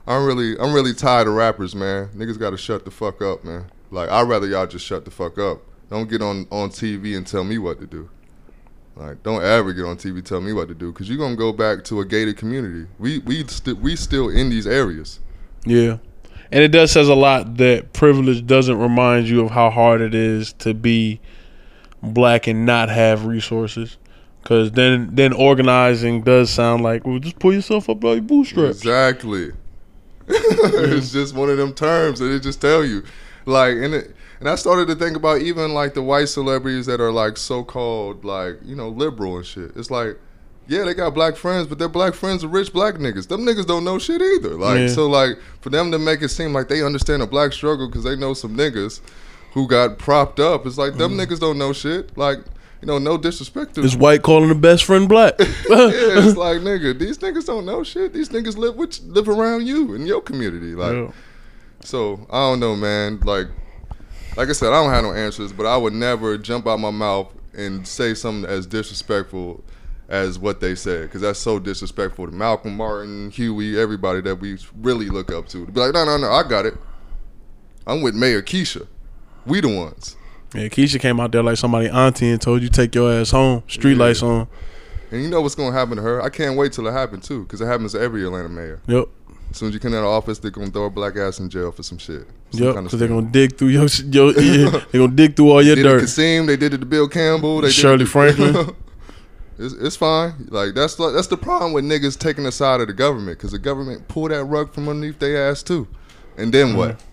I'm 0.07 0.25
really 0.25 0.57
I'm 0.59 0.73
really 0.73 0.93
tired 0.93 1.27
of 1.27 1.33
rappers, 1.33 1.75
man. 1.75 2.09
Niggas 2.09 2.37
gotta 2.37 2.57
shut 2.57 2.85
the 2.85 2.91
fuck 2.91 3.21
up, 3.21 3.43
man. 3.43 3.69
Like 3.91 4.09
I'd 4.09 4.27
rather 4.27 4.47
y'all 4.47 4.67
just 4.67 4.85
shut 4.85 5.05
the 5.05 5.11
fuck 5.11 5.37
up. 5.37 5.61
Don't 5.89 6.09
get 6.09 6.21
on 6.21 6.47
on 6.51 6.69
TV 6.69 7.17
and 7.17 7.25
tell 7.25 7.43
me 7.43 7.57
what 7.57 7.79
to 7.79 7.87
do. 7.87 8.09
Like 8.95 9.23
don't 9.23 9.43
ever 9.43 9.73
get 9.73 9.85
on 9.85 9.97
TV 9.97 10.17
and 10.17 10.25
tell 10.25 10.41
me 10.41 10.53
what 10.53 10.67
to 10.67 10.75
do, 10.75 10.91
cause 10.93 11.09
you're 11.09 11.17
gonna 11.17 11.35
go 11.35 11.51
back 11.51 11.83
to 11.85 11.99
a 11.99 12.05
gated 12.05 12.37
community. 12.37 12.87
We 12.99 13.19
we 13.19 13.45
st- 13.47 13.79
we 13.79 13.95
still 13.95 14.29
in 14.29 14.49
these 14.49 14.67
areas. 14.67 15.19
Yeah. 15.65 15.97
And 16.51 16.63
it 16.63 16.69
does 16.69 16.91
says 16.91 17.09
a 17.09 17.15
lot 17.15 17.57
that 17.57 17.91
privilege 17.91 18.45
doesn't 18.45 18.77
remind 18.77 19.27
you 19.27 19.43
of 19.43 19.51
how 19.51 19.71
hard 19.71 20.01
it 20.01 20.13
is 20.13 20.53
to 20.53 20.75
be 20.75 21.19
black 22.03 22.45
and 22.45 22.65
not 22.65 22.89
have 22.89 23.25
resources. 23.25 23.97
Cause 24.43 24.71
then 24.71 25.09
then 25.15 25.33
organizing 25.33 26.21
does 26.21 26.51
sound 26.51 26.83
like 26.83 27.05
well 27.05 27.17
just 27.17 27.39
pull 27.39 27.53
yourself 27.53 27.89
up 27.89 27.99
by 27.99 28.13
your 28.13 28.21
bootstraps. 28.21 28.77
Exactly. 28.77 29.51
it's 30.27 31.09
mm-hmm. 31.09 31.19
just 31.19 31.35
one 31.35 31.49
of 31.49 31.57
them 31.57 31.73
terms 31.73 32.19
that 32.19 32.31
it 32.31 32.41
just 32.41 32.61
tell 32.61 32.83
you, 32.83 33.03
like, 33.45 33.75
and 33.75 33.93
it, 33.93 34.15
and 34.39 34.49
I 34.49 34.55
started 34.55 34.87
to 34.87 34.95
think 34.95 35.15
about 35.15 35.41
even 35.41 35.73
like 35.73 35.93
the 35.93 36.01
white 36.01 36.29
celebrities 36.29 36.85
that 36.87 36.99
are 36.99 37.11
like 37.11 37.37
so 37.37 37.63
called 37.63 38.25
like 38.25 38.59
you 38.63 38.75
know 38.75 38.89
liberal 38.89 39.37
and 39.37 39.45
shit. 39.45 39.71
It's 39.75 39.91
like, 39.91 40.17
yeah, 40.67 40.83
they 40.83 40.93
got 40.93 41.13
black 41.13 41.35
friends, 41.35 41.67
but 41.67 41.79
their 41.79 41.89
black 41.89 42.13
friends 42.13 42.43
are 42.43 42.47
rich 42.47 42.73
black 42.73 42.95
niggas. 42.95 43.27
Them 43.27 43.45
niggas 43.45 43.67
don't 43.67 43.83
know 43.83 43.99
shit 43.99 44.21
either. 44.21 44.55
Like, 44.55 44.79
Yeah. 44.79 44.87
so 44.87 45.07
like 45.07 45.37
for 45.61 45.69
them 45.69 45.91
to 45.91 45.99
make 45.99 46.21
it 46.21 46.29
seem 46.29 46.53
like 46.53 46.67
they 46.67 46.83
understand 46.83 47.21
a 47.21 47.27
black 47.27 47.53
struggle 47.53 47.87
because 47.87 48.03
they 48.03 48.15
know 48.15 48.33
some 48.33 48.57
niggas 48.57 49.01
who 49.53 49.67
got 49.67 49.99
propped 49.99 50.39
up. 50.39 50.65
It's 50.65 50.77
like 50.77 50.97
them 50.97 51.11
mm-hmm. 51.11 51.21
niggas 51.21 51.39
don't 51.39 51.57
know 51.57 51.73
shit. 51.73 52.17
Like. 52.17 52.39
You 52.81 52.87
know, 52.87 52.97
no 52.99 53.17
disrespect 53.17 53.75
to 53.75 53.81
This 53.81 53.95
white 53.95 54.21
calling 54.21 54.49
the 54.49 54.55
best 54.55 54.83
friend 54.83 55.07
black. 55.09 55.35
yeah, 55.39 55.45
it's 55.69 56.37
like 56.37 56.57
nigga, 56.61 56.97
these 56.97 57.17
niggas 57.17 57.45
don't 57.47 57.65
know 57.65 57.83
shit. 57.83 58.13
These 58.13 58.29
niggas 58.29 58.57
live 58.57 58.75
with 58.75 58.99
live 59.03 59.27
around 59.29 59.65
you 59.65 59.93
in 59.95 60.05
your 60.05 60.21
community. 60.21 60.75
Like, 60.75 60.93
Yeah. 60.93 61.11
so 61.81 62.27
I 62.29 62.37
don't 62.39 62.59
know, 62.59 62.75
man. 62.75 63.19
Like, 63.21 63.47
like 64.37 64.49
I 64.49 64.51
said, 64.51 64.69
I 64.73 64.83
don't 64.83 64.91
have 64.91 65.03
no 65.03 65.13
answers, 65.13 65.51
but 65.53 65.65
I 65.65 65.77
would 65.77 65.93
never 65.93 66.37
jump 66.37 66.67
out 66.67 66.79
my 66.79 66.91
mouth 66.91 67.33
and 67.53 67.87
say 67.87 68.13
something 68.13 68.49
as 68.49 68.67
disrespectful 68.67 69.63
as 70.07 70.37
what 70.37 70.59
they 70.59 70.75
said, 70.75 71.03
because 71.03 71.21
that's 71.21 71.39
so 71.39 71.57
disrespectful 71.57 72.27
to 72.27 72.31
Malcolm, 72.31 72.75
Martin, 72.77 73.31
Huey, 73.31 73.79
everybody 73.79 74.21
that 74.21 74.35
we 74.35 74.57
really 74.81 75.07
look 75.09 75.31
up 75.31 75.47
to. 75.47 75.65
To 75.65 75.71
be 75.71 75.79
like, 75.79 75.93
no, 75.93 76.05
no, 76.05 76.17
no, 76.17 76.29
I 76.31 76.47
got 76.47 76.65
it. 76.67 76.75
I'm 77.87 78.01
with 78.01 78.13
Mayor 78.13 78.41
Keisha. 78.43 78.87
We 79.47 79.61
the 79.61 79.75
ones. 79.75 80.15
Yeah, 80.55 80.67
Keisha 80.67 80.99
came 80.99 81.19
out 81.19 81.31
there 81.31 81.43
like 81.43 81.57
somebody 81.57 81.89
auntie 81.89 82.29
and 82.29 82.41
told 82.41 82.61
you 82.61 82.69
take 82.69 82.93
your 82.95 83.11
ass 83.11 83.31
home. 83.31 83.63
Street 83.67 83.93
Yeah. 83.97 84.03
lights 84.05 84.23
on. 84.23 84.47
And 85.11 85.21
you 85.23 85.29
know 85.29 85.41
what's 85.41 85.55
gonna 85.55 85.71
happen 85.75 85.97
to 85.97 86.01
her? 86.01 86.21
I 86.21 86.29
can't 86.29 86.57
wait 86.57 86.73
till 86.73 86.87
it 86.87 86.91
happens 86.91 87.27
too, 87.27 87.43
because 87.43 87.61
it 87.61 87.65
happens 87.65 87.91
to 87.93 87.99
every 88.01 88.23
Atlanta 88.25 88.49
mayor. 88.49 88.79
Yep. 88.87 89.05
As 89.51 89.57
soon 89.57 89.67
as 89.69 89.73
you 89.73 89.79
come 89.79 89.93
out 89.93 89.99
of 89.99 90.05
office, 90.05 90.39
they're 90.39 90.51
gonna 90.51 90.71
throw 90.71 90.85
a 90.85 90.89
black 90.89 91.15
ass 91.15 91.39
in 91.39 91.49
jail 91.49 91.71
for 91.71 91.83
some 91.83 91.97
shit. 91.97 92.25
Some 92.51 92.63
Yep. 92.63 92.73
kind 92.73 92.77
of 92.77 92.83
Because 92.85 92.99
they're 92.99 93.07
gonna 93.07 93.27
dig 93.31 93.57
through 93.57 93.69
your, 93.69 93.85
your 94.11 94.33
they're 94.33 94.81
gonna 94.93 95.07
dig 95.09 95.35
through 95.35 95.51
all 95.51 95.61
your 95.61 95.75
They 95.75 95.83
did 95.83 95.89
it 95.89 95.93
dirt. 95.93 96.01
Kasim, 96.01 96.45
they 96.47 96.57
did 96.57 96.73
it 96.73 96.79
to 96.79 96.85
Bill 96.85 97.07
Campbell, 97.07 97.61
they 97.61 97.69
Shirley 97.69 97.99
did 97.99 98.01
it 98.01 98.05
to- 98.05 98.11
Franklin. 98.11 98.75
it's, 99.59 99.73
it's 99.75 99.95
fine. 99.95 100.47
Like 100.49 100.73
that's 100.73 100.95
that's 100.95 101.27
the 101.27 101.37
problem 101.37 101.73
with 101.73 101.85
niggas 101.85 102.17
taking 102.17 102.43
the 102.43 102.51
side 102.51 102.81
of 102.81 102.87
the 102.87 102.93
government, 102.93 103.37
because 103.37 103.51
the 103.51 103.59
government 103.59 104.07
pull 104.07 104.27
that 104.29 104.43
rug 104.45 104.73
from 104.73 104.89
underneath 104.89 105.19
their 105.19 105.49
ass 105.49 105.61
too. 105.63 105.87
And 106.37 106.53
then 106.53 106.69
mm-hmm. 106.69 106.77
what? 106.77 107.03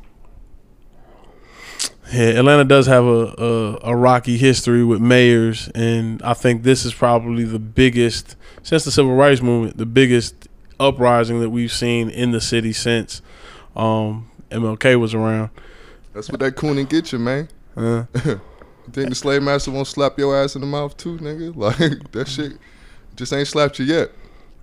Yeah, 2.12 2.38
Atlanta 2.38 2.64
does 2.64 2.86
have 2.86 3.04
a, 3.04 3.34
a 3.38 3.92
a 3.92 3.96
rocky 3.96 4.36
history 4.36 4.84
with 4.84 5.00
mayors, 5.00 5.68
and 5.74 6.22
I 6.22 6.34
think 6.34 6.62
this 6.62 6.84
is 6.84 6.92
probably 6.92 7.44
the 7.44 7.58
biggest 7.58 8.36
since 8.62 8.84
the 8.84 8.90
civil 8.90 9.14
rights 9.14 9.40
movement, 9.40 9.78
the 9.78 9.86
biggest 9.86 10.48
uprising 10.78 11.40
that 11.40 11.50
we've 11.50 11.72
seen 11.72 12.10
in 12.10 12.32
the 12.32 12.40
city 12.40 12.72
since 12.72 13.22
um, 13.74 14.30
MLK 14.50 15.00
was 15.00 15.14
around. 15.14 15.50
That's 16.12 16.28
what 16.28 16.40
that 16.40 16.56
cooning 16.56 16.88
get 16.88 17.12
you, 17.12 17.18
man. 17.18 17.48
Uh, 17.74 18.04
think 18.90 19.08
the 19.08 19.14
slave 19.14 19.42
master 19.42 19.70
won't 19.70 19.86
slap 19.86 20.18
your 20.18 20.36
ass 20.36 20.54
in 20.54 20.60
the 20.60 20.66
mouth 20.66 20.94
too, 20.96 21.16
nigga? 21.18 21.56
Like 21.56 22.12
that 22.12 22.28
shit 22.28 22.58
just 23.16 23.32
ain't 23.32 23.48
slapped 23.48 23.78
you 23.78 23.86
yet. 23.86 24.10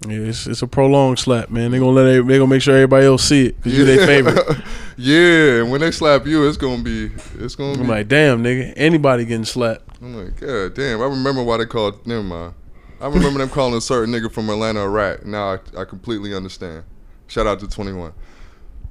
Yeah, 0.07 0.17
it's, 0.19 0.47
it's 0.47 0.61
a 0.61 0.67
prolonged 0.67 1.19
slap, 1.19 1.49
man. 1.49 1.71
They're 1.71 1.79
gonna 1.79 1.91
let 1.91 2.25
they 2.25 2.37
gonna 2.37 2.47
make 2.47 2.61
sure 2.61 2.73
everybody 2.73 3.05
else 3.05 3.23
see 3.23 3.47
it 3.47 3.57
because 3.57 3.77
you're 3.77 3.85
their 3.85 4.07
favorite. 4.07 4.57
yeah, 4.97 5.61
and 5.61 5.71
when 5.71 5.81
they 5.81 5.91
slap 5.91 6.25
you, 6.25 6.47
it's 6.47 6.57
gonna 6.57 6.81
be 6.81 7.11
it's 7.37 7.55
gonna 7.55 7.81
I'm 7.81 7.87
like, 7.87 8.07
damn, 8.07 8.41
nigga, 8.41 8.73
anybody 8.77 9.25
getting 9.25 9.43
slapped. 9.45 10.01
I'm 10.01 10.15
like, 10.15 10.39
God 10.39 10.73
damn, 10.73 11.01
I 11.01 11.05
remember 11.05 11.43
why 11.43 11.57
they 11.57 11.65
called 11.65 12.07
never 12.07 12.23
mind. 12.23 12.53
I 13.01 13.07
remember 13.07 13.39
them 13.39 13.49
calling 13.49 13.75
a 13.75 13.81
certain 13.81 14.13
nigga 14.13 14.31
from 14.31 14.49
Atlanta 14.49 14.81
a 14.81 14.89
rat. 14.89 15.25
Now 15.25 15.53
I, 15.53 15.81
I 15.81 15.85
completely 15.85 16.33
understand. 16.33 16.83
Shout 17.27 17.47
out 17.47 17.59
to 17.59 17.67
21. 17.67 18.13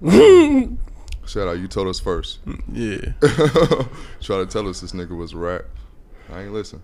Shout 1.26 1.48
out, 1.48 1.58
you 1.58 1.68
told 1.68 1.88
us 1.88 2.00
first. 2.00 2.38
Yeah, 2.72 2.96
Try 4.20 4.38
to 4.38 4.46
tell 4.46 4.68
us 4.68 4.80
this 4.80 4.92
nigga 4.92 5.16
was 5.16 5.32
a 5.32 5.38
rat. 5.38 5.64
I 6.32 6.42
ain't 6.42 6.52
listen. 6.52 6.82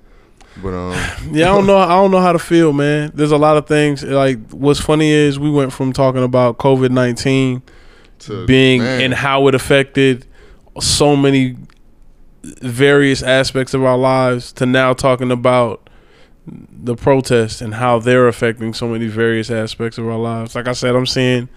But 0.62 0.74
um 0.74 0.92
yeah. 1.32 1.50
I 1.50 1.54
don't 1.54 1.66
know. 1.66 1.76
I 1.76 1.88
don't 1.88 2.10
know 2.10 2.20
how 2.20 2.32
to 2.32 2.38
feel, 2.38 2.72
man. 2.72 3.10
There's 3.14 3.32
a 3.32 3.38
lot 3.38 3.56
of 3.56 3.66
things. 3.66 4.02
Like, 4.02 4.50
what's 4.50 4.80
funny 4.80 5.10
is 5.10 5.38
we 5.38 5.50
went 5.50 5.72
from 5.72 5.92
talking 5.92 6.22
about 6.22 6.58
COVID 6.58 6.90
nineteen 6.90 7.62
to 8.20 8.46
being 8.46 8.82
man, 8.82 9.00
and 9.00 9.14
how 9.14 9.48
it 9.48 9.54
affected 9.54 10.26
so 10.80 11.16
many 11.16 11.56
various 12.42 13.22
aspects 13.22 13.74
of 13.74 13.84
our 13.84 13.96
lives 13.96 14.52
to 14.52 14.66
now 14.66 14.92
talking 14.92 15.30
about 15.30 15.88
the 16.46 16.94
protests 16.94 17.62
and 17.62 17.74
how 17.74 17.98
they're 17.98 18.28
affecting 18.28 18.74
so 18.74 18.86
many 18.86 19.06
various 19.06 19.50
aspects 19.50 19.96
of 19.96 20.06
our 20.06 20.18
lives. 20.18 20.54
Like 20.54 20.68
I 20.68 20.72
said, 20.72 20.94
I'm 20.94 21.06
seeing 21.06 21.48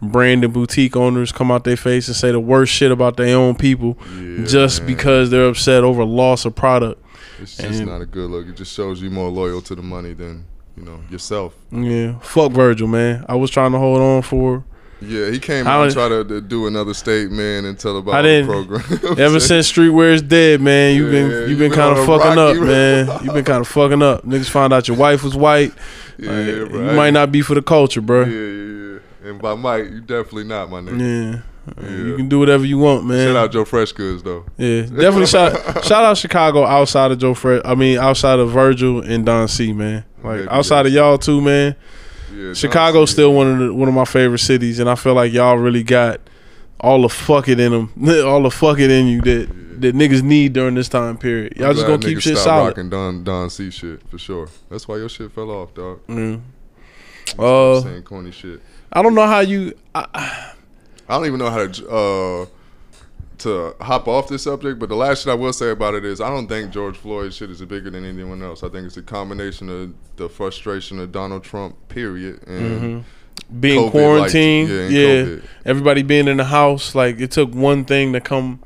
brand 0.00 0.44
and 0.44 0.52
boutique 0.52 0.94
owners 0.94 1.32
come 1.32 1.50
out 1.50 1.64
their 1.64 1.76
face 1.76 2.06
and 2.06 2.16
say 2.16 2.30
the 2.30 2.38
worst 2.40 2.72
shit 2.72 2.92
about 2.92 3.16
their 3.16 3.36
own 3.36 3.56
people 3.56 3.98
yeah, 4.14 4.44
just 4.44 4.80
man. 4.80 4.86
because 4.86 5.30
they're 5.30 5.48
upset 5.48 5.82
over 5.82 6.04
loss 6.04 6.44
of 6.44 6.54
product. 6.54 7.02
It's 7.40 7.56
just 7.56 7.80
and- 7.80 7.86
not 7.90 8.00
a 8.00 8.06
good 8.06 8.30
look. 8.30 8.46
It 8.48 8.56
just 8.56 8.72
shows 8.74 9.00
you 9.02 9.10
more 9.10 9.28
loyal 9.28 9.60
to 9.62 9.74
the 9.74 9.82
money 9.82 10.12
than, 10.14 10.44
you 10.76 10.82
know, 10.84 11.00
yourself. 11.10 11.54
Yeah, 11.70 12.18
fuck 12.20 12.52
Virgil, 12.52 12.88
man. 12.88 13.24
I 13.28 13.34
was 13.34 13.50
trying 13.50 13.72
to 13.72 13.78
hold 13.78 14.00
on 14.00 14.22
for 14.22 14.64
Yeah, 15.00 15.30
he 15.30 15.38
came 15.38 15.66
out 15.66 15.84
and 15.84 15.92
tried 15.92 16.08
to, 16.08 16.24
to 16.24 16.40
do 16.40 16.66
another 16.66 16.94
statement 16.94 17.66
and 17.66 17.78
tell 17.78 17.98
about 17.98 18.14
I 18.14 18.22
the 18.22 18.28
didn't- 18.28 18.46
program. 18.48 19.18
Ever 19.18 19.40
since 19.40 19.70
Streetwear 19.70 20.14
is 20.14 20.22
dead, 20.22 20.60
man, 20.62 20.96
you've 20.96 21.10
been 21.10 21.30
you've 21.30 21.50
you 21.50 21.56
been 21.56 21.70
been 21.70 21.78
kind 21.78 21.98
of 21.98 22.06
fucking 22.06 22.38
up, 22.38 22.56
man. 22.56 23.06
You've 23.24 23.34
been 23.34 23.44
kind 23.44 23.60
of 23.60 23.68
fucking 23.68 24.02
up. 24.02 24.22
Niggas 24.24 24.48
found 24.48 24.72
out 24.72 24.88
your 24.88 24.96
wife 24.96 25.22
was 25.22 25.36
white. 25.36 25.72
yeah, 26.18 26.30
Like, 26.32 26.70
bro. 26.70 26.90
you 26.90 26.96
might 26.96 27.10
not 27.10 27.30
be 27.30 27.42
for 27.42 27.54
the 27.54 27.62
culture, 27.62 28.00
bro. 28.00 28.24
Yeah, 28.24 28.30
yeah, 28.32 28.92
yeah. 29.24 29.30
And 29.30 29.42
by 29.42 29.54
Mike, 29.54 29.90
you 29.90 30.00
definitely 30.00 30.44
not, 30.44 30.70
my 30.70 30.80
nigga. 30.80 31.34
Yeah. 31.34 31.40
Yeah. 31.80 31.90
You 31.90 32.16
can 32.16 32.28
do 32.28 32.38
whatever 32.38 32.64
you 32.64 32.78
want, 32.78 33.04
man. 33.04 33.28
Shout 33.28 33.36
out 33.36 33.52
Joe 33.52 33.64
Fresh 33.64 33.92
Goods 33.92 34.22
though. 34.22 34.44
Yeah, 34.56 34.82
definitely 34.82 35.26
shout 35.26 35.52
shout 35.84 36.04
out 36.04 36.16
Chicago 36.16 36.64
outside 36.64 37.10
of 37.10 37.18
Joe 37.18 37.34
Fresh. 37.34 37.62
I 37.64 37.74
mean, 37.74 37.98
outside 37.98 38.38
of 38.38 38.50
Virgil 38.50 39.00
and 39.00 39.26
Don 39.26 39.48
C, 39.48 39.72
man. 39.72 40.04
Like 40.22 40.40
Yeah, 40.40 40.46
outside 40.50 40.86
of 40.86 40.92
y'all 40.92 41.18
too, 41.18 41.40
man. 41.40 41.76
Yeah, 42.34 42.54
Chicago's 42.54 43.10
still 43.10 43.32
one 43.32 43.52
of 43.52 43.58
the, 43.58 43.74
one 43.74 43.88
of 43.88 43.94
my 43.94 44.04
favorite 44.04 44.38
cities, 44.38 44.78
and 44.78 44.88
I 44.88 44.94
feel 44.94 45.14
like 45.14 45.32
y'all 45.32 45.56
really 45.56 45.82
got 45.82 46.20
all 46.80 47.02
the 47.02 47.08
fuck 47.08 47.48
it 47.48 47.58
in 47.58 47.72
them, 47.72 47.92
all 48.26 48.42
the 48.42 48.50
fuck 48.50 48.78
it 48.78 48.90
in 48.90 49.06
you 49.06 49.20
that 49.22 49.80
that 49.80 49.94
niggas 49.94 50.22
need 50.22 50.52
during 50.52 50.74
this 50.74 50.88
time 50.88 51.18
period. 51.18 51.56
Y'all 51.56 51.70
I'm 51.70 51.74
just 51.74 51.86
gonna 51.86 51.98
keep 51.98 52.20
shit 52.20 52.38
solid. 52.38 52.68
Rocking 52.68 52.90
Don 52.90 53.24
Don 53.24 53.50
C 53.50 53.70
shit 53.70 54.08
for 54.08 54.18
sure. 54.18 54.48
That's 54.70 54.86
why 54.86 54.96
your 54.96 55.08
shit 55.08 55.32
fell 55.32 55.50
off, 55.50 55.74
dog. 55.74 56.06
Mm. 56.06 56.40
Uh, 57.38 57.80
saying 57.80 58.02
corny 58.04 58.30
shit. 58.30 58.60
I 58.92 59.02
don't 59.02 59.14
know 59.14 59.26
how 59.26 59.40
you. 59.40 59.74
I, 59.94 60.52
I 61.08 61.16
don't 61.16 61.26
even 61.26 61.38
know 61.38 61.50
how 61.50 61.66
to 61.66 61.88
uh, 61.88 62.46
to 63.38 63.74
hop 63.80 64.08
off 64.08 64.28
this 64.28 64.42
subject, 64.44 64.78
but 64.78 64.88
the 64.88 64.96
last 64.96 65.22
shit 65.22 65.30
I 65.30 65.34
will 65.34 65.52
say 65.52 65.70
about 65.70 65.94
it 65.94 66.04
is 66.04 66.20
I 66.20 66.28
don't 66.30 66.48
think 66.48 66.72
George 66.72 66.96
Floyd 66.96 67.32
shit 67.34 67.50
is 67.50 67.60
bigger 67.64 67.90
than 67.90 68.04
anyone 68.04 68.42
else. 68.42 68.62
I 68.62 68.68
think 68.68 68.86
it's 68.86 68.96
a 68.96 69.02
combination 69.02 69.68
of 69.68 69.94
the 70.16 70.28
frustration 70.28 70.98
of 70.98 71.12
Donald 71.12 71.44
Trump, 71.44 71.76
period, 71.88 72.42
and 72.46 73.04
Mm-hmm. 73.46 73.60
being 73.60 73.80
COVID, 73.80 73.84
like, 73.84 73.92
quarantined, 73.92 74.92
yeah, 74.92 75.22
yeah, 75.22 75.36
everybody 75.64 76.02
being 76.02 76.28
in 76.28 76.38
the 76.38 76.44
house. 76.44 76.94
Like 76.94 77.20
it 77.20 77.30
took 77.30 77.54
one 77.54 77.84
thing 77.84 78.12
to 78.14 78.20
come 78.20 78.60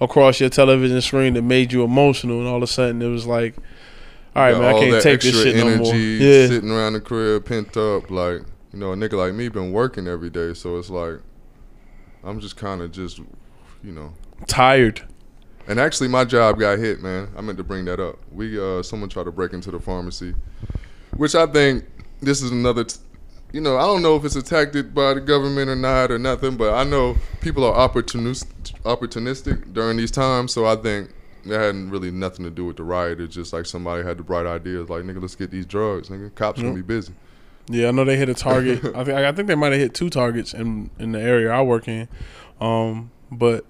across 0.00 0.40
your 0.40 0.50
television 0.50 1.00
screen 1.00 1.34
that 1.34 1.42
made 1.42 1.72
you 1.72 1.84
emotional, 1.84 2.38
and 2.40 2.48
all 2.48 2.56
of 2.56 2.62
a 2.64 2.66
sudden 2.66 3.00
it 3.00 3.08
was 3.08 3.26
like, 3.26 3.56
all 4.36 4.42
right, 4.42 4.58
man, 4.58 4.74
I 4.74 4.78
can't 4.78 4.90
that 4.92 5.02
take 5.02 5.20
this 5.20 5.40
shit 5.42 5.56
no 5.56 5.76
more. 5.76 5.94
Yeah, 5.94 6.48
sitting 6.48 6.70
around 6.70 6.94
the 6.94 7.00
crib, 7.00 7.46
pent 7.46 7.76
up. 7.76 8.10
Like 8.10 8.42
you 8.72 8.78
know, 8.78 8.92
a 8.92 8.96
nigga 8.96 9.14
like 9.14 9.32
me 9.34 9.48
been 9.48 9.72
working 9.72 10.06
every 10.06 10.30
day, 10.30 10.54
so 10.54 10.76
it's 10.78 10.90
like 10.90 11.20
I'm 12.28 12.40
just 12.40 12.56
kind 12.56 12.82
of 12.82 12.92
just, 12.92 13.18
you 13.82 13.92
know. 13.92 14.12
tired. 14.46 15.02
And 15.66 15.78
actually, 15.78 16.08
my 16.08 16.24
job 16.24 16.58
got 16.58 16.78
hit, 16.78 17.02
man. 17.02 17.28
I 17.36 17.40
meant 17.40 17.58
to 17.58 17.64
bring 17.64 17.84
that 17.86 18.00
up. 18.00 18.18
We 18.32 18.58
uh, 18.58 18.82
someone 18.82 19.10
tried 19.10 19.24
to 19.24 19.32
break 19.32 19.52
into 19.52 19.70
the 19.70 19.78
pharmacy, 19.78 20.34
which 21.16 21.34
I 21.34 21.46
think 21.46 21.84
this 22.20 22.42
is 22.42 22.50
another. 22.50 22.84
T- 22.84 23.00
you 23.52 23.60
know, 23.60 23.76
I 23.76 23.82
don't 23.82 24.02
know 24.02 24.16
if 24.16 24.24
it's 24.24 24.36
attacked 24.36 24.74
by 24.94 25.14
the 25.14 25.20
government 25.20 25.70
or 25.70 25.76
not 25.76 26.10
or 26.10 26.18
nothing, 26.18 26.56
but 26.56 26.74
I 26.74 26.84
know 26.84 27.16
people 27.40 27.64
are 27.64 27.74
opportunist, 27.74 28.46
opportunistic 28.84 29.72
during 29.72 29.96
these 29.96 30.10
times. 30.10 30.52
So 30.52 30.66
I 30.66 30.76
think 30.76 31.10
it 31.44 31.52
hadn't 31.52 31.90
really 31.90 32.10
nothing 32.10 32.44
to 32.44 32.50
do 32.50 32.66
with 32.66 32.76
the 32.76 32.84
riot. 32.84 33.20
It's 33.20 33.34
just 33.34 33.52
like 33.52 33.64
somebody 33.66 34.04
had 34.04 34.18
the 34.18 34.22
bright 34.22 34.46
idea, 34.46 34.82
like 34.82 35.04
nigga, 35.04 35.20
let's 35.20 35.34
get 35.34 35.50
these 35.50 35.66
drugs. 35.66 36.08
Nigga, 36.08 36.34
cops 36.34 36.60
gonna 36.60 36.74
be 36.74 36.82
busy. 36.82 37.14
Yeah, 37.68 37.88
I 37.88 37.90
know 37.90 38.04
they 38.04 38.16
hit 38.16 38.28
a 38.28 38.34
target. 38.34 38.84
I 38.96 39.04
think 39.04 39.18
I 39.18 39.32
think 39.32 39.48
they 39.48 39.54
might 39.54 39.72
have 39.72 39.80
hit 39.80 39.94
two 39.94 40.10
targets 40.10 40.54
in 40.54 40.90
in 40.98 41.12
the 41.12 41.20
area 41.20 41.50
I 41.50 41.60
work 41.62 41.88
in. 41.88 42.08
Um, 42.60 43.10
but 43.30 43.64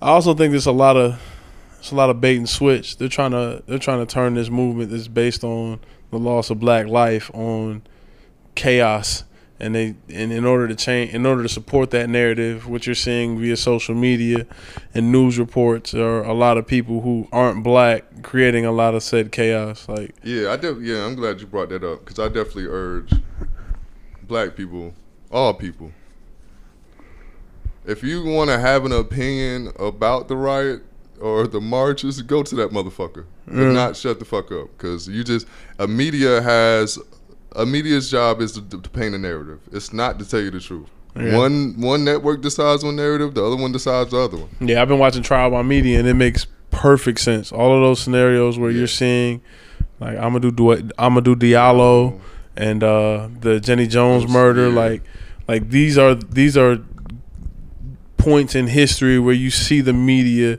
I 0.00 0.08
also 0.08 0.34
think 0.34 0.52
there's 0.52 0.66
a 0.66 0.72
lot 0.72 0.96
of 0.96 1.20
it's 1.78 1.90
a 1.90 1.94
lot 1.94 2.10
of 2.10 2.20
bait 2.20 2.36
and 2.36 2.48
switch. 2.48 2.96
They're 2.96 3.08
trying 3.08 3.32
to 3.32 3.62
they're 3.66 3.78
trying 3.78 4.04
to 4.04 4.12
turn 4.12 4.34
this 4.34 4.48
movement 4.48 4.90
that's 4.90 5.08
based 5.08 5.44
on 5.44 5.80
the 6.10 6.18
loss 6.18 6.50
of 6.50 6.60
black 6.60 6.86
life 6.86 7.30
on 7.34 7.82
chaos. 8.54 9.24
And 9.60 9.74
they 9.74 9.94
and 10.12 10.32
in 10.32 10.44
order 10.44 10.66
to 10.66 10.74
change 10.74 11.14
in 11.14 11.24
order 11.24 11.42
to 11.42 11.48
support 11.48 11.90
that 11.90 12.08
narrative, 12.10 12.68
what 12.68 12.86
you're 12.86 12.94
seeing 12.94 13.38
via 13.38 13.56
social 13.56 13.94
media 13.94 14.46
and 14.94 15.12
news 15.12 15.38
reports 15.38 15.94
are 15.94 16.24
a 16.24 16.34
lot 16.34 16.58
of 16.58 16.66
people 16.66 17.02
who 17.02 17.28
aren't 17.30 17.62
black 17.62 18.22
creating 18.22 18.66
a 18.66 18.72
lot 18.72 18.94
of 18.94 19.02
said 19.02 19.30
chaos. 19.30 19.88
Like 19.88 20.14
Yeah, 20.24 20.50
I 20.50 20.56
def- 20.56 20.82
yeah, 20.82 21.06
I'm 21.06 21.14
glad 21.14 21.40
you 21.40 21.46
brought 21.46 21.68
that 21.68 21.84
up 21.84 22.00
because 22.00 22.18
I 22.18 22.26
definitely 22.26 22.66
urge 22.66 23.12
black 24.26 24.56
people, 24.56 24.92
all 25.30 25.54
people, 25.54 25.92
if 27.86 28.02
you 28.02 28.24
want 28.24 28.50
to 28.50 28.58
have 28.58 28.84
an 28.84 28.92
opinion 28.92 29.72
about 29.78 30.28
the 30.28 30.36
riot 30.36 30.82
or 31.20 31.46
the 31.46 31.60
marches, 31.60 32.20
go 32.22 32.42
to 32.42 32.54
that 32.56 32.70
motherfucker. 32.70 33.24
Mm. 33.48 33.74
not, 33.74 33.96
shut 33.96 34.18
the 34.18 34.24
fuck 34.24 34.50
up 34.52 34.68
because 34.76 35.06
you 35.06 35.22
just 35.22 35.46
a 35.78 35.86
media 35.86 36.40
has 36.40 36.98
a 37.54 37.64
media's 37.66 38.10
job 38.10 38.40
is 38.40 38.52
to, 38.52 38.62
to 38.62 38.90
paint 38.90 39.14
a 39.14 39.18
narrative. 39.18 39.60
It's 39.72 39.92
not 39.92 40.18
to 40.18 40.28
tell 40.28 40.40
you 40.40 40.50
the 40.50 40.60
truth. 40.60 40.88
Yeah. 41.16 41.36
One 41.38 41.80
one 41.80 42.04
network 42.04 42.40
decides 42.42 42.82
one 42.84 42.96
narrative, 42.96 43.34
the 43.34 43.44
other 43.44 43.56
one 43.56 43.70
decides 43.72 44.10
the 44.10 44.18
other 44.18 44.36
one. 44.38 44.48
Yeah, 44.60 44.82
I've 44.82 44.88
been 44.88 44.98
watching 44.98 45.22
Trial 45.22 45.50
by 45.50 45.62
Media, 45.62 45.98
and 45.98 46.08
it 46.08 46.14
makes 46.14 46.46
perfect 46.70 47.20
sense. 47.20 47.52
All 47.52 47.72
of 47.74 47.80
those 47.82 48.00
scenarios 48.00 48.58
where 48.58 48.70
Yeah. 48.70 48.78
you're 48.78 48.86
seeing, 48.88 49.40
like 50.00 50.16
Amadou 50.18 50.54
du- 50.56 50.88
Amadou 50.98 51.36
Diallo 51.36 52.18
and 52.56 52.82
uh, 52.82 53.28
the 53.40 53.60
Jenny 53.60 53.86
Jones 53.86 54.26
murder, 54.28 54.68
yeah. 54.70 54.74
like, 54.74 55.02
like 55.46 55.70
these 55.70 55.96
are 55.96 56.14
these 56.16 56.56
are 56.56 56.78
points 58.16 58.54
in 58.54 58.66
history 58.68 59.18
where 59.18 59.34
you 59.34 59.50
see 59.50 59.80
the 59.80 59.92
media 59.92 60.58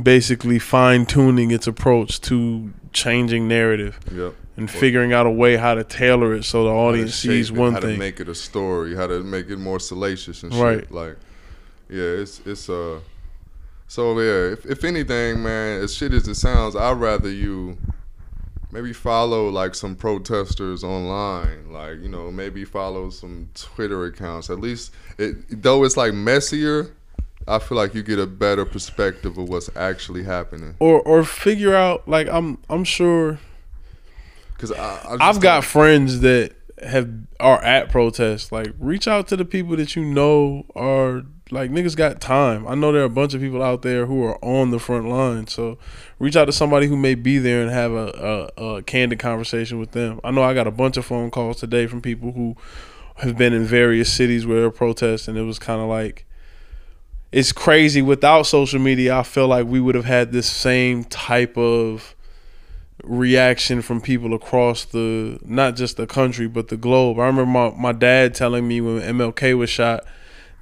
basically 0.00 0.58
fine 0.58 1.06
tuning 1.06 1.50
its 1.50 1.66
approach 1.66 2.20
to 2.20 2.72
changing 2.92 3.48
narrative 3.48 3.98
Yep. 4.14 4.34
And 4.58 4.70
figuring 4.70 5.12
out 5.12 5.26
a 5.26 5.30
way 5.30 5.56
how 5.56 5.74
to 5.74 5.84
tailor 5.84 6.34
it 6.34 6.44
so 6.44 6.64
the 6.64 6.70
audience 6.70 7.14
sees 7.14 7.50
one 7.52 7.72
how 7.72 7.80
thing. 7.80 7.92
to 7.92 7.98
make 7.98 8.20
it 8.20 8.28
a 8.28 8.34
story, 8.34 8.94
how 8.94 9.06
to 9.06 9.22
make 9.22 9.48
it 9.48 9.58
more 9.58 9.78
salacious 9.80 10.42
and 10.42 10.52
shit. 10.52 10.62
Right. 10.62 10.90
Like, 10.90 11.16
yeah, 11.88 12.02
it's 12.02 12.40
it's 12.44 12.68
uh. 12.68 13.00
So 13.86 14.18
yeah, 14.20 14.52
if 14.52 14.66
if 14.66 14.84
anything, 14.84 15.42
man, 15.42 15.80
as 15.80 15.94
shit 15.94 16.12
as 16.12 16.28
it 16.28 16.34
sounds, 16.34 16.76
I'd 16.76 16.98
rather 16.98 17.30
you 17.30 17.78
maybe 18.70 18.92
follow 18.92 19.48
like 19.48 19.74
some 19.74 19.94
protesters 19.94 20.84
online, 20.84 21.72
like 21.72 22.00
you 22.00 22.08
know 22.08 22.30
maybe 22.30 22.64
follow 22.64 23.10
some 23.10 23.48
Twitter 23.54 24.04
accounts. 24.04 24.50
At 24.50 24.60
least 24.60 24.92
it 25.16 25.62
though 25.62 25.84
it's 25.84 25.96
like 25.96 26.12
messier. 26.12 26.94
I 27.46 27.58
feel 27.58 27.78
like 27.78 27.94
you 27.94 28.02
get 28.02 28.18
a 28.18 28.26
better 28.26 28.66
perspective 28.66 29.38
of 29.38 29.48
what's 29.48 29.70
actually 29.74 30.24
happening. 30.24 30.74
or 30.80 31.00
or 31.00 31.24
figure 31.24 31.74
out 31.74 32.06
like 32.06 32.28
I'm 32.28 32.58
I'm 32.68 32.84
sure 32.84 33.38
Cause 34.58 34.72
I, 34.72 34.76
I 34.76 35.28
I've 35.28 35.40
got 35.40 35.64
friends 35.64 36.20
that 36.20 36.54
have 36.82 37.08
are 37.40 37.62
at 37.62 37.90
protests. 37.90 38.52
Like, 38.52 38.72
reach 38.78 39.06
out 39.08 39.28
to 39.28 39.36
the 39.36 39.44
people 39.44 39.76
that 39.76 39.96
you 39.96 40.04
know 40.04 40.64
are 40.74 41.22
like 41.50 41.70
niggas 41.70 41.96
got 41.96 42.20
time. 42.20 42.66
I 42.66 42.74
know 42.74 42.92
there 42.92 43.02
are 43.02 43.06
a 43.06 43.10
bunch 43.10 43.34
of 43.34 43.40
people 43.40 43.62
out 43.62 43.82
there 43.82 44.06
who 44.06 44.24
are 44.24 44.42
on 44.44 44.70
the 44.70 44.78
front 44.78 45.08
line. 45.08 45.46
So, 45.46 45.78
reach 46.18 46.36
out 46.36 46.46
to 46.46 46.52
somebody 46.52 46.86
who 46.86 46.96
may 46.96 47.14
be 47.14 47.38
there 47.38 47.62
and 47.62 47.70
have 47.70 47.92
a, 47.92 48.50
a, 48.56 48.64
a 48.64 48.82
candid 48.82 49.18
conversation 49.18 49.78
with 49.78 49.92
them. 49.92 50.20
I 50.24 50.30
know 50.30 50.42
I 50.42 50.54
got 50.54 50.66
a 50.66 50.72
bunch 50.72 50.96
of 50.96 51.06
phone 51.06 51.30
calls 51.30 51.58
today 51.58 51.86
from 51.86 52.02
people 52.02 52.32
who 52.32 52.56
have 53.16 53.36
been 53.36 53.52
in 53.52 53.64
various 53.64 54.12
cities 54.12 54.46
where 54.46 54.58
there 54.58 54.66
are 54.66 54.72
protests, 54.72 55.28
and 55.28 55.38
it 55.38 55.42
was 55.42 55.58
kind 55.58 55.80
of 55.80 55.88
like. 55.88 56.24
It's 57.30 57.52
crazy. 57.52 58.00
Without 58.00 58.44
social 58.44 58.80
media, 58.80 59.18
I 59.18 59.22
feel 59.22 59.48
like 59.48 59.66
we 59.66 59.80
would 59.80 59.94
have 59.94 60.06
had 60.06 60.32
this 60.32 60.50
same 60.50 61.04
type 61.04 61.58
of 61.58 62.16
reaction 63.04 63.80
from 63.82 64.00
people 64.00 64.34
across 64.34 64.84
the 64.84 65.38
not 65.44 65.76
just 65.76 65.96
the 65.96 66.06
country 66.06 66.48
but 66.48 66.68
the 66.68 66.76
globe. 66.76 67.18
I 67.18 67.26
remember 67.26 67.46
my, 67.46 67.70
my 67.70 67.92
dad 67.92 68.34
telling 68.34 68.66
me 68.66 68.80
when 68.80 69.00
MLK 69.00 69.56
was 69.56 69.70
shot 69.70 70.04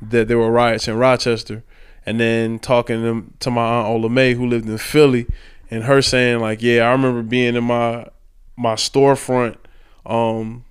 that 0.02 0.28
there 0.28 0.38
were 0.38 0.50
riots 0.50 0.88
in 0.88 0.96
Rochester 0.96 1.64
and 2.04 2.20
then 2.20 2.58
talking 2.58 3.02
to, 3.02 3.32
to 3.40 3.50
my 3.50 3.64
aunt 3.64 3.88
Ola 3.88 4.08
May 4.10 4.34
who 4.34 4.46
lived 4.46 4.68
in 4.68 4.78
Philly 4.78 5.26
and 5.70 5.84
her 5.84 6.02
saying 6.02 6.40
like, 6.40 6.62
"Yeah, 6.62 6.88
I 6.88 6.92
remember 6.92 7.22
being 7.22 7.56
in 7.56 7.64
my 7.64 8.08
my 8.56 8.74
storefront 8.74 9.56
um 10.04 10.64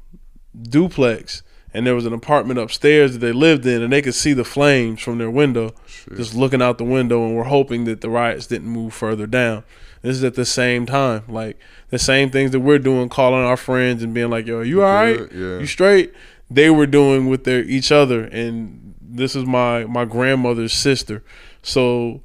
duplex 0.59 1.43
and 1.74 1.86
there 1.86 1.93
was 1.93 2.05
an 2.05 2.13
apartment 2.13 2.57
upstairs 2.57 3.13
that 3.13 3.20
they 3.20 3.34
lived 3.34 3.66
in 3.66 3.82
and 3.82 3.91
they 3.91 4.01
could 4.01 4.16
see 4.16 4.32
the 4.32 4.45
flames 4.45 5.01
from 5.01 5.18
their 5.18 5.30
window 5.30 5.74
Shit. 5.86 6.16
just 6.16 6.34
looking 6.34 6.61
out 6.61 6.78
the 6.78 6.86
window 6.86 7.26
and 7.26 7.36
we're 7.36 7.43
hoping 7.43 7.84
that 7.84 7.99
the 7.99 8.09
riots 8.09 8.47
didn't 8.47 8.70
move 8.70 8.93
further 8.93 9.28
down. 9.28 9.63
This 10.06 10.18
is 10.18 10.24
at 10.24 10.36
the 10.36 10.45
same 10.45 10.86
time. 10.86 11.24
Like 11.28 11.60
the 11.89 11.97
same 11.97 12.30
things 12.30 12.51
that 12.51 12.60
we're 12.60 12.78
doing, 12.78 13.10
calling 13.10 13.43
our 13.43 13.58
friends 13.58 14.03
and 14.03 14.14
being 14.14 14.30
like, 14.30 14.45
Yo, 14.45 14.62
you 14.62 14.84
all 14.84 14.93
right? 14.93 15.20
Yeah. 15.32 15.58
You 15.58 15.66
straight? 15.66 16.14
They 16.49 16.70
were 16.70 16.86
doing 16.86 17.28
with 17.28 17.43
their 17.43 17.64
each 17.64 17.91
other 17.91 18.26
and 18.26 18.93
this 19.01 19.36
is 19.36 19.45
my 19.45 19.86
my 19.86 20.06
grandmother's 20.06 20.74
sister. 20.74 21.24
So 21.64 22.22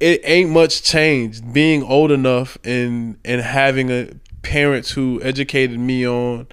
it 0.00 0.22
ain't 0.24 0.50
much 0.50 0.82
changed. 0.82 1.52
Being 1.52 1.82
old 1.82 2.10
enough 2.10 2.56
and 2.64 3.18
and 3.26 3.42
having 3.42 3.90
a 3.90 4.08
parents 4.40 4.92
who 4.92 5.20
educated 5.22 5.78
me 5.78 6.08
on 6.08 6.46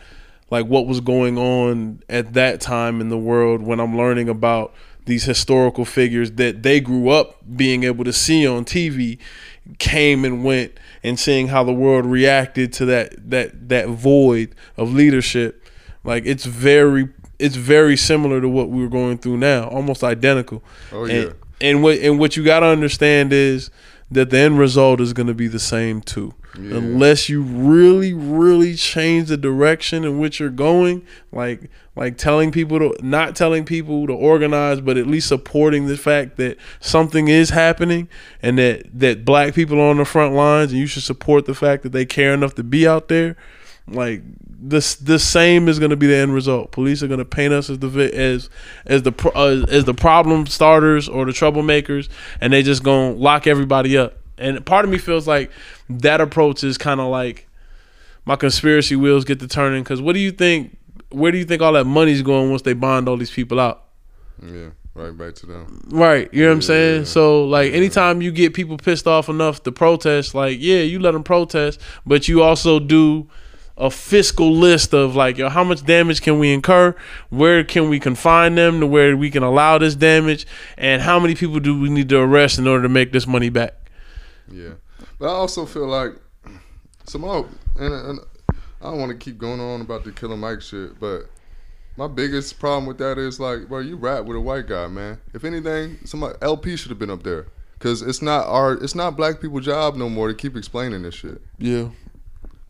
like 0.50 0.66
what 0.66 0.88
was 0.88 1.00
going 1.00 1.38
on 1.38 2.04
at 2.10 2.34
that 2.34 2.60
time 2.60 3.00
in 3.00 3.08
the 3.08 3.18
world 3.18 3.62
when 3.62 3.80
I'm 3.80 3.96
learning 3.96 4.28
about 4.28 4.74
these 5.06 5.24
historical 5.24 5.86
figures 5.86 6.34
that 6.34 6.64
they 6.64 6.80
grew 6.80 7.10
up 7.10 7.38
being 7.56 7.84
able 7.84 8.04
to 8.04 8.14
see 8.14 8.46
on 8.46 8.66
TV 8.66 9.18
came 9.80 10.26
and 10.26 10.44
went 10.44 10.74
and 11.04 11.20
seeing 11.20 11.48
how 11.48 11.64
the 11.64 11.74
world 11.74 12.06
reacted 12.06 12.72
to 12.74 12.86
that 12.86 13.14
that 13.30 13.70
that 13.70 13.88
void 13.88 14.54
of 14.78 14.94
leadership 14.94 15.64
like 16.04 16.24
it's 16.26 16.46
very 16.46 17.10
it's 17.40 17.56
very 17.56 17.98
similar 17.98 18.40
to 18.42 18.48
what 18.50 18.70
we 18.70 18.82
were 18.82 18.90
going 18.90 19.18
through 19.18 19.38
now 19.38 19.68
almost 19.70 20.04
identical 20.04 20.64
Oh, 20.92 21.06
and, 21.06 21.12
yeah. 21.12 21.32
and 21.62 21.82
what 21.84 21.98
and 22.00 22.20
what 22.20 22.38
you 22.38 22.44
got 22.44 22.60
to 22.62 22.68
understand 22.68 23.34
is 23.34 23.70
that 24.12 24.30
the 24.30 24.38
end 24.38 24.60
result 24.60 25.00
is 25.00 25.14
going 25.14 25.28
to 25.28 25.34
be 25.34 25.48
the 25.48 25.60
same 25.60 26.02
too 26.02 26.34
Yeah. 26.60 26.78
unless 26.78 27.30
you 27.30 27.42
really 27.42 28.14
really 28.14 28.76
change 28.76 29.30
the 29.30 29.38
direction 29.38 30.04
in 30.04 30.20
which 30.20 30.40
you're 30.40 30.50
going 30.50 31.04
like 31.32 31.70
like 31.96 32.18
telling 32.18 32.52
people 32.52 32.78
to 32.80 32.96
not 33.02 33.36
telling 33.38 33.64
people 33.64 34.06
to 34.08 34.14
organize 34.14 34.82
but 34.82 34.98
at 34.98 35.08
least 35.08 35.28
supporting 35.30 35.88
the 35.88 35.96
fact 35.98 36.36
that 36.38 36.58
something 36.82 37.30
is 37.30 37.52
happening 37.52 38.10
and 38.42 38.58
that 38.58 38.84
that 38.94 39.24
black 39.24 39.54
people 39.54 39.80
are 39.80 39.90
on 39.90 39.98
the 39.98 40.06
front 40.06 40.34
lines 40.36 40.72
and 40.72 40.80
you 40.82 40.88
should 40.88 41.04
support 41.04 41.46
the 41.46 41.56
fact 41.56 41.84
that 41.84 41.94
they 41.94 42.06
care 42.06 42.34
enough 42.34 42.54
to 42.56 42.64
be 42.64 42.86
out 42.86 43.08
there 43.08 43.38
like 43.94 44.22
this 44.64 44.96
the 44.96 45.18
same 45.18 45.68
is 45.68 45.80
going 45.80 45.90
to 45.90 45.96
be 45.98 46.06
the 46.08 46.16
end 46.16 46.34
result 46.34 46.72
police 46.72 47.02
are 47.02 47.08
going 47.08 47.18
to 47.18 47.26
paint 47.26 47.52
us 47.54 47.70
as 47.70 47.80
the 47.80 47.88
as 48.14 48.50
as 48.86 49.02
the 49.04 49.12
uh, 49.36 49.66
as 49.70 49.86
the 49.86 49.94
problem 49.94 50.46
starters 50.46 51.10
or 51.10 51.26
the 51.26 51.32
troublemakers 51.32 52.10
and 52.40 52.54
they 52.54 52.62
just 52.62 52.84
going 52.84 53.16
to 53.16 53.20
lock 53.20 53.48
everybody 53.48 53.98
up 53.98 54.18
and 54.38 54.64
part 54.66 54.86
of 54.86 54.92
me 54.92 54.98
feels 54.98 55.28
like 55.28 55.52
that 55.90 56.22
approach 56.22 56.64
is 56.64 56.78
kind 56.78 57.00
of 57.00 57.08
like 57.08 57.48
my 58.26 58.36
conspiracy 58.36 58.96
wheels 58.96 59.26
get 59.26 59.40
to 59.40 59.48
turning 59.48 59.84
because 59.84 60.00
what 60.02 60.14
do 60.14 60.20
you 60.20 60.32
think 60.32 60.78
where 61.10 61.32
do 61.32 61.38
you 61.40 61.46
think 61.46 61.62
all 61.62 61.74
that 61.74 61.86
money's 61.86 62.22
going 62.22 62.50
once 62.52 62.62
they 62.62 62.74
bond 62.74 63.10
all 63.10 63.18
these 63.18 63.32
people 63.32 63.60
out 63.60 63.86
Yeah. 64.44 64.70
Right 64.94 65.18
back 65.18 65.36
to 65.36 65.46
them. 65.46 65.88
Right, 65.90 66.28
you 66.34 66.42
know 66.42 66.50
what 66.50 66.56
I'm 66.56 66.60
Yeah. 66.60 66.66
saying? 66.68 67.06
So 67.06 67.46
like 67.46 67.72
anytime 67.72 68.22
you 68.22 68.30
get 68.30 68.54
people 68.54 68.76
pissed 68.78 69.08
off 69.08 69.30
enough 69.30 69.64
to 69.64 69.72
protest, 69.72 70.36
like 70.36 70.58
yeah, 70.60 70.80
you 70.82 71.00
let 71.00 71.12
them 71.14 71.24
protest, 71.24 71.80
but 72.06 72.28
you 72.28 72.44
also 72.44 72.78
do 72.78 73.26
a 73.78 73.90
fiscal 73.90 74.52
list 74.52 74.94
of 74.94 75.16
like, 75.16 75.38
yo, 75.38 75.50
how 75.50 75.64
much 75.64 75.86
damage 75.86 76.22
can 76.22 76.40
we 76.40 76.54
incur? 76.54 76.96
Where 77.30 77.64
can 77.64 77.90
we 77.90 78.00
confine 78.00 78.56
them 78.56 78.80
to 78.80 78.88
where 78.88 79.16
we 79.18 79.32
can 79.32 79.44
allow 79.44 79.78
this 79.78 79.96
damage? 79.96 80.46
And 80.78 81.02
how 81.02 81.20
many 81.20 81.36
people 81.36 81.60
do 81.60 81.80
we 81.80 81.90
need 81.90 82.10
to 82.10 82.20
arrest 82.20 82.60
in 82.60 82.68
order 82.68 82.84
to 82.84 82.90
make 82.90 83.12
this 83.12 83.26
money 83.26 83.50
back? 83.50 83.74
Yeah, 84.52 84.74
but 85.20 85.28
I 85.28 85.32
also 85.32 85.66
feel 85.66 85.88
like 85.88 86.14
some 87.06 87.22
more, 87.22 87.48
and, 87.78 87.94
and 87.94 88.20
I 88.82 88.86
don't 88.86 89.00
want 89.00 89.12
to 89.12 89.18
keep 89.18 89.38
going 89.38 89.60
on 89.60 89.82
about 89.82 90.04
the 90.04 90.12
Killer 90.12 90.38
Mike 90.38 90.62
shit, 90.62 91.00
but 91.00 91.24
my 91.98 92.08
biggest 92.08 92.60
problem 92.60 92.86
with 92.86 92.98
that 93.00 93.18
is 93.18 93.40
like, 93.40 93.68
bro, 93.68 93.80
you 93.80 93.96
rap 93.96 94.26
with 94.26 94.38
a 94.38 94.42
white 94.42 94.68
guy, 94.68 94.88
man. 94.88 95.20
If 95.34 95.44
anything, 95.44 96.00
somebody 96.06 96.38
LP 96.42 96.76
should 96.76 96.90
have 96.90 97.00
been 97.00 97.10
up 97.10 97.24
there, 97.24 97.48
cause 97.80 98.02
it's 98.02 98.22
not 98.22 98.48
our, 98.48 98.74
it's 98.74 98.96
not 98.96 99.16
black 99.16 99.40
people' 99.40 99.60
job 99.60 99.96
no 99.96 100.10
more 100.10 100.28
to 100.28 100.34
keep 100.34 100.56
explaining 100.56 101.04
this 101.04 101.16
shit. 101.16 101.42
Yeah. 101.58 101.90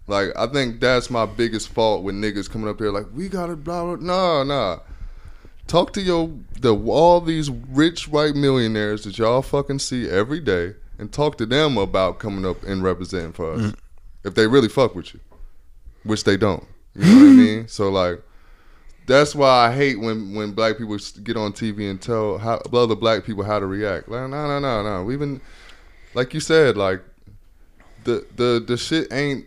Like, 0.08 0.30
I 0.36 0.48
think 0.48 0.80
that's 0.80 1.10
my 1.10 1.26
biggest 1.26 1.70
fault 1.70 2.04
with 2.04 2.16
niggas 2.16 2.50
coming 2.50 2.70
up 2.70 2.78
there 2.78 2.92
like, 2.92 3.08
we 3.14 3.30
gotta 3.30 3.56
blah 3.56 3.84
blah. 3.84 3.96
Nah, 3.96 4.44
nah. 4.44 4.80
Talk 5.68 5.94
to 5.94 6.02
your 6.02 6.32
the 6.60 6.76
all 6.76 7.22
these 7.22 7.50
rich 7.50 8.08
white 8.08 8.36
millionaires 8.36 9.04
that 9.04 9.18
y'all 9.18 9.42
fucking 9.42 9.80
see 9.80 10.10
every 10.10 10.40
day, 10.40 10.76
and 10.98 11.12
talk 11.12 11.38
to 11.38 11.46
them 11.46 11.78
about 11.78 12.20
coming 12.20 12.46
up 12.46 12.62
and 12.64 12.84
representing 12.84 13.32
for 13.32 13.54
us. 13.54 13.62
Mm-hmm. 13.62 14.28
If 14.28 14.36
they 14.36 14.48
really 14.48 14.68
fuck 14.68 14.96
with 14.96 15.14
you, 15.14 15.20
which 16.04 16.24
they 16.24 16.36
don't. 16.36 16.66
You 16.96 17.06
know 17.06 17.16
what 17.16 17.22
I 17.22 17.34
mean? 17.36 17.68
So 17.68 17.90
like, 17.90 18.22
that's 19.08 19.34
why 19.34 19.68
I 19.68 19.74
hate 19.74 20.00
when 20.00 20.34
when 20.34 20.52
black 20.52 20.78
people 20.78 20.98
get 21.24 21.38
on 21.38 21.54
TV 21.54 21.90
and 21.90 22.02
tell 22.02 22.38
how 22.38 22.62
other 22.74 22.96
black 22.96 23.24
people 23.24 23.44
how 23.44 23.60
to 23.60 23.66
react. 23.66 24.10
Like, 24.10 24.30
no, 24.30 24.48
no, 24.48 24.60
no, 24.60 24.84
no. 24.84 25.04
We've 25.04 25.20
been, 25.20 25.42
like 26.14 26.34
you 26.34 26.40
said, 26.40 26.76
like 26.76 27.02
the 28.04 28.26
the 28.36 28.64
the 28.66 28.78
shit 28.78 29.12
ain't 29.12 29.46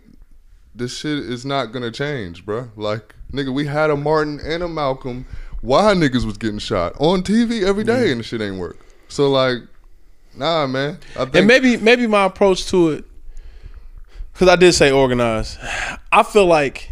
this 0.74 0.96
shit 0.98 1.18
is 1.18 1.44
not 1.44 1.66
gonna 1.66 1.90
change, 1.90 2.44
bruh. 2.44 2.68
Like, 2.76 3.14
nigga, 3.32 3.52
we 3.52 3.66
had 3.66 3.90
a 3.90 3.96
Martin 3.96 4.40
and 4.44 4.62
a 4.62 4.68
Malcolm. 4.68 5.26
Why 5.60 5.94
niggas 5.94 6.24
was 6.24 6.36
getting 6.36 6.58
shot 6.58 6.94
on 6.98 7.22
TV 7.22 7.62
every 7.62 7.84
day 7.84 8.08
mm. 8.08 8.12
and 8.12 8.20
the 8.20 8.24
shit 8.24 8.42
ain't 8.42 8.58
work. 8.58 8.78
So 9.08 9.30
like, 9.30 9.58
nah, 10.36 10.66
man. 10.66 10.98
I 11.14 11.24
think 11.24 11.36
And 11.36 11.46
maybe 11.46 11.76
maybe 11.76 12.06
my 12.06 12.24
approach 12.24 12.66
to 12.66 12.90
it, 12.90 13.04
because 14.32 14.48
I 14.48 14.56
did 14.56 14.72
say 14.74 14.90
organized. 14.90 15.58
I 16.12 16.22
feel 16.22 16.46
like 16.46 16.90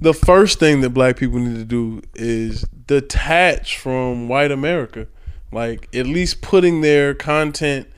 the 0.00 0.14
first 0.14 0.58
thing 0.58 0.80
that 0.82 0.90
black 0.90 1.16
people 1.16 1.38
need 1.38 1.56
to 1.56 1.64
do 1.64 2.02
is 2.14 2.62
detach 2.86 3.78
from 3.78 4.28
white 4.28 4.50
America. 4.50 5.06
Like 5.50 5.88
at 5.94 6.06
least 6.06 6.42
putting 6.42 6.80
their 6.80 7.14
content 7.14 7.88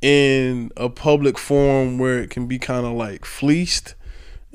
in 0.00 0.70
a 0.76 0.88
public 0.88 1.38
forum 1.38 1.98
where 1.98 2.18
it 2.18 2.30
can 2.30 2.46
be 2.46 2.58
kind 2.58 2.84
of 2.84 2.92
like 2.92 3.24
fleeced 3.24 3.94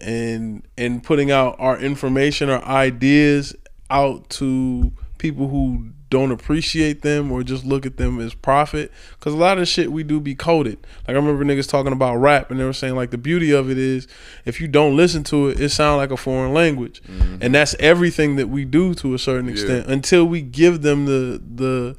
and 0.01 0.67
and 0.77 1.03
putting 1.03 1.31
out 1.31 1.55
our 1.59 1.77
information 1.77 2.49
or 2.49 2.63
ideas 2.63 3.55
out 3.89 4.29
to 4.29 4.91
people 5.17 5.47
who 5.49 5.91
don't 6.09 6.31
appreciate 6.31 7.01
them 7.03 7.31
or 7.31 7.43
just 7.43 7.63
look 7.65 7.85
at 7.85 7.97
them 7.97 8.19
as 8.19 8.33
profit. 8.33 8.91
Because 9.11 9.33
a 9.33 9.37
lot 9.37 9.59
of 9.59 9.67
shit 9.67 9.91
we 9.91 10.03
do 10.03 10.19
be 10.19 10.33
coded. 10.33 10.79
Like 11.07 11.15
i 11.15 11.19
remember 11.19 11.45
niggas 11.45 11.69
talking 11.69 11.93
about 11.93 12.15
rap 12.15 12.49
and 12.49 12.59
they 12.59 12.63
were 12.63 12.73
saying 12.73 12.95
like 12.95 13.11
the 13.11 13.17
beauty 13.17 13.51
of 13.51 13.69
it 13.69 13.77
is 13.77 14.07
if 14.45 14.59
you 14.59 14.67
don't 14.67 14.95
listen 14.95 15.23
to 15.25 15.49
it 15.49 15.59
it 15.59 15.69
sounds 15.69 15.97
like 15.97 16.11
a 16.11 16.17
foreign 16.17 16.53
language. 16.53 17.01
Mm-hmm. 17.03 17.37
And 17.41 17.53
that's 17.53 17.75
everything 17.79 18.37
that 18.37 18.47
we 18.47 18.65
do 18.65 18.93
to 18.95 19.13
a 19.13 19.19
certain 19.19 19.49
extent 19.49 19.87
until 19.87 20.25
we 20.25 20.41
give 20.41 20.81
them 20.81 21.05
the 21.05 21.41
the 21.55 21.95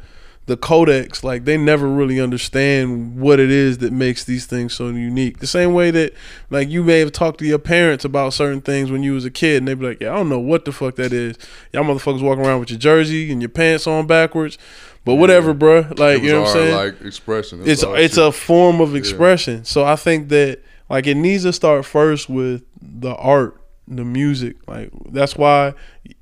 the 0.51 0.57
codex 0.57 1.22
like 1.22 1.44
they 1.44 1.57
never 1.57 1.86
really 1.86 2.20
understand 2.20 3.16
what 3.20 3.38
it 3.38 3.53
is 3.53 3.78
that 3.78 3.92
makes 3.92 4.24
these 4.24 4.46
things 4.46 4.74
so 4.74 4.88
unique 4.88 5.38
the 5.38 5.46
same 5.46 5.72
way 5.72 5.92
that 5.92 6.12
like 6.51 6.68
you 6.68 6.82
may 6.82 6.98
have 6.98 7.12
talked 7.12 7.38
to 7.38 7.46
your 7.46 7.57
parents 7.57 8.05
about 8.05 8.32
certain 8.32 8.61
things 8.61 8.90
when 8.90 9.01
you 9.01 9.12
was 9.12 9.24
a 9.24 9.30
kid 9.30 9.59
and 9.59 9.68
they'd 9.68 9.78
be 9.78 9.86
like 9.86 10.01
yeah 10.01 10.11
i 10.11 10.16
don't 10.16 10.28
know 10.28 10.40
what 10.40 10.64
the 10.64 10.72
fuck 10.72 10.96
that 10.96 11.12
is 11.12 11.38
y'all 11.72 11.84
motherfuckers 11.84 12.20
walking 12.20 12.44
around 12.44 12.59
with 12.59 12.68
your 12.68 12.80
jersey 12.80 13.30
and 13.30 13.40
your 13.40 13.48
pants 13.48 13.86
on 13.86 14.09
backwards 14.09 14.59
but 15.05 15.14
whatever 15.14 15.55
bruh 15.55 15.88
like 16.01 16.18
it 16.18 16.22
was 16.22 16.22
you 16.22 16.32
know 16.32 16.40
what 16.40 16.48
i'm 16.48 16.53
saying 16.53 16.74
like 16.74 17.01
expression. 17.03 17.62
it's 17.64 17.84
our 17.84 17.96
it's 17.96 18.16
a 18.16 18.32
form 18.32 18.80
of 18.80 18.96
expression. 18.96 19.64
So 19.64 19.84
I 19.84 19.96
think 19.96 20.30
that 20.30 20.62
like 20.88 21.07
it 21.07 21.16
needs 21.16 21.44
to 21.44 21.53
start 21.53 21.84
first 21.84 22.28
with 22.28 22.64
the 22.82 23.14
art, 23.14 23.61
the 23.86 24.05
music. 24.05 24.57
Like 24.66 24.90
that's 25.11 25.36
why 25.36 25.74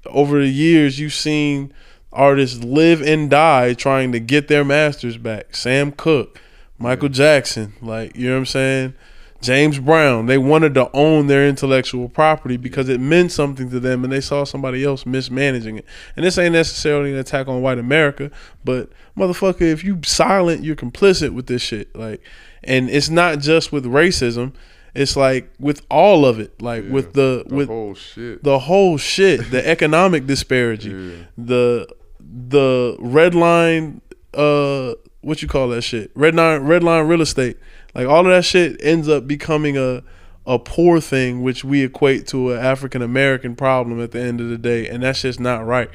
over 0.06 0.40
the 0.40 0.48
years 0.48 0.98
you've 1.00 1.14
seen 1.14 1.72
artists 2.12 2.62
live 2.64 3.00
and 3.02 3.28
die 3.30 3.74
trying 3.74 4.12
to 4.12 4.20
get 4.20 4.48
their 4.48 4.64
masters 4.64 5.16
back. 5.16 5.54
Sam 5.54 5.92
Cooke, 5.92 6.40
Michael 6.78 7.08
Jackson, 7.08 7.72
like 7.82 8.16
you 8.16 8.28
know 8.28 8.34
what 8.34 8.38
I'm 8.40 8.46
saying? 8.46 8.94
James 9.40 9.78
Brown, 9.78 10.26
they 10.26 10.36
wanted 10.36 10.74
to 10.74 10.90
own 10.92 11.28
their 11.28 11.46
intellectual 11.46 12.08
property 12.08 12.56
because 12.56 12.88
it 12.88 12.98
meant 13.00 13.30
something 13.30 13.70
to 13.70 13.78
them 13.78 14.02
and 14.02 14.12
they 14.12 14.20
saw 14.20 14.42
somebody 14.42 14.82
else 14.82 15.06
mismanaging 15.06 15.78
it. 15.78 15.84
And 16.16 16.26
this 16.26 16.36
ain't 16.38 16.54
necessarily 16.54 17.12
an 17.12 17.18
attack 17.18 17.46
on 17.46 17.62
white 17.62 17.78
America, 17.78 18.32
but 18.64 18.90
motherfucker, 19.16 19.60
if 19.62 19.84
you 19.84 20.00
silent, 20.04 20.64
you're 20.64 20.74
complicit 20.74 21.34
with 21.34 21.46
this 21.46 21.62
shit. 21.62 21.94
Like 21.94 22.20
and 22.64 22.90
it's 22.90 23.08
not 23.10 23.38
just 23.38 23.70
with 23.70 23.84
racism, 23.84 24.54
it's 24.92 25.16
like 25.16 25.52
with 25.60 25.86
all 25.88 26.26
of 26.26 26.40
it. 26.40 26.60
Like 26.60 26.82
Yeah, 26.86 26.90
with 26.90 27.12
the, 27.12 27.44
the 27.46 27.54
with 27.54 27.68
whole 27.68 27.94
shit. 27.94 28.42
the 28.42 28.58
whole 28.58 28.96
shit, 28.98 29.52
the 29.52 29.64
economic 29.68 30.26
disparity, 30.26 30.88
Yeah. 30.90 31.24
the 31.36 31.88
the 32.28 32.96
red 32.98 33.34
line, 33.34 34.00
uh, 34.34 34.94
what 35.20 35.42
you 35.42 35.48
call 35.48 35.68
that 35.68 35.82
shit? 35.82 36.10
Red 36.14 36.34
line, 36.34 36.62
red 36.62 36.84
line 36.84 37.06
real 37.06 37.20
estate. 37.20 37.56
Like 37.94 38.06
all 38.06 38.20
of 38.20 38.26
that 38.26 38.44
shit 38.44 38.76
ends 38.82 39.08
up 39.08 39.26
becoming 39.26 39.76
a 39.76 40.02
a 40.46 40.58
poor 40.58 40.98
thing, 40.98 41.42
which 41.42 41.62
we 41.62 41.84
equate 41.84 42.26
to 42.28 42.52
an 42.52 42.58
African 42.58 43.02
American 43.02 43.54
problem 43.54 44.00
at 44.00 44.12
the 44.12 44.20
end 44.20 44.40
of 44.40 44.48
the 44.48 44.56
day, 44.56 44.88
and 44.88 45.02
that's 45.02 45.20
just 45.22 45.38
not 45.38 45.66
right. 45.66 45.90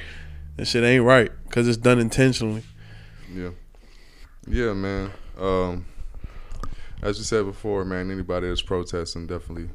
That 0.56 0.66
shit 0.66 0.84
ain't 0.84 1.04
right 1.04 1.32
because 1.44 1.66
it's 1.66 1.76
done 1.76 1.98
intentionally. 1.98 2.62
Yeah. 3.32 3.50
Yeah, 4.46 4.72
man. 4.74 5.10
Um, 5.38 5.86
as 7.02 7.18
you 7.18 7.24
said 7.24 7.44
before, 7.44 7.84
man, 7.84 8.10
anybody 8.10 8.48
that's 8.48 8.62
protesting, 8.62 9.26
definitely 9.26 9.70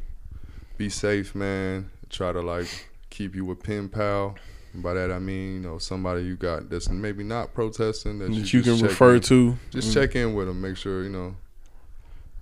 be 0.78 0.90
safe, 0.90 1.36
man. 1.36 1.92
Try 2.10 2.32
to 2.32 2.42
like 2.42 2.90
keep 3.10 3.36
you 3.36 3.52
a 3.52 3.56
pen 3.56 3.90
pal. 3.90 4.38
By 4.76 4.94
that 4.94 5.12
I 5.12 5.20
mean, 5.20 5.54
you 5.56 5.60
know, 5.60 5.78
somebody 5.80 6.24
you 6.24 6.36
got 6.36 6.70
that's 6.70 6.90
maybe 6.90 7.24
not 7.24 7.54
protesting 7.54 8.20
that, 8.20 8.26
That 8.30 8.36
you, 8.54 8.60
you 8.60 8.64
can 8.64 8.80
refer 8.80 9.16
in- 9.16 9.22
to. 9.24 9.58
Just 9.72 9.90
Mm. 9.90 9.94
check 9.94 10.16
in 10.16 10.34
with 10.36 10.48
them. 10.48 10.62
Make 10.62 10.78
sure 10.78 11.04
you 11.04 11.10
know. 11.10 11.36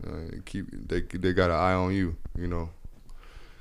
Uh, 0.06 0.38
keep 0.46 0.66
they 0.88 1.02
they 1.02 1.34
got 1.34 1.50
an 1.50 1.56
eye 1.56 1.74
on 1.74 1.94
you. 1.94 2.16
You 2.38 2.48
know, 2.48 2.70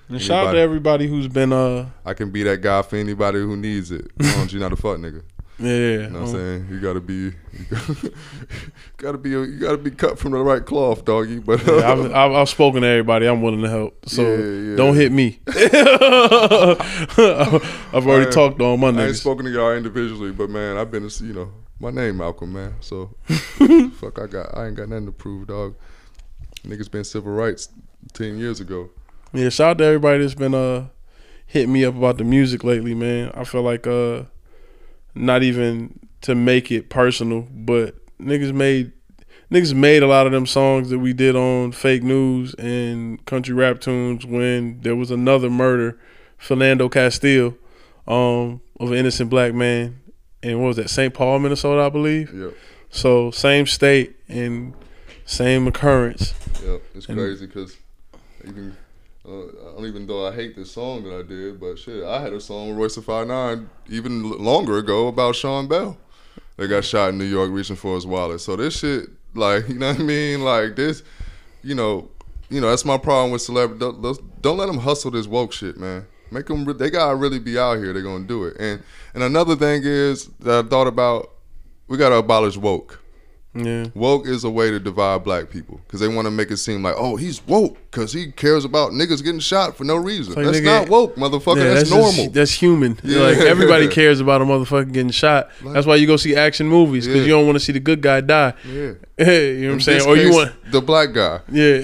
And 0.08 0.20
shout 0.20 0.48
out 0.48 0.52
to 0.52 0.58
everybody 0.58 1.06
who's 1.08 1.28
been 1.28 1.52
uh 1.52 1.88
I 2.04 2.12
can 2.14 2.30
be 2.30 2.42
that 2.42 2.60
guy 2.60 2.82
for 2.82 2.96
anybody 2.96 3.38
who 3.38 3.56
needs 3.56 3.90
it. 3.90 4.10
As 4.20 4.36
long 4.36 4.44
as 4.46 4.52
you're 4.52 4.60
not 4.60 4.72
a 4.72 4.76
fuck 4.76 4.98
nigga. 4.98 5.22
Yeah. 5.58 5.68
You 5.68 5.98
know 5.98 6.04
what 6.04 6.16
I'm 6.16 6.22
um, 6.22 6.32
saying? 6.32 6.68
You 6.70 6.80
gotta 6.80 7.00
be, 7.00 7.14
you 7.14 7.34
gotta 8.96 9.18
be, 9.18 9.30
you 9.30 9.58
gotta 9.58 9.78
be 9.78 9.90
cut 9.90 10.18
from 10.18 10.32
the 10.32 10.38
right 10.38 10.64
cloth, 10.64 11.04
doggy. 11.04 11.38
But 11.38 11.66
Yeah, 11.66 11.92
I've, 11.92 12.12
I've, 12.14 12.32
I've 12.32 12.48
spoken 12.48 12.82
to 12.82 12.88
everybody. 12.88 13.26
I'm 13.26 13.40
willing 13.42 13.62
to 13.62 13.70
help. 13.70 14.08
So 14.08 14.22
Yeah, 14.22 14.70
yeah. 14.70 14.76
don't 14.76 14.94
hit 14.94 15.12
me. 15.12 15.40
I've 17.92 18.06
already 18.06 18.30
talked 18.30 18.58
to 18.58 18.64
all 18.64 18.76
my 18.76 18.88
I 18.88 19.06
ain't 19.06 19.16
spoken 19.16 19.46
to 19.46 19.50
y'all 19.50 19.72
individually, 19.72 20.32
but 20.32 20.50
man, 20.50 20.76
I've 20.76 20.90
been, 20.90 21.08
to, 21.08 21.24
you 21.24 21.32
know, 21.32 21.52
my 21.80 21.90
name 21.90 22.18
Malcolm, 22.18 22.52
man. 22.52 22.74
So 22.80 23.16
fuck, 23.94 24.18
I 24.20 24.26
got, 24.26 24.56
I 24.56 24.66
ain't 24.66 24.76
got 24.76 24.88
nothing 24.88 25.06
to 25.06 25.12
prove, 25.12 25.48
dog. 25.48 25.74
Niggas 26.64 26.90
been 26.90 27.04
civil 27.04 27.32
rights 27.32 27.68
ten 28.12 28.38
years 28.38 28.60
ago. 28.60 28.90
Yeah, 29.32 29.48
shout 29.48 29.70
out 29.70 29.78
to 29.78 29.84
everybody 29.84 30.20
that's 30.20 30.34
been 30.34 30.54
uh 30.54 30.88
hitting 31.46 31.72
me 31.72 31.84
up 31.84 31.94
about 31.94 32.18
the 32.18 32.24
music 32.24 32.64
lately, 32.64 32.94
man. 32.94 33.30
I 33.34 33.44
feel 33.44 33.62
like 33.62 33.86
uh 33.86 34.24
not 35.16 35.42
even 35.42 35.98
to 36.22 36.34
make 36.34 36.70
it 36.70 36.88
personal, 36.90 37.42
but 37.50 37.94
niggas 38.18 38.52
made 38.52 38.92
niggas 39.50 39.74
made 39.74 40.02
a 40.02 40.06
lot 40.06 40.26
of 40.26 40.32
them 40.32 40.46
songs 40.46 40.90
that 40.90 40.98
we 40.98 41.12
did 41.12 41.36
on 41.36 41.70
fake 41.72 42.02
news 42.02 42.52
and 42.54 43.24
country 43.26 43.54
rap 43.54 43.80
tunes 43.80 44.26
when 44.26 44.80
there 44.80 44.96
was 44.96 45.10
another 45.10 45.48
murder, 45.48 45.98
Philando 46.40 46.90
Castile, 46.90 47.54
um, 48.08 48.60
of 48.80 48.90
an 48.90 48.94
innocent 48.98 49.30
black 49.30 49.54
man. 49.54 50.00
And 50.42 50.60
what 50.60 50.68
was 50.68 50.76
that, 50.76 50.90
St. 50.90 51.14
Paul, 51.14 51.38
Minnesota, 51.38 51.80
I 51.82 51.88
believe? 51.90 52.32
Yep, 52.34 52.54
So 52.90 53.30
same 53.30 53.66
state 53.66 54.16
and 54.28 54.74
same 55.24 55.66
occurrence. 55.68 56.34
yep. 56.64 56.82
It's 56.94 57.06
And- 57.06 57.16
crazy 57.18 57.46
because 57.46 57.76
even, 58.44 58.76
uh, 59.28 59.70
I 59.70 59.74
don't 59.76 59.86
even 59.86 60.06
though 60.06 60.26
I 60.26 60.32
hate 60.34 60.54
this 60.56 60.70
song 60.70 61.04
that 61.04 61.18
I 61.18 61.22
did, 61.22 61.58
but 61.60 61.78
shit, 61.78 62.04
I 62.04 62.20
had 62.20 62.32
a 62.32 62.40
song 62.40 62.68
with 62.70 62.78
Royce 62.78 62.96
Five 63.04 63.26
Nine 63.26 63.68
even 63.88 64.30
longer 64.32 64.78
ago 64.78 65.08
about 65.08 65.34
Sean 65.36 65.66
Bell. 65.66 65.96
They 66.56 66.66
got 66.66 66.84
shot 66.84 67.10
in 67.10 67.18
New 67.18 67.24
York 67.24 67.50
reaching 67.52 67.76
for 67.76 67.94
his 67.94 68.06
wallet. 68.06 68.40
So 68.40 68.56
this 68.56 68.78
shit, 68.78 69.08
like, 69.34 69.68
you 69.68 69.74
know 69.78 69.88
what 69.88 70.00
I 70.00 70.02
mean? 70.02 70.42
Like 70.42 70.76
this, 70.76 71.02
you 71.62 71.74
know, 71.74 72.08
you 72.48 72.60
know 72.60 72.70
that's 72.70 72.84
my 72.84 72.98
problem 72.98 73.32
with 73.32 73.42
celebrity. 73.42 73.80
Don't, 73.80 74.00
don't- 74.02 74.42
don't 74.42 74.58
let 74.58 74.66
them 74.66 74.78
hustle 74.78 75.10
this 75.10 75.26
woke 75.26 75.52
shit, 75.52 75.76
man. 75.76 76.06
Make 76.30 76.46
them. 76.46 76.64
They 76.64 76.90
gotta 76.90 77.16
really 77.16 77.40
be 77.40 77.58
out 77.58 77.78
here. 77.78 77.92
They're 77.92 78.02
gonna 78.02 78.24
do 78.24 78.44
it. 78.44 78.56
And 78.60 78.82
and 79.14 79.22
another 79.24 79.56
thing 79.56 79.82
is 79.84 80.26
that 80.40 80.64
I 80.64 80.68
thought 80.68 80.86
about 80.86 81.32
we 81.88 81.96
gotta 81.96 82.16
abolish 82.16 82.56
woke. 82.56 83.00
Yeah. 83.64 83.86
Woke 83.94 84.26
is 84.26 84.44
a 84.44 84.50
way 84.50 84.70
to 84.70 84.78
divide 84.78 85.24
black 85.24 85.50
people 85.50 85.80
because 85.86 86.00
they 86.00 86.08
want 86.08 86.26
to 86.26 86.30
make 86.30 86.50
it 86.50 86.56
seem 86.58 86.82
like, 86.82 86.94
oh, 86.96 87.16
he's 87.16 87.44
woke 87.46 87.76
because 87.90 88.12
he 88.12 88.30
cares 88.32 88.64
about 88.64 88.92
niggas 88.92 89.22
getting 89.24 89.40
shot 89.40 89.76
for 89.76 89.84
no 89.84 89.96
reason. 89.96 90.34
like, 90.34 90.44
that's 90.44 90.58
nigga, 90.58 90.64
not 90.64 90.88
woke, 90.88 91.16
motherfucker. 91.16 91.56
Yeah, 91.58 91.74
that's, 91.74 91.88
just- 91.90 92.16
normal. 92.16 92.30
that's 92.32 92.52
human. 92.52 92.98
Yeah. 93.02 93.20
Like 93.20 93.36
everybody 93.38 93.88
cares 93.88 94.20
about 94.20 94.42
a 94.42 94.44
motherfucker 94.44 94.92
getting 94.92 95.10
shot. 95.10 95.50
That's 95.64 95.86
why 95.86 95.96
you 95.96 96.06
go 96.06 96.16
see 96.16 96.36
action 96.36 96.68
movies 96.68 97.06
because 97.06 97.20
Yeah. 97.22 97.26
you 97.26 97.32
don't 97.32 97.46
want 97.46 97.56
to 97.56 97.64
see 97.64 97.72
the 97.72 97.80
good 97.80 98.00
guy 98.02 98.20
die. 98.20 98.54
yeah. 98.66 98.92
you 99.18 99.60
know 99.62 99.68
what 99.68 99.74
I'm 99.74 99.80
saying? 99.80 99.98
this 99.98 100.06
Or 100.06 100.16
you 100.16 100.32
want 100.32 100.52
the 100.72 100.80
black 100.82 101.12
guy. 101.14 101.40
yeah. 101.50 101.76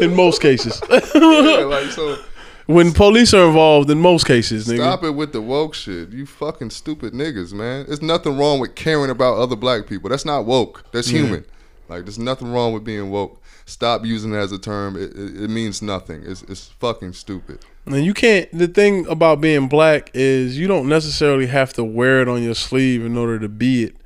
in 0.00 0.14
most 0.16 0.40
cases, 0.42 0.80
Yeah, 0.90 1.64
like 1.64 1.90
so. 1.90 2.18
When 2.66 2.92
police 2.92 3.34
are 3.34 3.46
involved, 3.46 3.90
in 3.90 3.98
most 3.98 4.26
cases, 4.26 4.66
nigga. 4.66 4.76
Stop 4.78 5.04
it 5.04 5.10
with 5.10 5.32
the 5.32 5.40
woke 5.42 5.74
shit. 5.74 6.10
You 6.10 6.26
fucking 6.26 6.70
stupid 6.70 7.12
niggas, 7.12 7.52
man. 7.52 7.86
There's 7.86 8.02
nothing 8.02 8.38
wrong 8.38 8.58
with 8.60 8.74
caring 8.74 9.10
about 9.10 9.36
other 9.36 9.56
black 9.56 9.86
people. 9.86 10.10
That's 10.10 10.24
not 10.24 10.44
woke. 10.46 10.84
That's 10.92 11.08
human. 11.08 11.44
Like 11.88 12.04
there's 12.04 12.18
nothing 12.18 12.50
wrong 12.52 12.72
with 12.72 12.84
being 12.84 13.10
woke. 13.10 13.40
Stop 13.66 14.04
using 14.04 14.32
it 14.32 14.36
as 14.36 14.52
a 14.52 14.58
term. 14.58 14.96
It, 14.96 15.14
it, 15.16 15.44
it 15.44 15.50
means 15.50 15.82
nothing. 15.82 16.22
It's 16.24 16.42
it's 16.44 16.68
fucking 16.68 17.12
stupid. 17.12 17.60
And 17.86 18.04
you 18.04 18.14
can't. 18.14 18.50
The 18.56 18.68
thing 18.68 19.06
about 19.08 19.40
being 19.40 19.68
black 19.68 20.10
is 20.14 20.58
you 20.58 20.66
don't 20.66 20.88
necessarily 20.88 21.46
have 21.46 21.72
to 21.74 21.84
wear 21.84 22.20
it 22.22 22.28
on 22.28 22.42
your 22.42 22.54
sleeve 22.54 23.04
in 23.04 23.16
order 23.18 23.38
to 23.38 23.48
be 23.48 23.84
it 23.84 23.96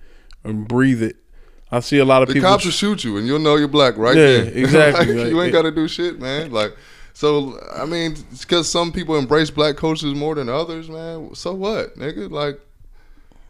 and 0.45 0.67
breathe 0.67 1.03
it. 1.03 1.17
I 1.71 1.81
see 1.81 1.99
a 1.99 2.05
lot 2.05 2.23
of 2.23 2.29
The 2.29 2.35
people. 2.35 2.49
The 2.49 2.55
cops 2.55 2.65
will 2.65 2.73
shoot 2.73 3.05
you, 3.05 3.19
and 3.19 3.27
you'll 3.27 3.39
know 3.41 3.57
you're 3.57 3.69
black 3.69 3.97
right 3.99 4.17
Yeah, 4.17 4.23
there. 4.23 4.45
exactly. 4.55 5.07
Like, 5.07 5.25
Like, 5.25 5.31
you 5.33 5.43
ain't 5.43 5.53
got 5.53 5.63
to 5.63 5.71
do 5.71 5.87
shit, 5.87 6.19
man. 6.19 6.51
Like, 6.51 6.75
so 7.19 7.59
I 7.75 7.85
mean, 7.85 8.13
it's 8.31 8.45
because 8.45 8.71
some 8.71 8.93
people 8.93 9.17
embrace 9.17 9.51
black 9.51 9.77
cultures 9.77 10.15
more 10.15 10.37
than 10.37 10.49
others, 10.49 10.89
man. 10.89 11.35
So 11.35 11.53
what, 11.53 11.99
nigga? 11.99 12.31
Like, 12.31 12.61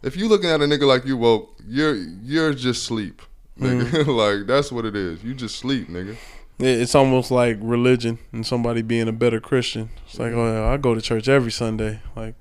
if 0.03 0.16
you 0.16 0.27
looking 0.27 0.49
at 0.49 0.62
a 0.62 0.64
nigga 0.64 0.87
like 0.87 1.05
you 1.05 1.19
woke, 1.19 1.55
you're 1.66 1.95
you're 1.95 2.55
just 2.55 2.85
sleep, 2.85 3.21
nigga. 3.61 3.83
Mm-hmm. 3.83 4.11
like 4.39 4.47
that's 4.47 4.73
what 4.73 4.87
it 4.87 4.97
is. 4.97 5.23
You 5.23 5.35
just 5.35 5.57
sleep, 5.57 5.89
nigga. 5.89 6.16
It's 6.59 6.95
almost 6.95 7.31
like 7.31 7.59
religion 7.61 8.19
and 8.33 8.47
somebody 8.47 8.81
being 8.81 9.07
a 9.07 9.12
better 9.12 9.39
Christian. 9.39 9.91
It's 10.07 10.19
like, 10.19 10.33
oh, 10.33 10.51
yeah, 10.51 10.73
I 10.73 10.79
go 10.79 10.95
to 10.95 11.03
church 11.03 11.29
every 11.29 11.53
Sunday, 11.53 12.01
like, 12.16 12.37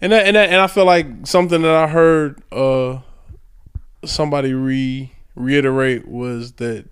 and 0.00 0.12
that, 0.12 0.26
and 0.26 0.36
that, 0.36 0.48
and 0.48 0.60
I 0.60 0.68
feel 0.68 0.84
like 0.84 1.26
something 1.26 1.60
that 1.62 1.74
I 1.74 1.88
heard 1.88 2.40
uh 2.52 3.00
somebody 4.04 4.54
re 4.54 5.10
reiterate 5.34 6.06
was 6.06 6.52
that 6.52 6.88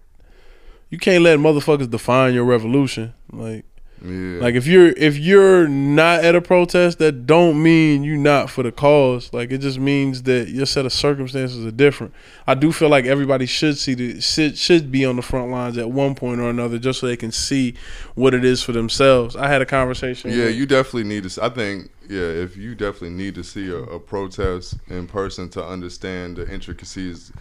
you 0.91 0.99
can't 0.99 1.23
let 1.23 1.39
motherfuckers 1.39 1.89
define 1.89 2.35
your 2.35 2.45
revolution. 2.45 3.15
Like, 3.31 3.65
Yeah. 4.07 4.41
like 4.41 4.55
if 4.55 4.67
you're 4.67 4.89
if 4.89 5.19
you're 5.19 5.67
not 5.69 6.25
at 6.25 6.35
a 6.35 6.41
protest, 6.41 6.99
that 6.99 7.27
don't 7.27 7.63
mean 7.63 8.05
you're 8.05 8.17
not 8.17 8.51
for 8.51 8.63
the 8.63 8.73
cause. 8.73 9.33
Like 9.33 9.51
it 9.51 9.59
just 9.59 9.79
means 9.79 10.23
that 10.25 10.49
your 10.49 10.67
set 10.67 10.87
of 10.87 10.93
circumstances 10.93 11.65
are 11.67 11.71
different. 11.71 12.15
I 12.47 12.55
do 12.55 12.73
feel 12.73 12.89
like 12.89 13.05
everybody 13.05 13.47
should 13.47 13.77
see 13.79 13.95
the 13.95 14.21
should 14.21 14.57
should 14.57 14.93
be 14.93 15.05
on 15.05 15.17
the 15.17 15.23
front 15.23 15.51
lines 15.51 15.77
at 15.79 15.91
one 15.91 16.15
point 16.15 16.41
or 16.41 16.49
another, 16.51 16.79
just 16.79 17.01
so 17.01 17.07
they 17.07 17.17
can 17.17 17.33
see 17.33 17.75
what 18.15 18.35
it 18.35 18.45
is 18.45 18.63
for 18.63 18.73
themselves. 18.73 19.35
I 19.37 19.49
had 19.49 19.63
a 19.63 19.67
conversation. 19.67 20.31
Yeah, 20.31 20.45
with- 20.45 20.55
you 20.57 20.67
definitely 20.67 21.05
need 21.05 21.29
to. 21.29 21.45
I 21.45 21.49
think, 21.49 21.91
yeah, 22.09 22.21
if 22.21 22.57
you 22.57 22.75
definitely 22.75 23.11
need 23.11 23.35
to 23.35 23.43
see 23.45 23.69
a, 23.71 23.77
a 23.79 23.99
protest 23.99 24.75
in 24.89 25.07
person 25.07 25.49
to 25.51 25.65
understand 25.65 26.37
the 26.37 26.49
intricacies, 26.53 27.33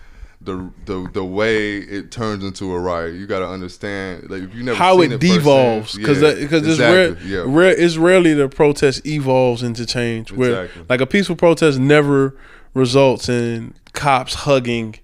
the 0.45 0.69
the 0.85 1.09
the 1.13 1.23
way 1.25 1.77
it 1.77 2.11
turns 2.11 2.43
into 2.43 2.71
a 2.73 2.79
riot, 2.79 3.15
you 3.15 3.25
got 3.27 3.39
to 3.39 3.47
understand. 3.47 4.29
Like, 4.29 4.43
if 4.43 4.55
you 4.55 4.63
never 4.63 4.77
how 4.77 5.01
it 5.01 5.09
firsthand- 5.11 5.19
devolves 5.21 5.97
because 5.97 6.21
yeah, 6.21 6.33
because 6.35 6.67
it's 6.67 6.79
rare, 6.79 7.17
yeah. 7.23 7.43
rare 7.45 7.71
it's 7.77 7.97
rarely 7.97 8.33
the 8.33 8.47
protest 8.47 9.05
evolves 9.05 9.63
into 9.63 9.85
change 9.85 10.31
where 10.31 10.65
Exactly. 10.65 10.85
like 10.89 11.01
a 11.01 11.05
peaceful 11.05 11.35
protest 11.35 11.79
never 11.79 12.35
results 12.73 13.27
in 13.29 13.73
cops 13.93 14.33
hugging 14.33 14.95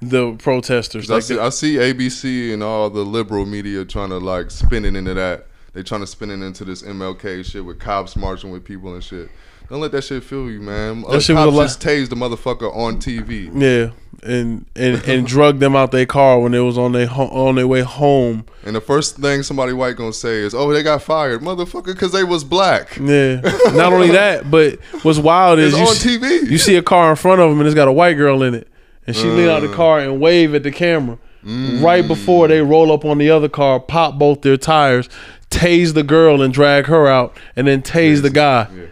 the 0.00 0.32
protesters 0.34 1.06
'Cause 1.08 1.16
I 1.16 1.20
see, 1.20 1.34
the- 1.34 1.42
I 1.42 1.48
see 1.48 1.74
ABC 1.78 2.52
and 2.52 2.62
all 2.62 2.88
the 2.88 3.04
liberal 3.04 3.44
media 3.46 3.84
trying 3.84 4.10
to 4.10 4.18
like 4.18 4.50
spin 4.50 4.84
it 4.84 4.94
into 4.96 5.14
that. 5.14 5.46
They 5.74 5.82
trying 5.82 6.00
to 6.00 6.06
spin 6.06 6.30
it 6.30 6.40
into 6.44 6.64
this 6.64 6.82
MLK 6.82 7.42
shit 7.44 7.64
with 7.64 7.78
cops 7.78 8.16
marching 8.16 8.50
with 8.50 8.64
people 8.64 8.94
and 8.94 9.02
shit. 9.04 9.28
Don't 9.68 9.80
let 9.80 9.92
that 9.92 10.02
shit 10.04 10.24
fool 10.24 10.50
you, 10.50 10.60
man. 10.60 11.04
Other 11.06 11.20
shit 11.20 11.36
was 11.36 11.44
cops 11.44 11.52
a 11.52 11.56
lot- 11.56 11.62
just 11.64 11.80
tased 11.82 12.08
the 12.08 12.16
motherfucker 12.16 12.74
on 12.74 12.98
TV. 12.98 13.50
Yeah, 13.54 13.90
and 14.22 14.66
and 14.76 15.02
and 15.06 15.26
drug 15.34 15.58
them 15.58 15.76
out 15.76 15.92
their 15.92 16.06
car 16.06 16.40
when 16.40 16.52
they 16.52 16.60
was 16.60 16.76
on 16.78 16.92
their 16.92 17.06
ho- 17.06 17.28
on 17.28 17.54
their 17.56 17.66
way 17.68 17.80
home. 17.82 18.44
And 18.64 18.74
the 18.76 18.80
first 18.80 19.16
thing 19.16 19.42
somebody 19.42 19.72
white 19.72 19.96
gonna 19.96 20.12
say 20.12 20.38
is, 20.38 20.54
"Oh, 20.54 20.72
they 20.72 20.82
got 20.82 21.02
fired, 21.02 21.40
motherfucker, 21.42 21.86
because 21.86 22.12
they 22.12 22.24
was 22.24 22.44
black." 22.44 22.96
Yeah. 22.96 23.40
Not 23.74 23.92
only 23.92 24.08
that, 24.10 24.50
but 24.50 24.78
what's 25.02 25.18
wild 25.18 25.58
is 25.58 25.72
It's 25.72 25.78
you 25.80 25.86
on 25.88 25.94
see, 25.94 26.18
TV. 26.18 26.50
You 26.50 26.58
see 26.58 26.76
a 26.76 26.82
car 26.82 27.10
in 27.10 27.16
front 27.16 27.40
of 27.40 27.48
them 27.50 27.58
and 27.60 27.66
it's 27.66 27.74
got 27.74 27.88
a 27.88 27.92
white 27.92 28.14
girl 28.14 28.42
in 28.42 28.54
it, 28.54 28.68
and 29.06 29.14
she 29.14 29.24
lean 29.28 29.48
Uh. 29.48 29.54
out 29.56 29.60
the 29.62 29.68
car 29.74 30.00
and 30.00 30.20
wave 30.20 30.54
at 30.54 30.62
the 30.62 30.70
camera 30.72 31.18
Mm. 31.46 31.80
right 31.82 32.06
before 32.06 32.48
they 32.48 32.60
roll 32.60 32.90
up 32.90 33.04
on 33.04 33.18
the 33.18 33.30
other 33.30 33.48
car, 33.48 33.78
pop 33.78 34.18
both 34.18 34.42
their 34.42 34.56
tires, 34.56 35.08
tase 35.50 35.94
the 35.94 36.02
girl 36.02 36.42
and 36.42 36.52
drag 36.52 36.86
her 36.86 37.06
out, 37.06 37.36
and 37.54 37.68
then 37.68 37.80
tase 37.80 38.20
the 38.22 38.28
guy. 38.28 38.66
Yeah. 38.74 38.82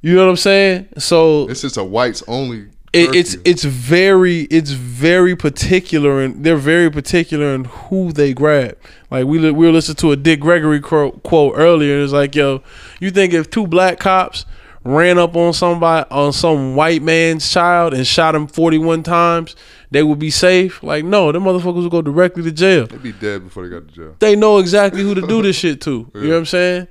You 0.00 0.14
know 0.14 0.24
what 0.26 0.30
I'm 0.30 0.36
saying? 0.36 0.86
So 0.98 1.48
It's 1.48 1.62
just 1.62 1.76
a 1.76 1.82
whites 1.84 2.22
only. 2.28 2.66
It, 2.96 3.14
it's 3.14 3.36
it's 3.44 3.64
very 3.64 4.42
it's 4.42 4.70
very 4.70 5.36
particular 5.36 6.20
and 6.20 6.44
they're 6.44 6.56
very 6.56 6.90
particular 6.90 7.54
in 7.54 7.64
who 7.64 8.12
they 8.12 8.32
grab. 8.34 8.76
Like 9.10 9.26
we 9.26 9.38
we 9.38 9.66
were 9.66 9.72
listening 9.72 9.96
to 9.96 10.12
a 10.12 10.16
Dick 10.16 10.40
Gregory 10.40 10.80
quote, 10.80 11.22
quote 11.22 11.54
earlier. 11.56 12.02
It's 12.02 12.12
like, 12.12 12.34
yo, 12.34 12.62
you 13.00 13.10
think 13.10 13.32
if 13.32 13.50
two 13.50 13.66
black 13.66 13.98
cops 13.98 14.44
ran 14.84 15.18
up 15.18 15.34
on 15.36 15.52
somebody 15.52 16.08
on 16.10 16.32
some 16.32 16.76
white 16.76 17.02
man's 17.02 17.50
child 17.50 17.92
and 17.92 18.06
shot 18.06 18.34
him 18.34 18.46
forty 18.46 18.78
one 18.78 19.02
times, 19.02 19.54
they 19.90 20.02
would 20.02 20.18
be 20.18 20.30
safe? 20.30 20.82
Like, 20.82 21.04
no, 21.04 21.30
them 21.32 21.44
motherfuckers 21.44 21.82
would 21.82 21.90
go 21.90 22.02
directly 22.02 22.42
to 22.44 22.52
jail 22.52 22.86
They'd 22.86 23.02
be 23.02 23.12
dead 23.12 23.44
before 23.44 23.68
they 23.68 23.74
got 23.74 23.88
to 23.88 23.94
jail. 23.94 24.16
they 24.18 24.36
know 24.36 24.58
exactly 24.58 25.02
who 25.02 25.14
to 25.14 25.26
do 25.26 25.42
this 25.42 25.56
shit 25.62 25.80
to. 25.82 26.10
You 26.14 26.20
know 26.22 26.28
what 26.30 26.36
I'm 26.38 26.46
saying? 26.46 26.88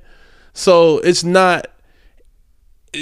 So 0.52 0.98
it's 0.98 1.22
not 1.24 1.66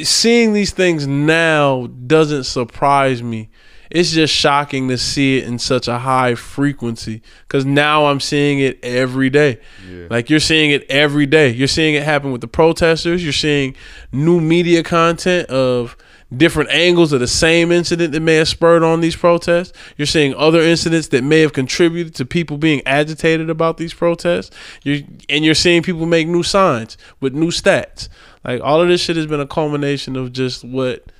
seeing 0.03 0.53
these 0.53 0.73
things 0.73 1.07
now 1.07 1.87
doesn't 1.87 2.45
surprise 2.45 3.23
me. 3.23 3.51
It's 3.91 4.11
just 4.11 4.35
shocking 4.35 4.89
to 4.89 4.99
see 4.99 5.39
it 5.39 5.45
in 5.45 5.59
such 5.59 5.87
a 5.87 5.99
high 5.99 6.35
frequency 6.35 7.23
because 7.47 7.65
now 7.65 8.07
I'm 8.07 8.19
seeing 8.19 8.59
it 8.59 8.83
every 8.83 9.31
day. 9.31 9.61
Yeah. 9.89 10.07
Like 10.11 10.31
you're 10.31 10.41
seeing 10.41 10.71
it 10.71 10.85
every 10.91 11.27
day. 11.27 11.51
You're 11.51 11.69
seeing 11.69 11.95
it 11.95 12.03
happen 12.03 12.33
with 12.33 12.41
the 12.41 12.49
protesters. 12.49 13.23
You're 13.23 13.33
seeing 13.33 13.77
new 14.11 14.41
media 14.41 14.83
content 14.83 15.49
of 15.49 15.97
different 16.37 16.71
angles 16.71 17.13
of 17.13 17.21
the 17.21 17.29
same 17.29 17.71
incident 17.71 18.13
that 18.13 18.21
may 18.21 18.35
have 18.37 18.49
spurred 18.49 18.83
on 18.83 19.01
these 19.01 19.17
protests. 19.17 19.73
You're 19.97 20.07
seeing 20.07 20.35
other 20.35 20.61
incidents 20.61 21.09
that 21.09 21.23
may 21.23 21.41
have 21.41 21.53
contributed 21.53 22.15
to 22.17 22.25
people 22.25 22.59
being 22.59 22.83
agitated 22.87 23.51
about 23.51 23.77
these 23.77 23.95
protests. 23.95 24.51
You're, 24.83 25.01
and 25.29 25.45
you're 25.45 25.55
seeing 25.55 25.83
people 25.83 26.07
make 26.07 26.27
new 26.27 26.43
signs 26.43 26.97
with 27.21 27.35
new 27.35 27.51
stats. 27.51 28.09
Like 28.45 28.61
all 28.63 28.81
of 28.81 28.89
this 28.89 29.01
shit 29.01 29.17
has 29.17 29.27
been 29.27 29.41
a 29.41 29.47
culmination 29.47 30.17
of 30.17 30.33
just 30.33 30.65
what 30.65 31.11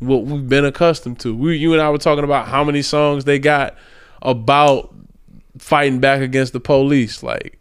what 0.00 0.24
we've 0.24 0.48
been 0.48 0.64
accustomed 0.64 1.20
to. 1.20 1.34
We, 1.34 1.56
you 1.56 1.72
and 1.72 1.80
I 1.80 1.90
were 1.90 1.98
talking 1.98 2.24
about 2.24 2.48
how 2.48 2.64
many 2.64 2.82
songs 2.82 3.24
they 3.24 3.38
got 3.38 3.76
about 4.20 4.92
fighting 5.58 6.00
back 6.00 6.20
against 6.20 6.52
the 6.52 6.60
police, 6.60 7.22
like 7.22 7.60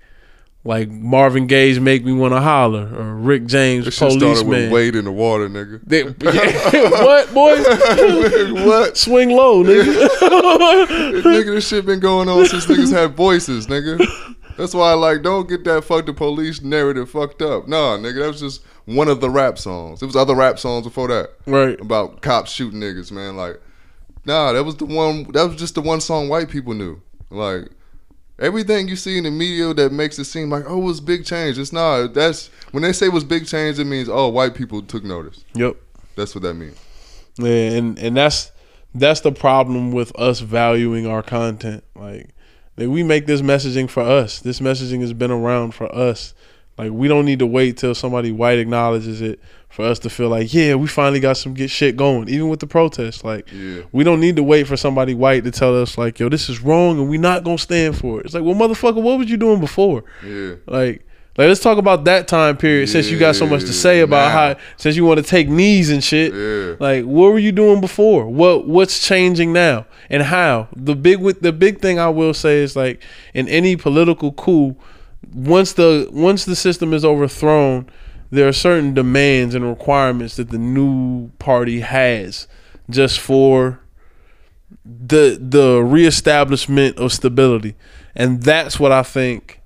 like 0.64 0.90
Marvin 0.90 1.48
Gaye's 1.48 1.80
"Make 1.80 2.04
Me 2.04 2.14
Wanna 2.14 2.42
Holler" 2.42 2.88
or 2.96 3.16
Rick 3.16 3.46
James 3.46 3.86
This 3.86 3.96
shit 3.96 4.12
started 4.12 4.28
with 4.28 4.38
"Policeman." 4.48 4.72
Wade 4.72 4.96
in 4.96 5.06
the 5.06 5.12
water, 5.12 5.50
nigga. 5.50 5.82
They- 5.86 6.04
what 6.04 7.34
boy? 7.34 7.62
what? 8.66 8.98
Swing 8.98 9.30
low, 9.30 9.64
nigga. 9.64 10.08
nigga, 11.22 11.46
this 11.46 11.68
shit 11.68 11.86
been 11.86 12.00
going 12.00 12.30
on 12.30 12.46
since 12.46 12.66
niggas 12.66 12.92
had 12.92 13.16
voices, 13.16 13.68
nigga. 13.68 14.04
That's 14.58 14.74
why 14.76 14.92
I 14.92 14.94
like 14.94 15.24
don't 15.24 15.50
get 15.50 15.64
that 15.64 15.84
fuck 15.84 16.06
the 16.06 16.14
police 16.14 16.62
narrative 16.62 17.10
fucked 17.10 17.42
up. 17.42 17.68
Nah, 17.68 17.98
nigga, 17.98 18.20
that 18.20 18.28
was 18.28 18.40
just 18.42 18.62
one 18.96 19.08
of 19.08 19.22
the 19.22 19.30
rap 19.30 19.58
songs. 19.58 20.02
It 20.02 20.06
was 20.06 20.16
other 20.16 20.36
rap 20.36 20.60
songs 20.60 20.86
before 20.86 21.08
that 21.10 21.32
right. 21.46 21.80
about 21.80 22.22
cops 22.22 22.52
shooting 22.52 22.80
niggas, 22.80 23.12
man. 23.12 23.38
Like, 23.38 23.60
nah, 24.26 24.54
that 24.54 24.64
was 24.64 24.78
the 24.78 24.86
one. 24.86 25.24
That 25.32 25.48
was 25.48 25.56
just 25.56 25.76
the 25.76 25.82
one 25.82 26.02
song 26.02 26.30
white 26.30 26.50
people 26.50 26.74
knew. 26.74 27.02
Like, 27.30 27.70
everything 28.40 28.88
you 28.88 28.96
see 28.96 29.18
in 29.18 29.24
the 29.24 29.32
media 29.32 29.74
that 29.74 29.92
makes 29.92 30.20
it 30.20 30.26
seem 30.26 30.50
like 30.50 30.66
oh, 30.68 30.82
it 30.82 30.86
was 30.86 31.00
big 31.00 31.26
change. 31.26 31.58
It's 31.58 31.72
not. 31.72 32.14
That's 32.14 32.48
when 32.72 32.84
they 32.84 32.94
say 32.94 33.08
it 33.08 33.14
was 33.14 33.24
big 33.24 33.48
change, 33.48 33.80
it 33.80 33.86
means 33.86 34.10
oh, 34.10 34.30
white 34.30 34.56
people 34.56 34.82
took 34.82 35.04
notice. 35.04 35.46
Yep. 35.54 35.78
That's 36.16 36.36
what 36.36 36.42
that 36.44 36.56
means. 36.56 36.78
Yeah, 37.38 37.78
and 37.78 37.98
and 37.98 38.18
that's 38.18 38.52
that's 38.94 39.22
the 39.22 39.32
problem 39.32 39.92
with 39.92 40.14
us 40.18 40.40
valuing 40.42 41.08
our 41.08 41.24
content. 41.24 41.84
Like, 41.96 42.30
like 42.78 42.90
we 42.90 43.04
make 43.04 43.26
this 43.26 43.42
messaging 43.42 43.90
for 43.90 44.04
us. 44.04 44.40
This 44.40 44.60
messaging 44.60 45.02
has 45.02 45.14
been 45.14 45.32
around 45.32 45.74
for 45.74 45.94
us. 45.94 46.34
Like 46.82 46.92
we 46.92 47.08
don't 47.08 47.26
need 47.26 47.40
to 47.40 47.46
wait 47.48 47.78
till 47.78 47.94
somebody 47.94 48.32
white 48.32 48.58
acknowledges 48.60 49.22
it 49.22 49.40
for 49.70 49.86
us 49.86 50.00
to 50.00 50.10
feel 50.10 50.28
like, 50.30 50.54
yeah, 50.54 50.76
we 50.76 50.88
finally 50.88 51.20
got 51.20 51.38
some 51.38 51.54
get 51.54 51.70
shit 51.70 51.96
going. 51.96 52.28
Even 52.28 52.50
with 52.50 52.60
the 52.60 52.68
protests, 52.68 53.24
like 53.24 53.48
Yeah. 53.54 53.82
we 53.92 54.04
don't 54.04 54.20
need 54.20 54.36
to 54.38 54.44
wait 54.44 54.68
for 54.68 54.76
somebody 54.76 55.14
white 55.14 55.44
to 55.44 55.52
tell 55.52 55.80
us 55.82 55.98
like, 55.98 56.20
yo, 56.20 56.28
this 56.28 56.50
is 56.50 56.62
wrong 56.62 57.00
and 57.00 57.08
we 57.08 57.18
not 57.18 57.44
gonna 57.44 57.58
stand 57.58 57.98
for 57.98 58.20
it. 58.20 58.26
It's 58.26 58.34
like, 58.34 58.44
well, 58.44 58.56
motherfucker, 58.56 59.02
what 59.02 59.20
was 59.20 59.30
you 59.30 59.38
doing 59.38 59.60
before? 59.60 60.04
Yeah. 60.26 60.56
Like 60.66 61.06
Like 61.38 61.48
let's 61.48 61.62
talk 61.62 61.78
about 61.78 62.04
that 62.06 62.28
time 62.28 62.58
period 62.58 62.90
since 62.90 63.10
you 63.10 63.18
got 63.18 63.36
so 63.38 63.46
much 63.48 63.62
to 63.62 63.72
say 63.74 64.02
about 64.02 64.26
Yeah, 64.26 64.32
how 64.56 64.56
since 64.76 64.98
you 64.98 65.06
want 65.06 65.20
to 65.20 65.24
take 65.24 65.48
knees 65.48 65.90
and 65.90 66.04
shit. 66.04 66.34
Yeah. 66.34 66.76
Like 66.80 67.06
what 67.06 67.32
were 67.32 67.40
you 67.40 67.54
doing 67.54 67.80
before? 67.80 68.26
What 68.28 68.68
what's 68.68 69.08
changing 69.08 69.54
now 69.54 69.86
and 70.10 70.24
how? 70.24 70.68
The 70.76 70.96
big 70.96 71.20
with 71.22 71.40
the 71.42 71.54
big 71.54 71.80
thing 71.80 72.00
I 72.00 72.10
will 72.10 72.34
say 72.34 72.62
is 72.64 72.76
like 72.76 73.02
in 73.34 73.48
any 73.48 73.78
political 73.78 74.34
coup, 74.34 74.76
once 75.34 75.74
the 75.74 76.08
once 76.12 76.46
the 76.46 76.56
system 76.56 76.94
is 76.94 77.06
overthrown, 77.06 77.90
there 78.30 78.48
are 78.48 78.54
certain 78.54 78.94
demands 78.94 79.56
and 79.56 79.68
requirements 79.68 80.36
that 80.38 80.50
the 80.50 80.58
new 80.58 81.30
party 81.40 81.82
has 81.82 82.48
just 82.90 83.20
for 83.20 83.82
the 84.86 85.38
the 85.40 85.84
reestablishment 85.84 86.98
of 86.98 87.14
stability. 87.14 87.76
And 88.16 88.44
that's 88.44 88.80
what 88.80 88.92
I 88.92 89.04
think 89.04 89.62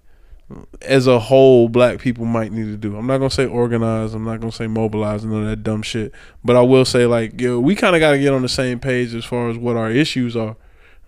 as 0.83 1.07
a 1.07 1.19
whole 1.19 1.69
black 1.69 1.99
people 1.99 2.25
might 2.25 2.51
need 2.51 2.65
to 2.65 2.77
do. 2.77 2.95
I'm 2.95 3.07
not 3.07 3.17
gonna 3.17 3.29
say 3.29 3.45
organize, 3.45 4.13
I'm 4.13 4.25
not 4.25 4.39
gonna 4.39 4.51
say 4.51 4.67
mobilize 4.67 5.23
and 5.23 5.33
of 5.33 5.45
that 5.45 5.63
dumb 5.63 5.81
shit. 5.81 6.11
But 6.43 6.55
I 6.55 6.61
will 6.61 6.85
say 6.85 7.05
like, 7.05 7.39
yo, 7.39 7.59
we 7.59 7.75
kinda 7.75 7.99
gotta 7.99 8.19
get 8.19 8.33
on 8.33 8.43
the 8.43 8.49
same 8.49 8.79
page 8.79 9.15
as 9.15 9.25
far 9.25 9.49
as 9.49 9.57
what 9.57 9.75
our 9.75 9.89
issues 9.89 10.35
are. 10.35 10.55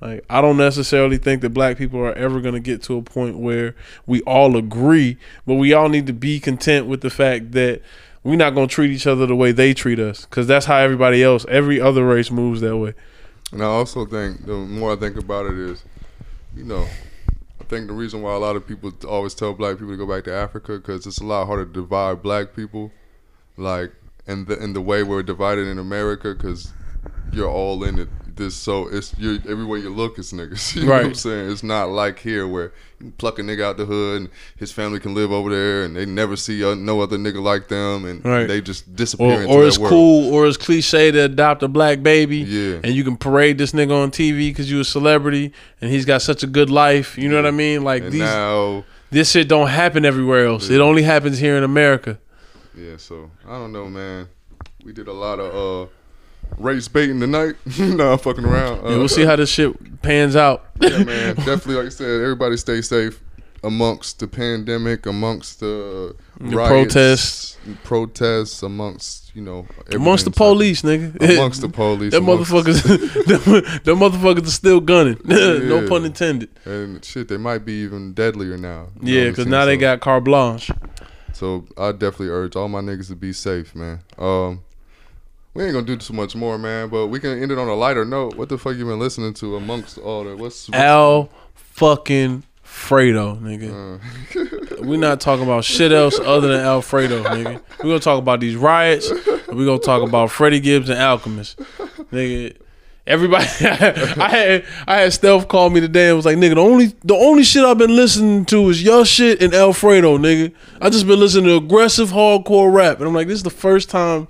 Like 0.01 0.25
I 0.29 0.41
don't 0.41 0.57
necessarily 0.57 1.17
think 1.17 1.41
that 1.41 1.49
black 1.49 1.77
people 1.77 1.99
are 1.99 2.13
ever 2.13 2.39
gonna 2.41 2.59
get 2.59 2.83
to 2.83 2.97
a 2.97 3.01
point 3.01 3.37
where 3.37 3.75
we 4.05 4.21
all 4.21 4.55
agree, 4.55 5.17
but 5.45 5.55
we 5.55 5.73
all 5.73 5.89
need 5.89 6.07
to 6.07 6.13
be 6.13 6.39
content 6.39 6.87
with 6.87 7.01
the 7.01 7.09
fact 7.09 7.51
that 7.53 7.81
we're 8.23 8.35
not 8.35 8.51
gonna 8.51 8.67
treat 8.67 8.91
each 8.91 9.07
other 9.07 9.25
the 9.25 9.35
way 9.35 9.51
they 9.51 9.73
treat 9.73 9.99
us, 9.99 10.25
because 10.25 10.47
that's 10.47 10.65
how 10.65 10.77
everybody 10.77 11.23
else, 11.23 11.45
every 11.49 11.81
other 11.81 12.05
race 12.05 12.29
moves 12.29 12.61
that 12.61 12.77
way. 12.77 12.93
And 13.51 13.63
I 13.63 13.67
also 13.67 14.05
think 14.05 14.45
the 14.45 14.55
more 14.55 14.93
I 14.93 14.95
think 14.97 15.17
about 15.17 15.45
it 15.45 15.57
is, 15.57 15.83
you 16.55 16.63
know, 16.63 16.85
I 17.59 17.63
think 17.63 17.87
the 17.87 17.93
reason 17.93 18.21
why 18.21 18.33
a 18.33 18.37
lot 18.37 18.55
of 18.55 18.67
people 18.67 18.91
always 19.07 19.33
tell 19.33 19.53
black 19.53 19.77
people 19.77 19.91
to 19.91 19.97
go 19.97 20.07
back 20.07 20.25
to 20.25 20.33
Africa 20.33 20.77
because 20.77 21.07
it's 21.07 21.19
a 21.19 21.25
lot 21.25 21.45
harder 21.45 21.65
to 21.65 21.71
divide 21.71 22.21
black 22.21 22.55
people, 22.55 22.91
like 23.55 23.93
in 24.27 24.45
the 24.45 24.61
in 24.61 24.73
the 24.73 24.81
way 24.81 25.03
we're 25.03 25.23
divided 25.23 25.67
in 25.67 25.79
America 25.79 26.33
because 26.33 26.73
you're 27.31 27.49
all 27.49 27.83
in 27.83 27.99
it. 27.99 28.09
This 28.37 28.55
so 28.55 28.87
it's 28.87 29.13
you 29.17 29.41
everywhere 29.49 29.79
you 29.79 29.89
look, 29.89 30.17
it's 30.19 30.31
niggas. 30.31 30.75
You 30.75 30.85
know 30.85 30.91
what 30.93 31.05
I'm 31.05 31.13
saying? 31.15 31.51
It's 31.51 31.63
not 31.63 31.89
like 31.89 32.19
here 32.19 32.47
where 32.47 32.71
you 32.99 33.11
pluck 33.17 33.39
a 33.39 33.41
nigga 33.41 33.63
out 33.63 33.77
the 33.77 33.85
hood 33.85 34.21
and 34.21 34.29
his 34.57 34.71
family 34.71 34.99
can 34.99 35.13
live 35.15 35.31
over 35.31 35.49
there 35.49 35.83
and 35.83 35.95
they 35.95 36.05
never 36.05 36.35
see 36.35 36.63
uh, 36.63 36.75
no 36.75 37.01
other 37.01 37.17
nigga 37.17 37.41
like 37.41 37.67
them 37.67 38.05
and 38.05 38.23
Right. 38.23 38.47
they 38.47 38.61
just 38.61 38.95
disappear 38.95 39.43
Or, 39.45 39.61
or 39.63 39.67
it's 39.67 39.77
world. 39.79 39.89
cool, 39.89 40.33
or 40.33 40.47
it's 40.47 40.57
cliche 40.57 41.11
to 41.11 41.19
adopt 41.25 41.63
a 41.63 41.67
black 41.67 42.01
baby, 42.03 42.37
Yeah. 42.37 42.79
and 42.83 42.93
you 42.93 43.03
can 43.03 43.17
parade 43.17 43.57
this 43.57 43.71
nigga 43.71 43.91
on 44.03 44.11
TV 44.11 44.49
because 44.49 44.69
you 44.71 44.79
a 44.79 44.83
celebrity, 44.85 45.51
and 45.81 45.91
he's 45.91 46.05
got 46.05 46.21
such 46.21 46.43
a 46.43 46.47
good 46.47 46.69
life. 46.69 47.17
You 47.17 47.29
know 47.29 47.35
what 47.37 47.45
I 47.47 47.51
mean? 47.51 47.83
Like 47.83 48.03
And 48.03 48.11
these, 48.13 48.21
now 48.21 48.83
this 49.11 49.31
shit 49.31 49.47
don't 49.47 49.67
happen 49.69 50.05
everywhere 50.05 50.45
else. 50.45 50.69
It 50.69 50.79
only 50.81 51.03
happens 51.03 51.39
here 51.39 51.57
in 51.57 51.63
America. 51.63 52.19
Yeah, 52.77 52.97
so 52.97 53.31
I 53.47 53.53
don't 53.57 53.71
know, 53.71 53.85
man. 53.89 54.27
We 54.83 54.93
did 54.93 55.07
a 55.07 55.13
lot 55.13 55.39
of 55.39 55.87
uh 55.87 55.89
race 56.57 56.87
baiting 56.87 57.19
tonight. 57.19 57.55
no, 57.79 58.13
I'm 58.13 58.17
fucking 58.19 58.45
around. 58.45 58.85
Uh, 58.85 58.89
Yeah, 58.91 58.97
we'll 58.97 59.07
see 59.09 59.25
how 59.25 59.35
this 59.35 59.49
shit 59.49 60.01
pans 60.01 60.35
out. 60.35 60.65
yeah, 60.81 61.03
man. 61.03 61.35
Definitely, 61.35 61.75
like 61.75 61.85
I 61.87 61.89
said, 61.89 62.21
everybody 62.21 62.57
stay 62.57 62.81
safe 62.81 63.21
amongst 63.63 64.19
the 64.19 64.27
pandemic, 64.27 65.05
amongst 65.07 65.59
the, 65.59 66.15
The 66.39 66.55
riots, 66.55 66.67
protests. 66.93 67.57
protests, 67.83 68.61
amongst 68.63 69.35
you 69.35 69.41
know, 69.43 69.67
Amongst 69.93 70.25
the 70.25 70.31
police, 70.31 70.81
nigga. 70.81 71.35
amongst 71.35 71.61
the 71.61 71.69
police, 71.69 72.11
amongst- 72.13 72.51
motherfuckers, 72.51 72.83
them, 73.25 73.81
them 73.83 73.99
motherfuckers 73.99 74.47
are 74.47 74.51
still 74.51 74.79
gunning. 74.79 75.19
no 75.25 75.87
pun 75.87 76.05
intended. 76.05 76.49
and 76.65 77.03
shit, 77.05 77.27
they 77.27 77.37
might 77.37 77.63
be 77.65 77.73
even 77.83 78.13
deadlier 78.13 78.57
now. 78.57 78.59
You 78.59 78.67
know 78.67 78.87
what 78.95 79.07
Yeah, 79.07 79.29
because 79.29 79.45
now 79.47 79.65
they 79.65 79.77
got 79.77 79.99
carte 79.99 80.23
blanche. 80.23 80.71
So 81.33 81.65
I 81.77 81.91
definitely 81.91 82.29
urge 82.29 82.55
all 82.55 82.67
my 82.67 82.81
niggas 82.81 83.09
to 83.09 83.15
be 83.15 83.31
safe, 83.31 83.75
man. 83.75 83.99
Um, 84.17 84.61
we 85.57 85.63
ain't 85.63 85.73
gonna 85.73 85.87
do 85.87 85.97
too 85.97 86.13
much 86.13 86.35
more, 86.35 86.59
man. 86.59 86.87
But 86.87 87.07
we 87.07 87.19
can 87.19 87.41
end 87.41 87.51
it 87.51 87.57
on 87.57 87.67
a 87.67 87.73
lighter 87.73 88.05
note. 88.05 88.35
What 88.35 88.47
the 88.47 88.59
fuck 88.59 88.75
you 88.75 88.85
been 88.85 88.99
listening 88.99 89.33
to 89.35 89.55
amongst 89.55 89.97
all 89.97 90.23
the 90.23 90.37
what's, 90.37 90.69
what's 90.69 90.79
Al 90.79 91.31
fucking 91.55 92.43
Fredo, 92.63 93.39
nigga. 93.41 93.97
uh, 93.97 94.83
We're 94.83 94.99
not 94.99 95.19
talking 95.19 95.43
about 95.43 95.63
shit 95.63 95.91
else 95.91 96.19
other 96.19 96.49
than 96.49 96.59
Alfredo, 96.63 97.23
nigga. 97.23 97.59
We're 97.79 97.89
gonna 97.89 97.99
talk 97.99 98.19
about 98.19 98.39
these 98.39 98.55
riots. 98.55 99.09
We're 99.47 99.65
gonna 99.65 99.79
talk 99.79 100.07
about 100.07 100.29
Freddie 100.29 100.59
Gibbs 100.59 100.89
and 100.89 100.99
Alchemist, 100.99 101.57
nigga. 102.11 102.55
Everybody, 103.07 103.45
I 103.61 104.29
had 104.29 104.65
I 104.85 104.97
had 104.97 105.13
Stealth 105.13 105.47
call 105.47 105.71
me 105.71 105.79
today 105.79 106.09
and 106.09 106.17
was 106.17 106.25
like, 106.25 106.37
nigga, 106.37 106.53
the 106.53 106.61
only 106.61 106.93
the 107.03 107.15
only 107.15 107.43
shit 107.43 107.63
I've 107.65 107.79
been 107.79 107.95
listening 107.95 108.45
to 108.45 108.69
is 108.69 108.83
your 108.83 109.05
shit 109.05 109.41
and 109.41 109.55
Alfredo, 109.55 110.19
nigga. 110.19 110.53
I 110.79 110.91
just 110.91 111.07
been 111.07 111.19
listening 111.19 111.45
to 111.45 111.55
aggressive 111.55 112.09
hardcore 112.09 112.71
rap, 112.71 112.99
and 112.99 113.07
I'm 113.07 113.15
like, 113.15 113.27
this 113.27 113.37
is 113.37 113.43
the 113.43 113.49
first 113.49 113.89
time 113.89 114.27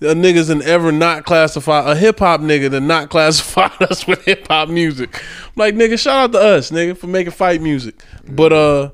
a 0.00 0.14
niggas 0.14 0.48
and 0.48 0.62
ever 0.62 0.90
not 0.92 1.24
classify 1.24 1.90
a 1.90 1.94
hip 1.94 2.18
hop 2.20 2.40
nigga 2.40 2.70
to 2.70 2.80
not 2.80 3.10
classify 3.10 3.66
us 3.80 4.06
with 4.06 4.24
hip 4.24 4.46
hop 4.48 4.68
music. 4.68 5.14
I'm 5.14 5.52
like, 5.56 5.74
nigga, 5.74 5.98
shout 5.98 6.16
out 6.16 6.32
to 6.32 6.38
us, 6.38 6.70
nigga, 6.70 6.96
for 6.96 7.06
making 7.06 7.32
fight 7.32 7.60
music. 7.60 8.02
But 8.28 8.52
uh, 8.52 8.90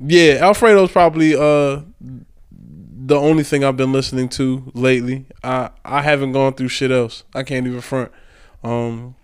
yeah, 0.00 0.38
Alfredo's 0.40 0.90
probably 0.90 1.34
uh 1.34 1.82
the 2.00 3.16
only 3.16 3.42
thing 3.42 3.64
I've 3.64 3.76
been 3.76 3.92
listening 3.92 4.28
to 4.30 4.70
lately. 4.74 5.26
I 5.42 5.70
I 5.84 6.02
haven't 6.02 6.32
gone 6.32 6.54
through 6.54 6.68
shit 6.68 6.90
else. 6.90 7.24
I 7.34 7.42
can't 7.42 7.66
even 7.66 7.80
front. 7.80 8.12
Um, 8.62 9.14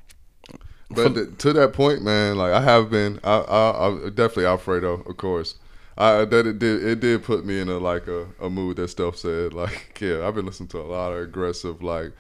But 0.91 1.39
to 1.41 1.53
that 1.53 1.73
point, 1.73 2.03
man, 2.03 2.37
like 2.37 2.53
I 2.53 2.61
have 2.61 2.91
been, 2.91 3.19
I, 3.25 3.39
I, 3.39 3.89
I 4.07 4.09
definitely 4.11 4.47
Alfredo, 4.47 5.03
of 5.03 5.17
course. 5.17 5.57
I 5.97 6.25
that 6.25 6.47
it 6.47 6.59
did, 6.59 6.83
it 6.83 7.01
did 7.01 7.23
put 7.23 7.45
me 7.45 7.61
in 7.61 7.69
a 7.69 7.79
like 7.79 8.09
a, 8.09 8.27
a 8.41 8.51
mood 8.51 8.77
that 8.77 8.89
stuff 8.89 9.17
said. 9.17 9.53
Like, 9.65 9.99
yeah, 10.01 10.27
I've 10.27 10.35
been 10.35 10.47
listening 10.47 10.69
to 10.71 10.81
a 10.81 10.83
lot 10.83 11.13
of 11.13 11.23
aggressive, 11.23 11.83
like 11.83 12.13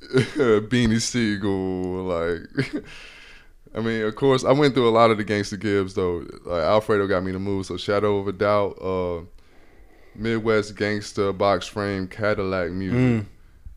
Beanie 0.02 1.00
Sigel, 1.00 2.04
like. 2.04 2.84
I 3.76 3.80
mean, 3.80 4.02
of 4.04 4.14
course, 4.14 4.44
I 4.44 4.52
went 4.52 4.74
through 4.74 4.88
a 4.88 4.90
lot 4.90 5.10
of 5.10 5.18
the 5.18 5.24
Gangsta 5.24 5.58
Gibbs 5.58 5.94
though. 5.94 6.24
Like 6.44 6.62
Alfredo 6.62 7.08
got 7.08 7.24
me 7.24 7.32
the 7.32 7.40
mood. 7.40 7.66
So 7.66 7.76
Shadow 7.76 8.18
of 8.18 8.28
a 8.28 8.32
Doubt, 8.32 8.80
uh, 8.80 9.22
Midwest 10.14 10.76
Gangsta, 10.76 11.36
Box 11.36 11.66
Frame, 11.66 12.06
Cadillac 12.06 12.70
music. 12.70 13.26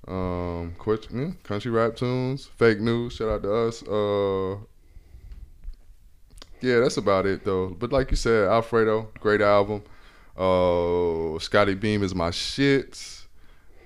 Um, 0.07 0.75
quit, 0.77 1.07
country 1.43 1.71
rap 1.71 1.95
tunes, 1.95 2.45
fake 2.45 2.79
news. 2.79 3.13
Shout 3.13 3.29
out 3.29 3.43
to 3.43 3.53
us. 3.53 3.83
Uh, 3.83 4.63
yeah, 6.61 6.79
that's 6.79 6.97
about 6.97 7.25
it 7.25 7.43
though. 7.45 7.69
But 7.69 7.91
like 7.91 8.11
you 8.11 8.17
said, 8.17 8.47
Alfredo, 8.47 9.09
great 9.19 9.41
album. 9.41 9.83
Uh, 10.37 11.39
Scottie 11.39 11.75
Beam 11.75 12.03
is 12.03 12.13
my 12.13 12.31
shit. 12.31 13.25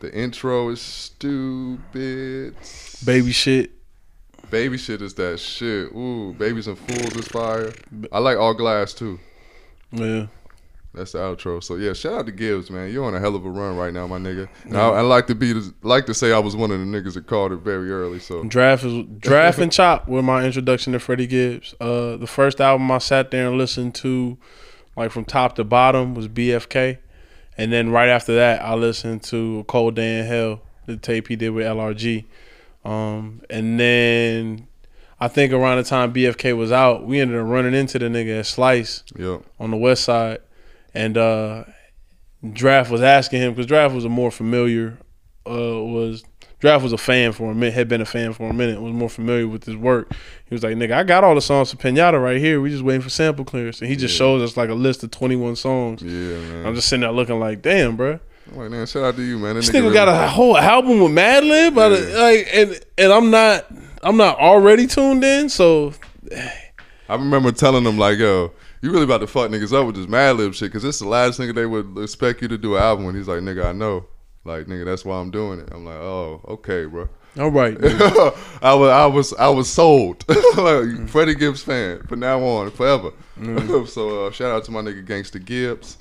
The 0.01 0.13
intro 0.13 0.69
is 0.69 0.82
stupid. 0.82 2.55
baby 3.05 3.32
shit. 3.32 3.72
Baby 4.49 4.78
shit 4.78 5.01
is 5.01 5.13
that 5.13 5.39
shit. 5.39 5.93
Ooh, 5.93 6.34
babies 6.38 6.67
and 6.67 6.78
fools 6.78 7.15
is 7.15 7.28
fire. 7.28 7.72
I 8.11 8.19
like 8.19 8.38
all 8.38 8.53
glass 8.53 8.93
too. 8.93 9.19
Yeah. 9.91 10.28
That's 10.93 11.13
the 11.13 11.19
outro. 11.19 11.63
So 11.63 11.75
yeah, 11.75 11.93
shout 11.93 12.13
out 12.13 12.25
to 12.25 12.31
Gibbs, 12.33 12.69
man. 12.69 12.91
You're 12.91 13.05
on 13.05 13.15
a 13.15 13.19
hell 13.19 13.35
of 13.35 13.45
a 13.45 13.49
run 13.49 13.77
right 13.77 13.93
now, 13.93 14.07
my 14.07 14.17
nigga. 14.17 14.49
And 14.65 14.77
I, 14.77 14.87
I 14.87 15.01
like 15.01 15.27
to 15.27 15.35
be 15.35 15.53
like 15.83 16.05
to 16.07 16.13
say 16.13 16.33
I 16.33 16.39
was 16.39 16.55
one 16.55 16.71
of 16.71 16.79
the 16.79 16.85
niggas 16.85 17.13
that 17.13 17.27
called 17.27 17.53
it 17.53 17.57
very 17.57 17.91
early. 17.91 18.19
So 18.19 18.43
Draft 18.43 18.83
is 18.83 19.05
draft 19.19 19.59
and 19.59 19.71
chop 19.71 20.07
were 20.07 20.21
my 20.21 20.43
introduction 20.45 20.91
to 20.93 20.99
Freddie 20.99 21.27
Gibbs. 21.27 21.73
Uh, 21.79 22.17
the 22.17 22.27
first 22.27 22.59
album 22.59 22.91
I 22.91 22.97
sat 22.97 23.31
there 23.31 23.47
and 23.47 23.57
listened 23.57 23.95
to, 23.95 24.37
like 24.97 25.11
from 25.11 25.23
top 25.23 25.55
to 25.55 25.63
bottom, 25.63 26.13
was 26.13 26.27
BFK, 26.27 26.97
and 27.57 27.71
then 27.71 27.89
right 27.89 28.09
after 28.09 28.35
that, 28.35 28.61
I 28.61 28.73
listened 28.73 29.23
to 29.23 29.63
Cold 29.69 29.95
Day 29.95 30.19
in 30.19 30.25
Hell, 30.25 30.61
the 30.87 30.97
tape 30.97 31.29
he 31.29 31.37
did 31.37 31.51
with 31.51 31.65
LRG, 31.65 32.25
um, 32.83 33.41
and 33.49 33.79
then 33.79 34.67
I 35.21 35.27
think 35.27 35.53
around 35.53 35.77
the 35.77 35.83
time 35.83 36.11
BFK 36.11 36.57
was 36.57 36.71
out, 36.71 37.05
we 37.05 37.19
ended 37.19 37.39
up 37.39 37.47
running 37.47 37.75
into 37.75 37.99
the 37.99 38.07
nigga 38.07 38.39
at 38.39 38.47
Slice 38.47 39.03
yep. 39.15 39.43
on 39.59 39.69
the 39.69 39.77
West 39.77 40.03
Side, 40.03 40.39
and 40.93 41.17
uh, 41.17 41.63
Draft 42.53 42.89
was 42.91 43.01
asking 43.01 43.41
him 43.41 43.53
because 43.53 43.65
Draft 43.67 43.93
was 43.93 44.05
a 44.05 44.09
more 44.09 44.31
familiar, 44.31 44.97
uh, 45.47 45.51
was 45.51 46.23
Draft 46.59 46.83
was 46.83 46.93
a 46.93 46.97
fan 46.97 47.31
for 47.31 47.51
a 47.51 47.55
minute, 47.55 47.73
had 47.73 47.87
been 47.87 48.01
a 48.01 48.05
fan 48.05 48.33
for 48.33 48.49
a 48.49 48.53
minute, 48.53 48.79
was 48.81 48.93
more 48.93 49.09
familiar 49.09 49.47
with 49.47 49.63
his 49.65 49.75
work. 49.75 50.11
He 50.47 50.53
was 50.53 50.63
like, 50.63 50.75
"Nigga, 50.75 50.91
I 50.93 51.03
got 51.03 51.23
all 51.23 51.33
the 51.35 51.41
songs 51.41 51.71
for 51.71 51.77
Pinata 51.77 52.21
right 52.21 52.37
here. 52.37 52.61
We 52.61 52.69
just 52.69 52.83
waiting 52.83 53.01
for 53.01 53.09
sample 53.09 53.45
clearance." 53.45 53.81
And 53.81 53.89
he 53.89 53.95
just 53.95 54.13
Yeah. 54.15 54.19
shows 54.19 54.41
us 54.43 54.57
like 54.57 54.69
a 54.69 54.75
list 54.75 55.03
of 55.03 55.11
twenty 55.11 55.35
one 55.35 55.55
songs. 55.55 56.01
Yeah, 56.03 56.11
man. 56.11 56.65
I'm 56.67 56.75
just 56.75 56.87
sitting 56.87 57.01
there 57.01 57.11
looking 57.11 57.39
like, 57.39 57.61
"Damn, 57.61 57.95
bro, 57.95 58.19
I'm 58.51 58.57
like, 58.57 58.69
man, 58.71 58.85
shout 58.85 59.03
out 59.03 59.15
to 59.15 59.21
you, 59.23 59.37
man. 59.39 59.55
That 59.55 59.61
this 59.61 59.69
nigga 59.71 59.89
nigga 59.89 59.93
got 59.93 60.07
a 60.09 60.27
whole 60.27 60.57
album 60.57 60.99
with 60.99 61.11
Madlib, 61.11 61.75
Yeah. 61.75 62.21
like, 62.21 62.47
and 62.53 62.79
and 62.97 63.11
I'm 63.13 63.31
not, 63.31 63.65
I'm 64.03 64.17
not 64.17 64.37
already 64.39 64.85
tuned 64.87 65.23
in, 65.23 65.49
so 65.49 65.93
I 67.09 67.15
remember 67.15 67.51
telling 67.51 67.83
him 67.85 67.97
like, 67.97 68.19
yo, 68.19 68.51
you 68.82 68.91
really 68.91 69.03
about 69.03 69.19
to 69.19 69.27
fuck 69.27 69.49
niggas 69.49 69.77
up 69.77 69.86
with 69.86 69.95
this 69.95 70.07
Madlib 70.07 70.53
shit, 70.53 70.71
cause 70.71 70.84
this 70.84 70.95
is 70.95 71.01
the 71.01 71.07
last 71.07 71.39
nigga 71.39 71.53
they 71.53 71.65
would 71.65 71.97
expect 71.97 72.41
you 72.41 72.47
to 72.47 72.57
do 72.57 72.75
an 72.75 72.84
album. 72.84 73.07
And 73.07 73.17
he's 73.17 73.27
like, 73.27 73.39
nigga, 73.39 73.65
I 73.65 73.71
know. 73.71 74.05
Like, 74.43 74.65
nigga, 74.65 74.86
that's 74.86 75.05
why 75.05 75.19
I'm 75.19 75.29
doing 75.29 75.59
it. 75.59 75.69
I'm 75.71 75.86
like, 75.86 75.95
oh, 75.95 76.41
okay, 76.47 76.86
bro. 76.86 77.07
All 77.39 77.49
right. 77.49 77.77
I 78.61 78.73
was 78.73 78.89
I 78.89 79.05
was 79.05 79.34
I 79.34 79.49
was 79.49 79.69
sold. 79.69 80.25
like, 80.57 81.07
Freddie 81.07 81.36
Gibbs 81.36 81.63
fan 81.63 82.01
from 82.07 82.19
now 82.19 82.41
on 82.43 82.71
forever. 82.71 83.11
so 83.88 84.27
uh, 84.27 84.32
shout 84.32 84.51
out 84.51 84.65
to 84.65 84.71
my 84.71 84.82
nigga 84.82 85.05
Gangsta 85.05 85.43
Gibbs. 85.43 85.97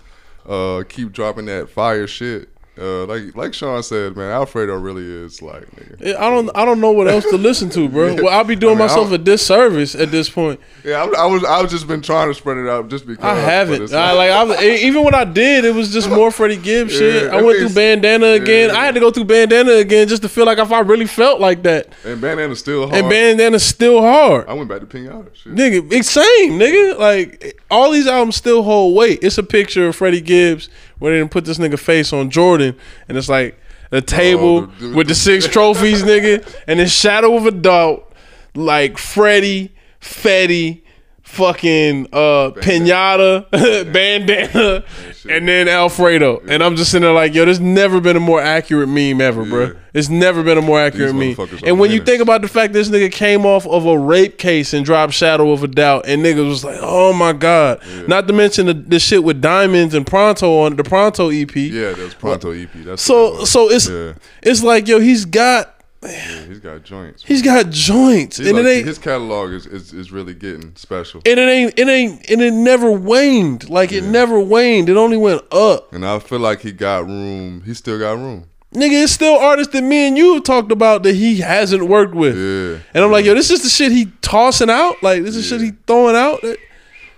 Uh, 0.46 0.82
keep 0.88 1.12
dropping 1.12 1.46
that 1.46 1.68
fire 1.68 2.06
shit. 2.06 2.48
Uh, 2.80 3.04
like 3.04 3.36
like 3.36 3.52
Sean 3.52 3.82
said, 3.82 4.16
man, 4.16 4.30
Alfredo 4.30 4.74
really 4.78 5.04
is 5.04 5.42
like 5.42 5.66
nigga. 5.76 6.16
I 6.16 6.30
don't 6.30 6.50
I 6.56 6.64
don't 6.64 6.80
know 6.80 6.92
what 6.92 7.08
else 7.08 7.24
to 7.26 7.36
listen 7.36 7.68
to, 7.70 7.88
bro. 7.88 8.14
Well, 8.20 8.28
I'll 8.30 8.44
be 8.44 8.56
doing 8.56 8.76
I 8.76 8.78
mean, 8.78 8.86
myself 8.86 9.08
I'll- 9.08 9.14
a 9.14 9.18
disservice 9.18 9.94
at 9.94 10.10
this 10.10 10.30
point. 10.30 10.60
Yeah, 10.84 11.02
I, 11.04 11.24
I 11.24 11.26
was 11.26 11.44
I 11.44 11.60
was 11.60 11.70
just 11.70 11.86
been 11.86 12.00
trying 12.00 12.28
to 12.28 12.34
spread 12.34 12.56
it 12.56 12.68
out 12.68 12.88
just 12.88 13.06
because. 13.06 13.22
I 13.24 13.34
haven't. 13.34 13.92
I, 13.92 14.12
like 14.12 14.30
I 14.30 14.42
was, 14.44 14.62
even 14.62 15.04
when 15.04 15.14
I 15.14 15.24
did, 15.24 15.64
it 15.66 15.74
was 15.74 15.92
just 15.92 16.08
more 16.18 16.30
Freddie 16.30 16.56
Gibbs 16.56 16.92
shit. 16.96 17.30
I 17.30 17.42
went 17.42 17.58
through 17.58 17.74
bandana 17.74 18.28
again. 18.28 18.70
yeah. 18.70 18.76
I 18.76 18.86
had 18.86 18.94
to 18.94 19.00
go 19.00 19.10
through 19.10 19.24
bandana 19.24 19.72
again 19.72 20.08
just 20.08 20.22
to 20.22 20.28
feel 20.28 20.46
like 20.46 20.56
if 20.58 20.72
I 20.72 20.80
really 20.80 21.06
felt 21.06 21.38
like 21.40 21.62
that. 21.64 21.88
and 22.04 22.20
Bandana's 22.20 22.60
still 22.60 22.88
hard. 22.88 22.94
And 22.98 23.10
bandana's 23.10 23.62
still 23.62 24.00
hard. 24.00 24.48
I 24.48 24.54
went 24.54 24.68
back 24.70 24.80
to 24.80 24.86
Pinata. 24.86 25.34
Shit. 25.34 25.54
Nigga, 25.54 25.92
it's 25.92 26.10
same, 26.10 26.58
nigga. 26.58 26.98
Like 26.98 27.60
all 27.70 27.90
these 27.90 28.06
albums 28.06 28.36
still 28.36 28.62
hold 28.62 28.96
weight. 28.96 29.18
It's 29.22 29.36
a 29.36 29.42
picture 29.42 29.88
of 29.88 29.96
Freddie 29.96 30.20
Gibbs 30.22 30.68
where 31.00 31.12
they 31.12 31.18
didn't 31.18 31.32
put 31.32 31.44
this 31.44 31.58
nigga 31.58 31.78
face 31.78 32.12
on 32.12 32.30
Jordan, 32.30 32.76
and 33.08 33.18
it's 33.18 33.28
like 33.28 33.58
the 33.90 34.00
table 34.00 34.58
oh, 34.58 34.66
the- 34.78 34.94
with 34.94 35.08
the 35.08 35.14
six 35.16 35.48
trophies, 35.52 36.04
nigga, 36.04 36.46
and 36.68 36.78
the 36.78 36.86
shadow 36.86 37.36
of 37.36 37.46
a 37.46 37.50
doubt, 37.50 38.12
like 38.54 38.96
Freddie, 38.96 39.72
Fetty, 40.00 40.82
fucking 41.30 42.06
uh 42.12 42.50
pinata, 42.56 43.48
bandana, 43.92 44.84
and 45.28 45.48
then 45.48 45.68
Alfredo. 45.68 46.42
And 46.48 46.62
I'm 46.62 46.76
just 46.76 46.90
sitting 46.90 47.04
there 47.04 47.12
like, 47.14 47.34
yo, 47.34 47.44
there's 47.44 47.60
never 47.60 48.00
been 48.00 48.16
a 48.16 48.20
more 48.20 48.40
accurate 48.40 48.88
meme 48.88 49.20
ever, 49.20 49.44
bro. 49.44 49.76
It's 49.94 50.08
never 50.08 50.42
been 50.42 50.58
a 50.58 50.62
more 50.62 50.80
accurate 50.80 51.14
meme. 51.14 51.36
And 51.64 51.78
when 51.78 51.90
you 51.90 52.02
think 52.02 52.20
about 52.20 52.42
the 52.42 52.48
fact 52.48 52.72
this 52.72 52.88
nigga 52.88 53.10
came 53.10 53.46
off 53.46 53.66
of 53.66 53.86
a 53.86 53.98
rape 53.98 54.38
case 54.38 54.72
and 54.72 54.84
dropped 54.84 55.12
Shadow 55.12 55.52
of 55.52 55.62
a 55.62 55.68
Doubt, 55.68 56.06
and 56.06 56.22
niggas 56.22 56.48
was 56.48 56.64
like, 56.64 56.78
oh 56.80 57.12
my 57.12 57.32
God. 57.32 57.80
Yeah. 57.86 58.06
Not 58.06 58.26
to 58.26 58.32
mention 58.32 58.66
the, 58.66 58.74
the 58.74 58.98
shit 58.98 59.22
with 59.22 59.40
Diamonds 59.40 59.94
and 59.94 60.06
Pronto 60.06 60.58
on 60.60 60.76
the 60.76 60.84
Pronto 60.84 61.30
EP. 61.30 61.54
Yeah, 61.54 61.92
that 61.92 61.98
was 61.98 62.14
Pronto 62.14 62.50
EP. 62.50 62.70
That's 62.74 63.02
So 63.02 63.44
so 63.44 63.70
it's 63.70 63.88
yeah, 63.88 64.14
it's 64.42 64.62
like, 64.62 64.88
yo, 64.88 64.98
he's 65.00 65.24
got 65.24 65.79
yeah, 66.02 66.44
he's 66.46 66.60
got 66.60 66.82
joints. 66.82 67.22
he's 67.24 67.42
got 67.42 67.70
joints. 67.70 68.38
He's 68.38 68.48
and 68.48 68.56
like- 68.56 68.66
it 68.66 68.68
ain't 68.70 68.86
his 68.86 68.98
catalog 68.98 69.50
is, 69.50 69.66
is 69.66 69.92
is 69.92 70.10
really 70.10 70.34
getting 70.34 70.74
special. 70.76 71.20
and 71.26 71.38
it 71.38 71.48
ain't 71.48 71.78
it 71.78 71.88
ain't 71.88 72.30
and 72.30 72.40
it 72.40 72.52
never 72.52 72.90
waned. 72.90 73.68
Like 73.68 73.92
it 73.92 74.04
never 74.04 74.38
waned. 74.40 74.88
It 74.88 74.96
only 74.96 75.16
went 75.16 75.42
up. 75.52 75.92
And 75.92 76.06
I 76.06 76.18
feel 76.18 76.40
like 76.40 76.60
he 76.60 76.72
got 76.72 77.06
room. 77.06 77.62
He 77.66 77.74
still 77.74 77.98
got 77.98 78.12
room. 78.16 78.46
Nigga, 78.74 79.02
it's 79.02 79.12
still 79.12 79.36
artists 79.36 79.72
that 79.72 79.82
me 79.82 80.06
and 80.06 80.16
you 80.16 80.34
have 80.34 80.44
talked 80.44 80.70
about 80.70 81.02
that 81.02 81.16
he 81.16 81.40
hasn't 81.40 81.88
worked 81.88 82.14
with. 82.14 82.36
Yeah. 82.36 82.80
And 82.94 83.04
I'm 83.04 83.10
like, 83.10 83.24
yo, 83.24 83.34
this 83.34 83.50
is 83.50 83.62
the 83.64 83.68
shit 83.68 83.90
he 83.90 84.06
tossing 84.22 84.70
out. 84.70 85.02
Like 85.02 85.22
this 85.22 85.36
is 85.36 85.46
shit 85.46 85.60
he 85.60 85.72
throwing 85.86 86.16
out. 86.16 86.38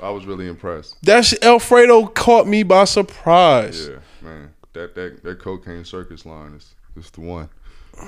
I 0.02 0.10
was 0.10 0.26
really 0.26 0.48
impressed. 0.48 0.96
that 1.04 1.24
shit, 1.24 1.44
Alfredo 1.44 2.06
caught 2.08 2.48
me 2.48 2.64
by 2.64 2.84
surprise. 2.84 3.88
Yeah, 3.88 3.98
man. 4.20 4.50
That 4.72 4.94
that 4.96 5.22
that 5.22 5.38
cocaine 5.38 5.84
circus 5.84 6.26
line 6.26 6.54
is 6.54 6.74
is 6.96 7.10
the 7.10 7.20
one. 7.20 7.48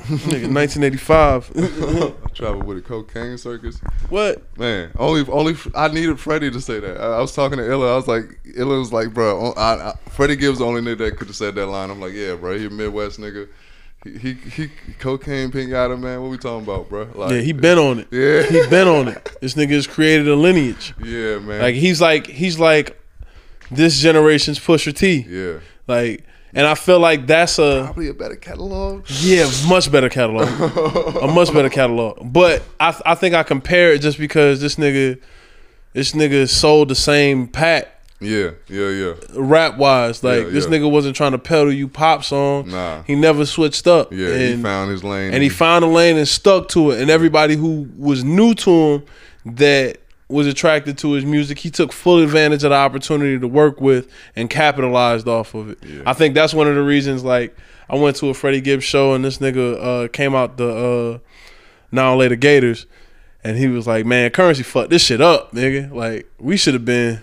Nigga, 0.05 0.53
1985. 0.53 1.53
I 2.24 2.28
traveled 2.34 2.64
with 2.64 2.78
a 2.78 2.82
cocaine 2.82 3.38
circus. 3.38 3.78
what? 4.09 4.42
Man, 4.59 4.90
only 4.99 5.24
only 5.30 5.57
I 5.74 5.88
needed 5.88 6.20
Freddie 6.20 6.51
to 6.51 6.61
say 6.61 6.80
that. 6.80 7.01
I, 7.01 7.16
I 7.16 7.20
was 7.20 7.34
talking 7.34 7.59
to 7.59 7.70
Illa. 7.70 7.92
I 7.92 7.97
was 7.97 8.07
like, 8.09 8.24
Illa 8.57 8.78
was 8.78 8.92
like, 8.92 9.14
bro, 9.14 9.53
I, 9.53 9.90
I, 9.90 9.95
Freddie 10.11 10.36
Gibbs 10.36 10.59
the 10.59 10.64
only 10.66 10.82
nigga 10.82 10.99
that 10.99 11.16
could 11.16 11.28
have 11.28 11.36
said 11.36 11.55
that 11.55 11.66
line. 11.66 11.90
I'm 11.90 12.01
like, 12.01 12.12
yeah, 12.12 12.34
bro, 12.34 12.59
he 12.59 12.66
a 12.66 12.70
Midwest 12.70 13.18
nigga. 13.18 13.49
He 14.05 14.18
he, 14.18 14.32
he 14.34 14.70
cocaine 14.99 15.51
pinata 15.51 15.99
man. 15.99 16.20
What 16.20 16.30
we 16.30 16.36
talking 16.36 16.64
about, 16.64 16.90
bro? 16.90 17.09
Like, 17.14 17.30
Yeah, 17.30 17.40
he 17.40 17.53
been 17.53 17.78
on 17.78 18.01
it. 18.01 18.09
Yeah. 18.11 18.42
He 18.42 18.68
been 18.68 18.86
on 18.86 19.09
it. 19.09 19.36
This 19.40 19.55
nigga 19.55 19.70
has 19.70 19.86
created 19.86 20.28
a 20.28 20.36
lineage. 20.36 20.92
yeah, 21.03 21.38
man. 21.38 21.62
Like 21.62 21.74
he's 21.76 22.01
like 22.03 22.26
he's 22.26 22.59
like 22.59 23.01
this 23.70 23.99
generation's 24.01 24.59
Pusha 24.59 24.95
T. 24.95 25.24
yeah, 25.28 25.61
Like, 25.86 26.24
and 26.55 26.66
I 26.66 26.74
feel 26.74 27.00
like 27.00 27.26
that's 27.26 27.59
a 27.59 27.82
probably 27.84 28.09
a 28.09 28.14
better 28.14 28.36
catalog. 28.36 29.05
yeah, 29.20 29.50
much 29.68 29.90
better 29.90 30.09
catalog, 30.09 30.48
a 31.22 31.26
much 31.26 31.52
better 31.52 31.68
catalog. 31.70 32.32
But 32.32 32.62
I 32.80 32.94
I 33.05 33.14
think 33.14 33.34
I 33.34 33.42
compare 33.42 33.92
it 33.92 34.00
just 34.00 34.18
because 34.18 34.61
this 34.61 34.76
nigga, 34.76 35.20
this 35.92 36.12
nigga 36.12 36.48
sold 36.48 36.88
the 36.88 36.94
same 36.94 37.46
pack 37.48 37.88
Yeah, 38.20 38.50
yeah, 38.68 38.88
yeah. 38.88 39.14
rap 39.34 39.76
wise. 39.78 40.22
Like 40.24 40.44
Yeah, 40.44 40.50
this 40.50 40.64
yeah. 40.64 40.70
nigga 40.78 40.90
wasn't 40.90 41.16
trying 41.16 41.32
to 41.32 41.38
peddle 41.38 41.72
you 41.72 41.88
pop 41.88 42.24
song. 42.24 42.68
Nah. 42.70 43.02
he 43.02 43.14
never 43.14 43.44
switched 43.46 43.86
up. 43.86 44.12
Yeah, 44.12 44.28
and, 44.28 44.57
he 44.59 44.62
found 44.62 44.90
his 44.90 45.02
lane. 45.05 45.34
and 45.34 45.42
he 45.42 45.48
found 45.48 45.84
a 45.84 45.88
lane 45.88 46.16
and 46.16 46.26
stuck 46.28 46.68
to 46.70 46.90
it. 46.92 47.00
And 47.00 47.11
everybody 47.11 47.57
who 47.57 47.88
was 47.98 48.24
new 48.24 48.55
to 48.55 48.70
him 48.70 49.02
that 49.57 49.98
was 50.35 50.47
attracted 50.47 50.99
to 50.99 51.12
his 51.12 51.24
music, 51.24 51.61
he 51.61 51.70
took 51.70 51.93
full 51.93 52.22
advantage 52.22 52.64
of 52.64 52.70
the 52.70 52.76
opportunity 52.76 53.39
to 53.39 53.47
work 53.47 53.80
with 53.80 54.11
and 54.35 54.51
capitalized 54.51 55.28
off 55.28 55.55
of 55.55 55.70
it. 55.70 55.78
I 56.05 56.12
think 56.12 56.35
that's 56.35 56.53
one 56.53 56.66
of 56.66 56.74
the 56.74 56.82
reasons. 56.82 57.22
Like 57.22 57.57
I 57.89 57.95
went 57.97 58.16
to 58.16 58.28
a 58.28 58.35
Freddie 58.35 58.61
Gibbs 58.61 58.85
show 58.85 59.14
and 59.14 59.24
this 59.24 59.39
nigga 59.39 60.05
uh, 60.05 60.09
came 60.09 60.35
out 60.35 60.57
the 60.57 60.68
uh, 60.68 61.18
now 61.93 62.16
later 62.16 62.35
Gators, 62.35 62.87
and 63.45 63.57
he 63.57 63.68
was 63.68 63.87
like, 63.87 64.05
"Man, 64.05 64.30
Curren$y 64.30 64.62
fucked 64.62 64.91
this 64.91 65.05
shit 65.05 65.20
up, 65.20 65.53
nigga. 65.53 65.93
Like 65.93 66.28
we 66.39 66.57
should 66.57 66.74
have 66.74 66.85
been." 66.85 67.22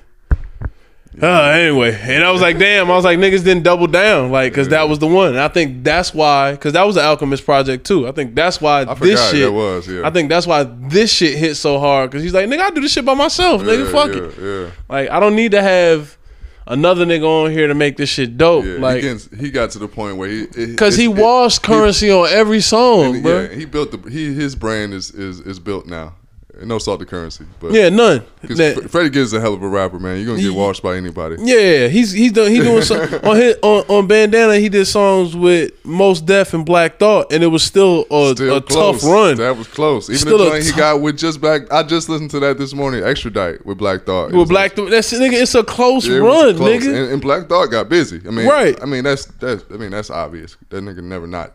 Uh, 1.21 1.27
anyway, 1.27 1.93
and 2.03 2.23
I 2.23 2.31
was 2.31 2.41
like, 2.41 2.57
damn, 2.57 2.89
I 2.89 2.95
was 2.95 3.03
like, 3.03 3.19
niggas 3.19 3.43
didn't 3.43 3.63
double 3.63 3.87
down, 3.87 4.31
like, 4.31 4.53
cause 4.53 4.69
that 4.69 4.87
was 4.87 4.99
the 4.99 5.07
one. 5.07 5.29
And 5.29 5.39
I 5.39 5.49
think 5.49 5.83
that's 5.83 6.13
why, 6.13 6.55
cause 6.55 6.71
that 6.71 6.83
was 6.83 6.95
the 6.95 7.03
Alchemist 7.03 7.43
project 7.43 7.85
too. 7.85 8.07
I 8.07 8.13
think 8.13 8.33
that's 8.33 8.61
why 8.61 8.81
I 8.83 8.93
this 8.93 9.29
shit 9.29 9.41
that 9.41 9.51
was, 9.51 9.89
yeah. 9.89 10.07
I 10.07 10.09
think 10.11 10.29
that's 10.29 10.47
why 10.47 10.63
this 10.63 11.11
shit 11.11 11.37
hit 11.37 11.55
so 11.55 11.79
hard, 11.79 12.11
cause 12.11 12.23
he's 12.23 12.33
like, 12.33 12.47
nigga, 12.47 12.61
I 12.61 12.69
do 12.69 12.79
this 12.79 12.93
shit 12.93 13.03
by 13.03 13.13
myself, 13.13 13.61
nigga, 13.61 13.85
yeah, 13.85 13.91
fuck 13.91 14.15
yeah, 14.15 14.23
it. 14.23 14.65
Yeah, 14.65 14.71
Like, 14.87 15.09
I 15.09 15.19
don't 15.19 15.35
need 15.35 15.51
to 15.51 15.61
have 15.61 16.17
another 16.65 17.05
nigga 17.05 17.25
on 17.25 17.51
here 17.51 17.67
to 17.67 17.75
make 17.75 17.97
this 17.97 18.09
shit 18.09 18.37
dope, 18.37 18.63
yeah. 18.63 18.75
like, 18.75 18.95
he, 18.97 19.01
gets, 19.01 19.29
he 19.37 19.51
got 19.51 19.71
to 19.71 19.79
the 19.79 19.89
point 19.89 20.15
where 20.15 20.29
he 20.29 20.43
it, 20.43 20.77
cause 20.77 20.95
he 20.95 21.09
washed 21.09 21.61
Curren$y 21.61 22.09
on 22.09 22.29
every 22.29 22.61
song, 22.61 23.21
bro. 23.21 23.41
yeah, 23.41 23.47
he 23.49 23.65
built 23.65 23.91
the 23.91 24.09
he 24.09 24.33
his 24.33 24.55
brand 24.55 24.93
is 24.93 25.11
is 25.11 25.41
is 25.41 25.59
built 25.59 25.87
now. 25.87 26.15
No 26.63 26.77
salt 26.77 26.99
to 26.99 27.05
Curren$y, 27.05 27.45
but 27.59 27.71
Yeah, 27.71 27.89
none. 27.89 28.23
Because 28.41 28.57
That- 28.57 28.89
Freddie 28.91 29.09
Gibbs 29.09 29.27
is 29.27 29.33
a 29.33 29.41
hell 29.41 29.53
of 29.53 29.61
a 29.63 29.67
rapper, 29.67 29.99
man. 29.99 30.17
You're 30.17 30.27
gonna 30.27 30.37
get 30.41 30.51
He- 30.51 30.55
washed 30.55 30.81
by 30.83 30.95
anybody. 30.95 31.37
Yeah, 31.39 31.87
he's 31.87 32.11
he's 32.11 32.31
done 32.31 32.51
he 32.51 32.59
doing 32.59 32.81
some 32.83 32.99
on 33.23 33.35
his 33.35 33.55
on, 33.61 33.83
on 33.87 34.07
Bandana. 34.07 34.57
He 34.57 34.69
did 34.69 34.85
songs 34.85 35.35
with 35.35 35.71
Mos 35.85 36.21
Def 36.21 36.53
and 36.53 36.65
Black 36.65 36.99
Thought, 36.99 37.31
and 37.31 37.43
it 37.43 37.47
was 37.47 37.63
still 37.63 38.05
a, 38.11 38.35
Still 38.35 38.57
a 38.57 38.61
tough 38.61 39.03
run. 39.03 39.37
That 39.37 39.57
was 39.57 39.67
close. 39.67 40.09
Even 40.09 40.19
Still 40.19 40.37
the 40.37 40.49
joint 40.49 40.63
he 40.65 40.71
got 40.73 41.01
with 41.01 41.17
just 41.17 41.41
Black. 41.41 41.71
I 41.71 41.83
just 41.83 42.09
listened 42.09 42.31
to 42.31 42.39
that 42.41 42.57
this 42.57 42.73
morning. 42.73 43.03
Extradite 43.03 43.65
with 43.65 43.77
Black 43.77 44.05
Thought. 44.05 44.31
It 44.33 44.35
with 44.37 44.49
Black 44.49 44.73
Thought, 44.75 44.89
that's 44.91 45.11
nigga. 45.13 45.41
It's 45.41 45.55
a 45.55 45.63
close 45.63 46.07
it 46.07 46.19
run, 46.19 46.55
close. 46.57 46.83
nigga. 46.83 46.87
And, 47.03 47.11
and 47.13 47.21
Black 47.21 47.47
Thought 47.49 47.67
got 47.67 47.89
busy. 47.89 48.21
I 48.27 48.31
mean, 48.31 48.47
Right. 48.47 48.77
I 48.81 48.85
mean 48.85 49.03
that's 49.03 49.25
that's. 49.25 49.63
I 49.71 49.77
mean 49.77 49.91
that's 49.91 50.09
obvious. 50.09 50.57
That 50.69 50.83
nigga 50.83 51.03
never 51.03 51.27
not 51.27 51.53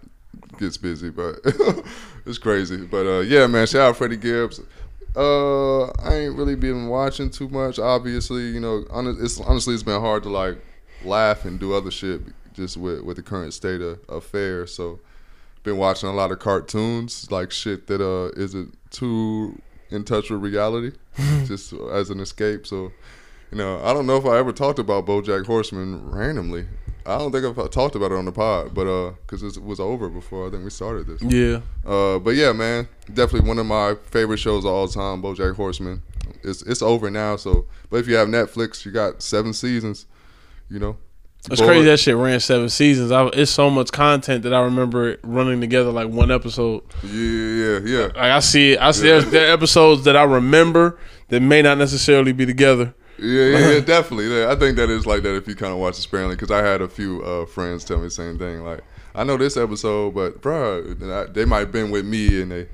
gets 0.58 0.76
busy, 0.78 1.10
but 1.10 1.36
it's 2.26 2.38
crazy. 2.38 2.78
But 2.86 3.06
uh, 3.06 3.20
yeah, 3.20 3.46
man. 3.46 3.66
Shout 3.66 3.82
out 3.90 3.96
Freddie 3.96 4.16
Gibbs. 4.16 4.60
Uh, 5.16 5.86
I 6.02 6.14
ain't 6.14 6.36
really 6.36 6.56
been 6.56 6.88
watching 6.88 7.30
too 7.30 7.48
much. 7.48 7.78
Obviously, 7.78 8.48
you 8.48 8.60
know, 8.60 8.84
it's 8.90 9.40
honestly 9.40 9.74
it's 9.74 9.82
been 9.82 10.00
hard 10.00 10.22
to 10.24 10.28
like 10.28 10.58
laugh 11.04 11.44
and 11.44 11.58
do 11.58 11.74
other 11.74 11.90
shit 11.90 12.20
just 12.52 12.76
with 12.76 13.00
with 13.00 13.16
the 13.16 13.22
current 13.22 13.54
state 13.54 13.80
of 13.80 13.98
affairs. 14.08 14.74
So, 14.74 15.00
been 15.62 15.78
watching 15.78 16.08
a 16.08 16.12
lot 16.12 16.32
of 16.32 16.38
cartoons, 16.38 17.30
like 17.30 17.50
shit 17.50 17.86
that 17.86 18.00
uh 18.00 18.38
isn't 18.38 18.76
too 18.90 19.60
in 19.90 20.04
touch 20.04 20.30
with 20.30 20.42
reality, 20.42 20.92
just 21.44 21.72
as 21.72 22.10
an 22.10 22.20
escape. 22.20 22.66
So, 22.66 22.92
you 23.50 23.58
know, 23.58 23.80
I 23.84 23.92
don't 23.92 24.06
know 24.06 24.16
if 24.16 24.26
I 24.26 24.36
ever 24.38 24.52
talked 24.52 24.78
about 24.78 25.06
BoJack 25.06 25.46
Horseman 25.46 26.10
randomly. 26.10 26.66
I 27.06 27.18
don't 27.18 27.30
think 27.30 27.44
I've 27.44 27.70
talked 27.70 27.94
about 27.94 28.10
it 28.10 28.18
on 28.18 28.24
the 28.24 28.32
pod, 28.32 28.74
but 28.74 28.86
uh, 28.86 29.12
because 29.26 29.42
it 29.42 29.62
was 29.62 29.78
over 29.78 30.08
before 30.08 30.48
I 30.48 30.50
think 30.50 30.64
we 30.64 30.70
started 30.70 31.06
this. 31.06 31.22
Yeah, 31.22 31.60
Uh, 31.84 32.18
but 32.18 32.34
yeah, 32.34 32.52
man, 32.52 32.88
definitely 33.12 33.48
one 33.48 33.58
of 33.58 33.66
my 33.66 33.94
favorite 34.10 34.38
shows 34.38 34.64
of 34.64 34.72
all 34.72 34.88
time, 34.88 35.22
BoJack 35.22 35.54
Horseman. 35.54 36.02
It's 36.42 36.62
it's 36.62 36.82
over 36.82 37.10
now, 37.10 37.36
so 37.36 37.66
but 37.90 37.98
if 37.98 38.08
you 38.08 38.16
have 38.16 38.28
Netflix, 38.28 38.84
you 38.84 38.90
got 38.90 39.22
seven 39.22 39.52
seasons. 39.52 40.06
You 40.68 40.80
know, 40.80 40.96
it's 41.50 41.60
Boy, 41.60 41.66
crazy 41.66 41.84
that 41.86 41.98
shit 41.98 42.16
ran 42.16 42.40
seven 42.40 42.68
seasons. 42.68 43.12
I, 43.12 43.26
it's 43.28 43.52
so 43.52 43.70
much 43.70 43.92
content 43.92 44.42
that 44.42 44.52
I 44.52 44.60
remember 44.62 45.10
it 45.10 45.20
running 45.22 45.60
together 45.60 45.92
like 45.92 46.08
one 46.08 46.32
episode. 46.32 46.82
Yeah, 47.04 47.12
yeah, 47.12 47.78
yeah. 47.84 48.02
Like 48.06 48.16
I 48.16 48.40
see, 48.40 48.72
it, 48.72 48.80
I 48.80 48.90
see. 48.90 49.02
There's, 49.06 49.30
there 49.30 49.48
are 49.48 49.52
episodes 49.52 50.04
that 50.04 50.16
I 50.16 50.24
remember 50.24 50.98
that 51.28 51.40
may 51.40 51.62
not 51.62 51.78
necessarily 51.78 52.32
be 52.32 52.46
together. 52.46 52.94
Yeah, 53.18 53.44
yeah, 53.44 53.70
yeah, 53.74 53.80
definitely. 53.84 54.28
Yeah, 54.34 54.50
I 54.50 54.56
think 54.56 54.76
that 54.76 54.90
is 54.90 55.06
like 55.06 55.22
that 55.22 55.34
if 55.36 55.48
you 55.48 55.54
kind 55.54 55.72
of 55.72 55.78
watch 55.78 55.98
it 55.98 56.02
sparingly. 56.02 56.36
Because 56.36 56.50
I 56.50 56.58
had 56.64 56.80
a 56.82 56.88
few 56.88 57.22
uh, 57.22 57.46
friends 57.46 57.84
tell 57.84 57.98
me 57.98 58.04
the 58.04 58.10
same 58.10 58.38
thing. 58.38 58.62
Like, 58.64 58.80
I 59.14 59.24
know 59.24 59.36
this 59.36 59.56
episode, 59.56 60.14
but 60.14 60.40
bro, 60.42 60.82
they 61.32 61.44
might 61.44 61.60
have 61.60 61.72
been 61.72 61.90
with 61.90 62.04
me 62.04 62.42
and 62.42 62.52
they 62.52 62.68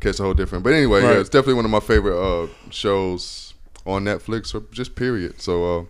catch 0.00 0.18
a 0.20 0.22
whole 0.22 0.34
different. 0.34 0.64
But 0.64 0.72
anyway, 0.72 1.02
Right. 1.02 1.12
yeah, 1.14 1.20
it's 1.20 1.28
definitely 1.28 1.54
one 1.54 1.64
of 1.66 1.70
my 1.70 1.80
favorite 1.80 2.18
uh, 2.18 2.46
shows 2.70 3.54
on 3.86 4.04
Netflix 4.04 4.54
or 4.54 4.62
just 4.72 4.94
period. 4.94 5.40
So, 5.42 5.80
uh, 5.80 5.84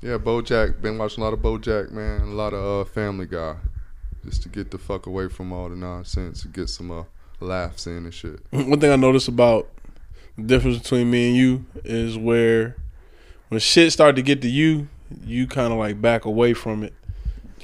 yeah, 0.00 0.16
BoJack. 0.16 0.80
Been 0.80 0.96
watching 0.96 1.22
a 1.22 1.24
lot 1.24 1.34
of 1.34 1.40
BoJack, 1.40 1.90
man. 1.90 2.20
A 2.22 2.24
lot 2.34 2.54
of 2.54 2.86
uh, 2.86 2.90
Family 2.90 3.26
Guy, 3.26 3.56
just 4.24 4.42
to 4.44 4.48
get 4.48 4.70
the 4.70 4.78
fuck 4.78 5.06
away 5.06 5.28
from 5.28 5.52
all 5.52 5.68
the 5.68 5.76
nonsense 5.76 6.44
and 6.44 6.54
get 6.54 6.70
some 6.70 6.90
uh, 6.90 7.02
laugh 7.40 7.78
seeing 7.78 8.04
this 8.04 8.14
shit. 8.14 8.40
One 8.50 8.80
thing 8.80 8.90
I 8.90 8.96
noticed 8.96 9.28
about 9.28 9.68
the 10.38 10.44
difference 10.44 10.78
between 10.78 11.10
me 11.10 11.28
and 11.28 11.36
you 11.36 11.66
is 11.84 12.16
where 12.16 12.76
when 13.50 13.60
shit 13.60 13.92
start 13.92 14.16
to 14.16 14.22
get 14.22 14.40
to 14.42 14.48
you, 14.48 14.88
you 15.24 15.46
kind 15.46 15.72
of 15.72 15.78
like 15.78 16.00
back 16.00 16.24
away 16.24 16.54
from 16.54 16.82
it. 16.82 16.94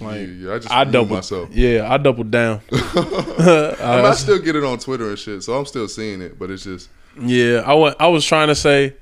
Like 0.00 0.18
yeah, 0.20 0.26
yeah, 0.26 0.52
I 0.54 0.58
just 0.58 0.70
I 0.70 0.80
remove 0.80 0.92
double, 0.92 1.16
myself. 1.16 1.48
yeah, 1.52 1.90
I 1.90 1.96
doubled 1.96 2.30
down. 2.30 2.60
I, 2.72 3.96
mean, 3.96 4.04
I 4.04 4.12
still 4.14 4.38
get 4.38 4.54
it 4.54 4.62
on 4.62 4.78
Twitter 4.78 5.08
and 5.08 5.18
shit, 5.18 5.42
so 5.42 5.54
I'm 5.58 5.64
still 5.64 5.88
seeing 5.88 6.20
it, 6.20 6.38
but 6.38 6.50
it's 6.50 6.64
just 6.64 6.90
Yeah, 7.18 7.62
I 7.64 7.72
wa- 7.72 7.94
I 7.98 8.08
was 8.08 8.24
trying 8.26 8.48
to 8.48 8.54
say 8.54 8.94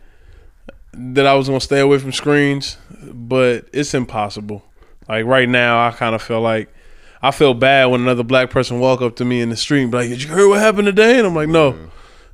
that 0.93 1.27
I 1.27 1.35
was 1.35 1.49
gonna 1.49 1.61
stay 1.61 1.81
away 1.81 1.99
from 1.99 2.13
screens, 2.13 2.77
but 3.13 3.67
it's 3.73 3.93
impossible. 3.93 4.65
Like 5.09 5.25
right 5.27 5.49
now, 5.49 5.85
I 5.85 5.91
kind 5.91 6.15
of 6.15 6.23
feel 6.23 6.41
like 6.41 6.73
I 7.21 7.33
feel 7.33 7.55
bad 7.55 7.87
when 7.87 8.03
another 8.03 8.23
black 8.23 8.51
person 8.51 8.79
walk 8.79 9.03
up 9.03 9.17
to 9.17 9.25
me 9.25 9.41
in 9.41 9.49
the 9.49 9.57
street 9.57 9.83
and 9.83 9.91
be 9.91 9.99
like, 9.99 10.09
"Did 10.11 10.23
you 10.23 10.29
hear 10.33 10.49
what 10.49 10.61
happened 10.61 10.87
today?" 10.87 11.19
And 11.19 11.27
I'm 11.27 11.35
like, 11.35 11.49
"No." 11.49 11.77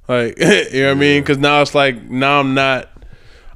Like, 0.07 0.39
you 0.39 0.45
know 0.83 0.89
what 0.89 0.91
I 0.91 0.95
mean? 1.01 1.23
Because 1.23 1.39
now 1.39 1.63
it's 1.63 1.75
like 1.75 2.03
now 2.03 2.41
I'm 2.41 2.53
not. 2.53 2.91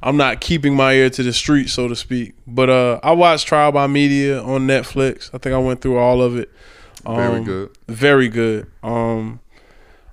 I'm 0.03 0.17
not 0.17 0.39
keeping 0.41 0.75
my 0.75 0.93
ear 0.93 1.09
to 1.09 1.23
the 1.23 1.33
street, 1.33 1.69
so 1.69 1.87
to 1.87 1.95
speak. 1.95 2.33
But 2.45 2.69
uh, 2.69 2.99
I 3.01 3.11
watched 3.13 3.47
Trial 3.47 3.71
by 3.71 3.87
Media 3.87 4.41
on 4.41 4.67
Netflix. 4.67 5.29
I 5.33 5.37
think 5.39 5.55
I 5.55 5.57
went 5.57 5.81
through 5.81 5.97
all 5.97 6.21
of 6.21 6.35
it. 6.37 6.51
very 7.03 7.37
Um, 7.39 7.43
good. 7.43 7.77
Very 7.87 8.29
good. 8.29 8.67
Um, 8.83 9.39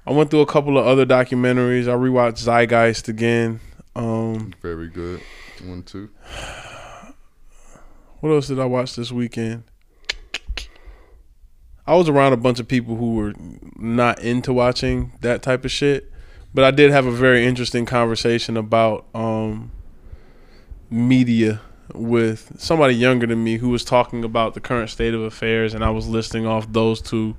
I 0.06 0.12
went 0.12 0.30
through 0.30 0.40
a 0.40 0.46
couple 0.46 0.78
of 0.78 0.86
other 0.86 1.04
documentaries. 1.06 1.88
I 1.88 1.94
rewatched 1.94 2.38
Zeitgeist 2.38 3.08
again. 3.08 3.60
Um, 3.94 4.52
Very 4.62 4.88
good. 4.88 5.20
One, 5.64 5.82
two. 5.82 6.08
what 8.20 8.30
else 8.30 8.48
did 8.48 8.58
I 8.58 8.64
watch 8.64 8.96
this 8.96 9.12
weekend? 9.12 9.64
I 11.86 11.96
was 11.96 12.08
around 12.08 12.32
a 12.32 12.36
bunch 12.36 12.60
of 12.60 12.68
people 12.68 12.96
who 12.96 13.14
were 13.16 13.32
not 13.76 14.20
into 14.20 14.52
watching 14.52 15.12
that 15.20 15.42
type 15.42 15.64
of 15.64 15.70
shit, 15.72 16.11
but 16.54 16.64
I 16.64 16.70
did 16.70 16.90
have 16.90 17.06
a 17.06 17.10
very 17.10 17.46
interesting 17.46 17.86
conversation 17.86 18.56
about 18.56 19.06
um, 19.14 19.72
media 20.90 21.60
with 21.94 22.52
somebody 22.58 22.94
younger 22.94 23.26
than 23.26 23.42
me 23.42 23.58
who 23.58 23.68
was 23.68 23.84
talking 23.84 24.24
about 24.24 24.54
the 24.54 24.60
current 24.60 24.90
state 24.90 25.14
of 25.14 25.22
affairs, 25.22 25.74
and 25.74 25.84
I 25.84 25.90
was 25.90 26.08
listing 26.08 26.46
off 26.46 26.72
those 26.72 27.00
two 27.00 27.36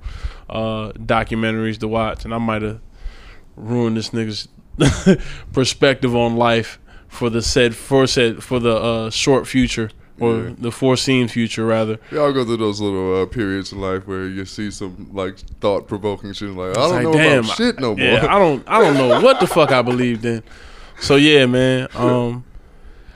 uh, 0.48 0.92
documentaries 0.92 1.78
to 1.78 1.88
watch, 1.88 2.24
and 2.24 2.34
I 2.34 2.38
might 2.38 2.62
have 2.62 2.80
ruined 3.56 3.96
this 3.96 4.10
nigga's 4.10 4.48
perspective 5.52 6.14
on 6.14 6.36
life 6.36 6.78
for 7.08 7.30
the 7.30 7.42
said 7.42 7.76
for 7.76 8.06
said 8.06 8.42
for 8.42 8.58
the 8.58 8.74
uh, 8.74 9.10
short 9.10 9.46
future 9.46 9.90
or 10.20 10.36
Yeah. 10.36 10.50
the 10.58 10.70
foreseen 10.70 11.28
future 11.28 11.66
rather. 11.66 11.98
We 12.10 12.18
all 12.18 12.32
go 12.32 12.44
through 12.44 12.58
those 12.58 12.80
little 12.80 13.22
uh, 13.22 13.26
periods 13.26 13.72
in 13.72 13.80
life 13.80 14.06
where 14.06 14.26
you 14.28 14.44
see 14.44 14.70
some 14.70 15.10
like 15.12 15.38
thought 15.60 15.88
provoking 15.88 16.32
shit. 16.32 16.50
Like 16.50 16.70
I 16.76 16.80
don't 16.80 16.90
like, 16.92 17.02
know 17.04 17.12
damn, 17.12 17.44
about 17.44 17.56
shit 17.56 17.80
no 17.80 17.94
more. 17.96 18.04
Yeah, 18.06 18.26
I 18.34 18.38
don't 18.38 18.62
I 18.68 18.80
don't 18.80 18.94
know 18.94 19.20
what 19.20 19.40
the 19.40 19.46
fuck 19.46 19.72
I 19.72 19.82
believed 19.82 20.24
in. 20.24 20.42
So 21.00 21.16
yeah, 21.16 21.46
man. 21.46 21.88
Um 21.96 22.44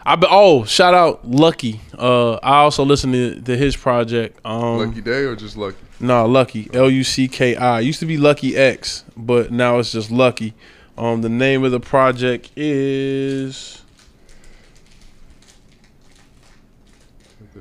I 0.07 0.17
be, 0.17 0.27
oh, 0.31 0.65
shout 0.65 0.95
out 0.95 1.31
Lucki. 1.31 1.81
Uh 1.97 2.35
I 2.43 2.59
also 2.61 2.85
listen 2.85 3.13
to, 3.13 3.41
to 3.43 3.57
his 3.57 3.77
project. 3.77 4.41
Um 4.45 4.79
Lucky 4.79 5.01
Daye 5.03 5.25
or 5.25 5.37
just 5.37 5.57
lucky? 5.57 5.77
No, 6.01 6.27
Lucki. 6.27 6.75
L 6.75 6.89
U 6.91 7.05
C 7.05 7.29
K 7.29 7.55
I. 7.57 7.81
Used 7.81 8.01
to 8.01 8.07
be 8.07 8.17
Lucki 8.17 8.57
Eck$, 8.57 9.05
but 9.17 9.51
now 9.53 9.79
it's 9.79 9.93
just 9.93 10.11
Lucki. 10.11 10.55
Um, 10.97 11.23
the 11.23 11.29
name 11.29 11.63
of 11.63 11.71
the 11.73 11.79
project 11.81 12.51
is 12.57 13.83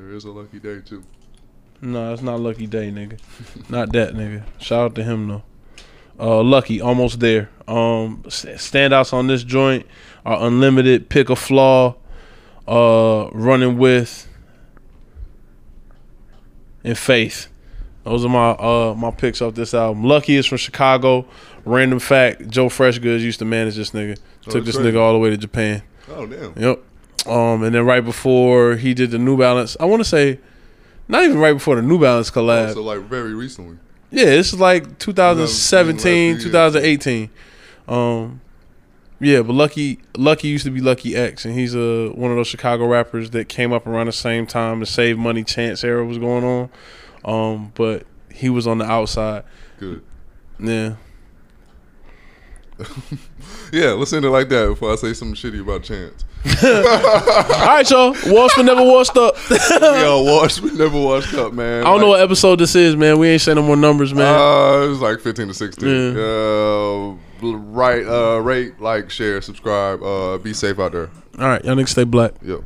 There 0.08 0.16
is 0.16 0.24
a 0.24 0.32
lucky 0.32 0.60
day 0.60 0.80
too. 0.80 1.04
no, 1.82 2.14
it's 2.14 2.22
not 2.22 2.40
Lucky 2.40 2.66
Daye, 2.66 2.92
nigga. 2.92 3.20
not 3.70 3.92
that 3.92 4.14
nigga. 4.14 4.44
Shout 4.58 4.80
out 4.80 4.96
to 4.96 5.04
him 5.04 5.28
though. 5.28 5.44
Uh, 6.18 6.42
Lucki, 6.42 6.82
almost 6.82 7.20
there. 7.20 7.50
Um, 7.68 8.24
standouts 8.24 9.12
on 9.12 9.28
this 9.28 9.44
joint 9.44 9.86
are 10.26 10.48
Unlimited, 10.48 11.10
Pick 11.10 11.30
a 11.30 11.36
Flaw, 11.36 11.96
uh, 12.70 13.30
Running 13.34 13.78
with, 13.78 14.30
and 16.86 16.98
Faith. 16.98 17.50
Those 18.06 18.24
are 18.24 18.30
my 18.30 18.52
uh 18.52 18.96
my 18.98 19.12
picks 19.12 19.42
off 19.42 19.56
this 19.56 19.74
album. 19.74 20.04
Lucki 20.04 20.38
is 20.38 20.46
from 20.46 20.58
Chicago. 20.58 21.26
Random 21.66 22.00
fact: 22.00 22.48
Joe 22.48 22.70
Freshgoods 22.70 23.20
used 23.20 23.40
to 23.40 23.46
manage 23.46 23.76
this 23.76 23.92
nigga. 23.92 24.18
Oh, 24.48 24.52
Took 24.52 24.64
this 24.64 24.78
that's 24.78 24.88
nigga 24.88 25.02
all 25.02 25.12
the 25.12 25.20
way 25.20 25.32
to 25.32 25.38
Japan. 25.38 25.84
Oh 26.10 26.26
damn. 26.26 26.54
Yep. 26.58 26.82
Um, 27.26 27.64
and 27.64 27.74
then 27.76 27.86
right 27.86 28.04
before 28.04 28.76
he 28.76 28.94
did 28.94 29.12
the 29.12 29.18
New 29.18 29.38
Balance, 29.38 29.76
I 29.80 29.86
want 29.86 30.02
to 30.02 30.08
say, 30.08 30.40
not 31.08 31.24
even 31.24 31.38
right 31.40 31.54
before 31.54 31.76
the 31.76 31.82
New 31.82 32.00
Balance 32.00 32.32
collab. 32.32 32.70
Oh, 32.70 32.74
so 32.76 32.84
like 32.84 33.02
very 33.02 33.34
recently. 33.34 33.78
yeah, 34.12 34.28
it's 34.28 34.54
like 34.54 34.98
2017, 35.00 36.40
2018. 36.40 37.30
Um, 37.88 38.42
yeah, 39.20 39.42
but 39.42 39.54
Lucki 39.54 40.00
Lucki 40.14 40.44
used 40.46 40.66
to 40.66 40.72
be 40.72 40.80
Lucki 40.80 41.16
Eck$, 41.16 41.44
and 41.46 41.58
he's 41.58 41.74
a 41.74 42.10
one 42.10 42.30
of 42.32 42.38
those 42.38 42.48
Chicago 42.48 42.86
rappers 42.86 43.32
that 43.32 43.50
came 43.50 43.74
up 43.74 43.88
around 43.88 44.06
the 44.06 44.12
same 44.12 44.46
time 44.46 44.80
the 44.80 44.86
Save 44.86 45.18
Money 45.18 45.44
Chance 45.44 45.84
era 45.84 46.06
was 46.06 46.18
going 46.18 46.44
on. 46.44 46.70
Um, 47.26 47.72
but 47.74 48.06
he 48.32 48.50
was 48.50 48.68
on 48.68 48.78
the 48.78 48.86
outside. 48.86 49.44
Good. 49.80 50.04
Yeah. 50.60 50.96
Yeah, 53.72 53.92
let's 53.92 54.14
end 54.14 54.24
it 54.24 54.30
like 54.30 54.50
that 54.50 54.68
before 54.70 54.94
I 54.94 54.96
say 54.96 55.14
something 55.14 55.36
shitty 55.36 55.62
about 55.62 55.84
Chance. 55.84 56.24
All 56.64 57.68
right, 57.68 57.90
y'all. 57.90 58.16
Washed 58.26 58.56
but 58.56 58.64
never 58.64 58.84
washed 58.84 59.18
up. 59.18 59.36
all 59.82 60.26
washed, 60.26 60.62
we 60.62 60.72
never 60.72 61.00
washed 61.00 61.34
up, 61.34 61.54
man. 61.54 61.82
I 61.82 61.86
don't 61.86 62.00
know 62.00 62.08
what 62.08 62.22
episode 62.22 62.60
this 62.60 62.76
is, 62.76 62.96
man. 62.96 63.20
We 63.20 63.28
ain't 63.28 63.42
saying 63.42 63.58
no 63.58 63.64
more 63.64 63.76
numbers, 63.76 64.14
man. 64.14 64.34
Uh, 64.34 64.86
it 64.86 64.88
was 64.90 65.02
like 65.02 65.20
15 65.20 65.48
to 65.50 65.54
16. 65.54 66.18
Uh, 66.18 67.18
right, 67.58 68.06
uh, 68.06 68.40
rate, 68.40 68.80
like, 68.80 69.10
share, 69.10 69.42
subscribe. 69.42 70.02
Uh, 70.02 70.38
be 70.38 70.54
safe 70.54 70.80
out 70.80 70.94
there. 70.94 71.10
All 71.38 71.48
right, 71.48 71.64
y'all 71.66 71.76
niggas 71.76 71.90
stay 71.90 72.04
black. 72.06 72.34
Yep. 72.42 72.62